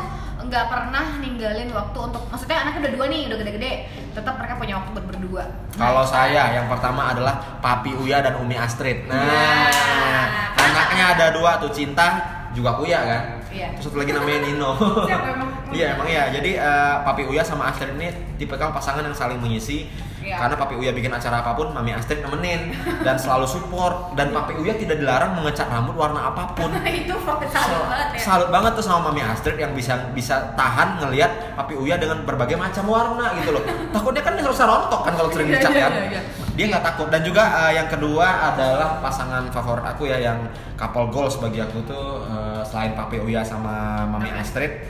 nggak 0.50 0.66
pernah 0.66 1.06
ninggalin 1.22 1.70
waktu 1.70 1.98
untuk 2.10 2.22
maksudnya 2.26 2.58
anaknya 2.66 2.80
udah 2.82 2.92
dua 2.98 3.06
nih, 3.06 3.22
udah 3.30 3.38
gede-gede. 3.38 3.72
Tetap 4.10 4.34
mereka 4.34 4.54
punya 4.58 4.74
waktu 4.82 4.90
buat 4.98 5.06
berdua. 5.06 5.44
Kalau 5.78 6.02
saya 6.02 6.42
yang 6.58 6.66
pertama 6.66 7.14
adalah 7.14 7.38
Papi 7.62 7.94
Uya 7.94 8.18
dan 8.18 8.34
Umi 8.42 8.58
Astrid. 8.58 9.06
Nah, 9.06 9.14
Nah. 9.14 10.26
anaknya 10.58 11.04
ada 11.14 11.26
dua 11.30 11.62
tuh 11.62 11.70
Cinta 11.70 12.18
juga 12.50 12.82
Uya 12.82 12.98
kan. 12.98 13.22
Iya. 13.54 13.78
Terus 13.78 13.94
satu 13.94 14.02
lagi 14.02 14.10
namanya 14.10 14.38
Nino. 14.42 14.74
Siapa 15.08 15.26
emang? 15.30 15.48
Iya 15.70 15.86
emang 15.94 16.08
iya. 16.10 16.24
Jadi 16.34 16.50
eh, 16.58 16.94
Papi 17.06 17.22
Uya 17.30 17.46
sama 17.46 17.70
Astrid 17.70 17.94
ini 17.94 18.10
tipikal 18.34 18.74
pasangan 18.74 19.06
yang 19.06 19.14
saling 19.14 19.38
mengisi. 19.38 19.86
Iya. 20.20 20.36
Karena 20.36 20.54
Papi 20.54 20.74
Uya 20.76 20.92
bikin 20.92 21.08
acara 21.08 21.40
apa 21.40 21.56
pun, 21.56 21.72
Mami 21.72 21.96
Astrid 21.96 22.20
nemenin 22.20 22.76
dan 23.00 23.16
selalu 23.16 23.48
support. 23.48 24.12
Dan 24.12 24.30
Papi 24.30 24.52
Uya 24.60 24.76
tidak 24.76 25.00
dilarang 25.00 25.32
mengecat 25.32 25.64
rambut 25.66 25.96
warna 25.96 26.28
apa 26.28 26.52
pun. 26.52 26.68
itu 27.00 27.14
salut 27.48 27.84
banget 27.88 28.08
ya. 28.14 28.20
Salut 28.20 28.48
banget 28.52 28.72
tuh 28.76 28.84
sama 28.84 29.08
Mami 29.08 29.24
Astrid 29.24 29.56
yang 29.56 29.72
bisa 29.72 30.12
bisa 30.12 30.52
tahan 30.54 31.00
ngelihat 31.00 31.56
Papi 31.56 31.72
Uya 31.72 31.96
dengan 31.96 32.20
berbagai 32.22 32.60
macam 32.60 32.84
warna 32.84 33.32
gitu 33.40 33.56
loh. 33.56 33.64
Takutnya 33.96 34.20
kan 34.20 34.36
harus 34.36 34.60
rontok 34.60 35.00
kan 35.08 35.12
kalau 35.16 35.30
sering 35.32 35.48
Iya, 35.48 35.56
dicat 35.56 35.72
iya, 35.72 35.82
kan. 35.82 35.92
iya, 35.96 36.04
iya. 36.12 36.22
Dia 36.52 36.64
nggak 36.68 36.84
takut. 36.84 37.08
Dan 37.08 37.24
juga 37.24 37.42
eh, 37.64 37.80
yang 37.80 37.88
kedua 37.88 38.26
adalah 38.52 39.00
pasangan 39.00 39.48
favorit 39.48 39.88
aku 39.88 40.04
ya 40.04 40.20
yang 40.20 40.44
couple 40.76 41.08
goals 41.08 41.40
bagi 41.40 41.64
aku 41.64 41.80
tuh 41.88 42.28
eh, 42.28 42.60
selain 42.68 42.92
Papi 42.92 43.24
Uya 43.24 43.40
sama 43.40 44.04
Mami? 44.04 44.28
Astrid 44.36 44.84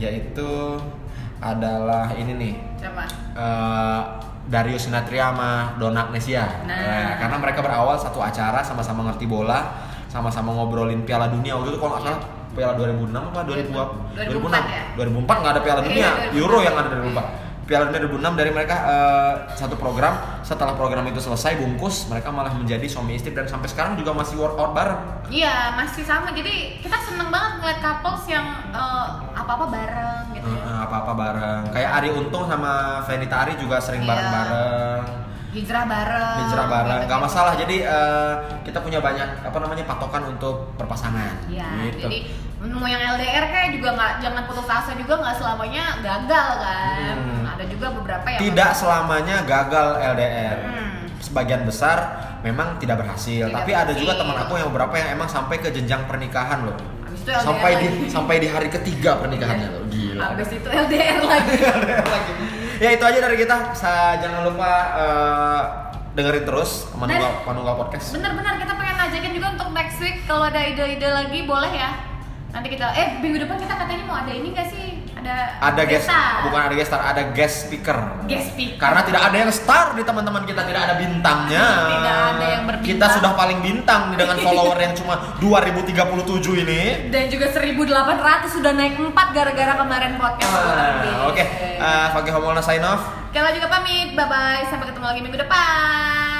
yaitu 0.00 0.80
adalah 1.38 2.10
ini 2.14 2.32
nih 2.34 2.54
Siapa? 2.78 3.02
eh, 3.34 4.00
Darius 4.48 4.90
Sinatria 4.90 5.30
sama 5.30 5.78
Donna 5.78 6.10
Agnesia. 6.10 6.44
Nah. 6.66 6.74
Nah, 6.74 7.10
karena 7.18 7.36
mereka 7.38 7.60
berawal 7.62 7.96
satu 7.96 8.18
acara 8.18 8.60
sama-sama 8.62 9.06
ngerti 9.10 9.24
bola, 9.24 9.78
sama-sama 10.10 10.52
ngobrolin 10.52 11.06
Piala 11.06 11.30
Dunia 11.30 11.56
waktu 11.56 11.72
itu 11.72 11.78
kalau 11.80 11.96
nggak 11.96 12.04
salah 12.04 12.20
Piala 12.52 12.76
2006 12.76 13.16
apa 13.16 13.40
2002 13.48 14.12
2004 14.28 14.60
ya? 14.68 14.82
2004 15.00 15.40
nggak 15.40 15.52
ada 15.56 15.62
Piala 15.64 15.80
Iya, 15.80 15.86
Dunia, 15.88 16.08
2004. 16.36 16.36
Euro 16.36 16.58
yang 16.60 16.74
ada 16.76 16.88
2004. 16.92 17.24
Piala 17.62 17.84
Dunia 17.88 18.00
2006 18.04 18.36
dari 18.36 18.50
mereka 18.52 18.76
eh, 18.84 19.34
satu 19.56 19.74
program. 19.80 20.14
Setelah 20.44 20.74
program 20.76 21.06
itu 21.08 21.22
selesai 21.22 21.56
bungkus, 21.56 22.10
mereka 22.12 22.28
malah 22.28 22.52
menjadi 22.52 22.84
suami 22.84 23.16
istri 23.16 23.32
dan 23.32 23.48
sampai 23.48 23.70
sekarang 23.70 23.96
juga 23.96 24.12
masih 24.12 24.36
workout 24.36 24.76
bareng. 24.76 25.00
Iya, 25.32 25.72
masih 25.78 26.04
sama. 26.04 26.34
Jadi 26.36 26.82
kita 26.84 26.98
seneng 27.00 27.32
banget 27.32 27.62
ngeliat 27.62 27.80
couples 27.80 28.28
yang 28.28 28.44
eh, 28.74 29.08
apa-apa 29.32 29.64
bareng 29.72 30.24
gitu 30.36 30.48
ya. 30.50 30.61
Apa-apa 31.02 31.14
bareng. 31.16 31.62
Kayak 31.70 31.90
Ari 31.92 32.10
Untung 32.12 32.44
sama 32.46 32.72
Venita 33.02 33.36
Ari 33.40 33.54
juga 33.56 33.76
sering 33.76 34.00
Iya. 34.00 34.08
bareng-bareng. 34.08 35.02
Hijrah 35.52 35.84
bareng. 35.84 36.36
hijrah 36.40 36.64
bareng 36.66 37.00
gitu, 37.02 37.12
gitu. 37.12 37.20
masalah 37.20 37.52
jadi 37.52 37.76
eh, 37.84 38.32
kita 38.62 38.80
punya 38.80 38.98
banyak 38.98 39.44
apa 39.44 39.58
namanya 39.58 39.84
patokan 39.84 40.24
untuk 40.26 40.72
berpasangan 40.74 41.44
Iya, 41.44 41.92
gitu 41.92 42.08
jadi 42.08 42.18
mau 42.72 42.86
yang 42.86 43.04
LDR 43.12 43.44
kayak 43.46 43.68
juga 43.70 43.92
nggak 43.92 44.12
jangan 44.22 44.42
putus 44.46 44.64
asa 44.64 44.94
juga 44.94 45.12
nggak 45.14 45.36
selamanya 45.36 45.84
gagal 46.00 46.48
kan. 46.56 47.16
Hmm. 47.18 47.44
Ada 47.44 47.64
juga 47.68 47.86
beberapa 47.92 48.26
yang 48.26 48.40
tidak 48.40 48.70
selamanya 48.72 49.36
gagal 49.44 49.88
LDR 50.08 50.56
Hmm. 50.62 50.98
sebagian 51.20 51.62
besar 51.62 51.98
memang 52.40 52.80
tidak 52.80 52.98
berhasil 52.98 53.44
Tidak 53.44 53.52
tapi 53.52 53.70
ada 53.72 53.92
juga 53.92 54.16
berhasil. 54.16 54.20
teman 54.24 54.36
aku 54.40 54.54
yang 54.56 54.68
beberapa 54.68 54.94
yang 54.96 55.08
emang 55.12 55.28
sampai 55.28 55.56
ke 55.58 55.68
jenjang 55.68 56.08
pernikahan 56.08 56.64
loh 56.64 56.78
itu 57.22 57.30
LDR 57.30 57.40
sampai 57.40 57.70
di 57.72 57.86
lagi. 57.86 58.06
sampai 58.08 58.36
di 58.36 58.48
hari 58.48 58.68
ketiga 58.68 59.10
pernikahannya 59.16 59.68
loh 59.68 59.82
gila 59.86 60.24
Habis 60.28 60.50
itu 60.50 60.68
LDR 60.68 61.20
lagi. 61.22 61.54
LDR 61.78 62.04
lagi 62.04 62.32
ya 62.76 62.90
itu 62.90 63.04
aja 63.04 63.18
dari 63.20 63.36
kita 63.38 63.56
Sa- 63.72 64.18
jangan 64.18 64.42
lupa 64.44 64.70
eh, 64.92 65.60
dengerin 66.12 66.44
terus 66.44 66.90
Manunggal, 66.92 67.32
Manunggal 67.42 67.74
Podcast 67.78 68.12
Bener-bener 68.12 68.58
kita 68.58 68.72
pengen 68.74 68.94
ngajakin 68.98 69.32
juga 69.32 69.46
untuk 69.50 69.68
next 69.72 69.96
week 69.98 70.16
kalau 70.24 70.44
ada 70.44 70.60
ide-ide 70.60 71.08
lagi 71.08 71.38
boleh 71.42 71.72
ya. 71.72 71.90
Nanti 72.50 72.68
kita 72.68 72.84
eh 72.92 73.16
minggu 73.16 73.40
depan 73.40 73.56
kita 73.56 73.74
katanya 73.76 74.04
mau 74.04 74.16
ada 74.18 74.28
ini 74.28 74.52
gak 74.52 74.68
sih? 74.68 74.91
Ada 75.22 75.38
ada 75.62 75.82
guest 75.86 76.04
star. 76.04 76.32
bukan 76.42 76.60
ada 76.60 76.74
guest 76.74 76.88
star 76.90 77.00
ada 77.00 77.22
guest 77.30 77.56
speaker 77.64 77.98
Guest 78.26 78.46
speaker. 78.52 78.82
karena 78.82 79.00
tidak 79.06 79.22
ada 79.22 79.36
yang 79.38 79.50
star 79.50 79.86
di 79.94 80.02
teman-teman 80.02 80.42
kita 80.42 80.66
tidak 80.66 80.82
ada 80.82 80.94
bintangnya 80.98 81.64
Tidak 81.86 82.16
ada 82.28 82.44
yang 82.44 82.62
berbintang. 82.66 82.90
kita 82.90 83.06
sudah 83.14 83.32
paling 83.32 83.58
bintang 83.60 84.02
dengan 84.12 84.36
follower 84.44 84.76
yang 84.76 84.94
cuma 84.94 85.14
2037 85.38 86.64
ini 86.66 86.82
dan 87.08 87.30
juga 87.30 87.46
1800 87.48 88.50
sudah 88.50 88.72
naik 88.74 88.98
4 88.98 89.14
gara-gara 89.32 89.72
kemarin 89.76 90.12
podcast. 90.18 90.50
Ah, 90.52 91.30
oke 91.30 91.44
uh, 91.78 92.06
Fakih 92.12 92.32
Homolna 92.34 92.60
sign 92.60 92.82
off 92.82 93.22
Kala 93.32 93.48
juga 93.48 93.64
pamit. 93.64 94.12
Bye 94.12 94.28
bye. 94.28 94.60
Sampai 94.68 94.92
ketemu 94.92 95.08
lagi 95.08 95.20
minggu 95.24 95.40
depan. 95.40 96.31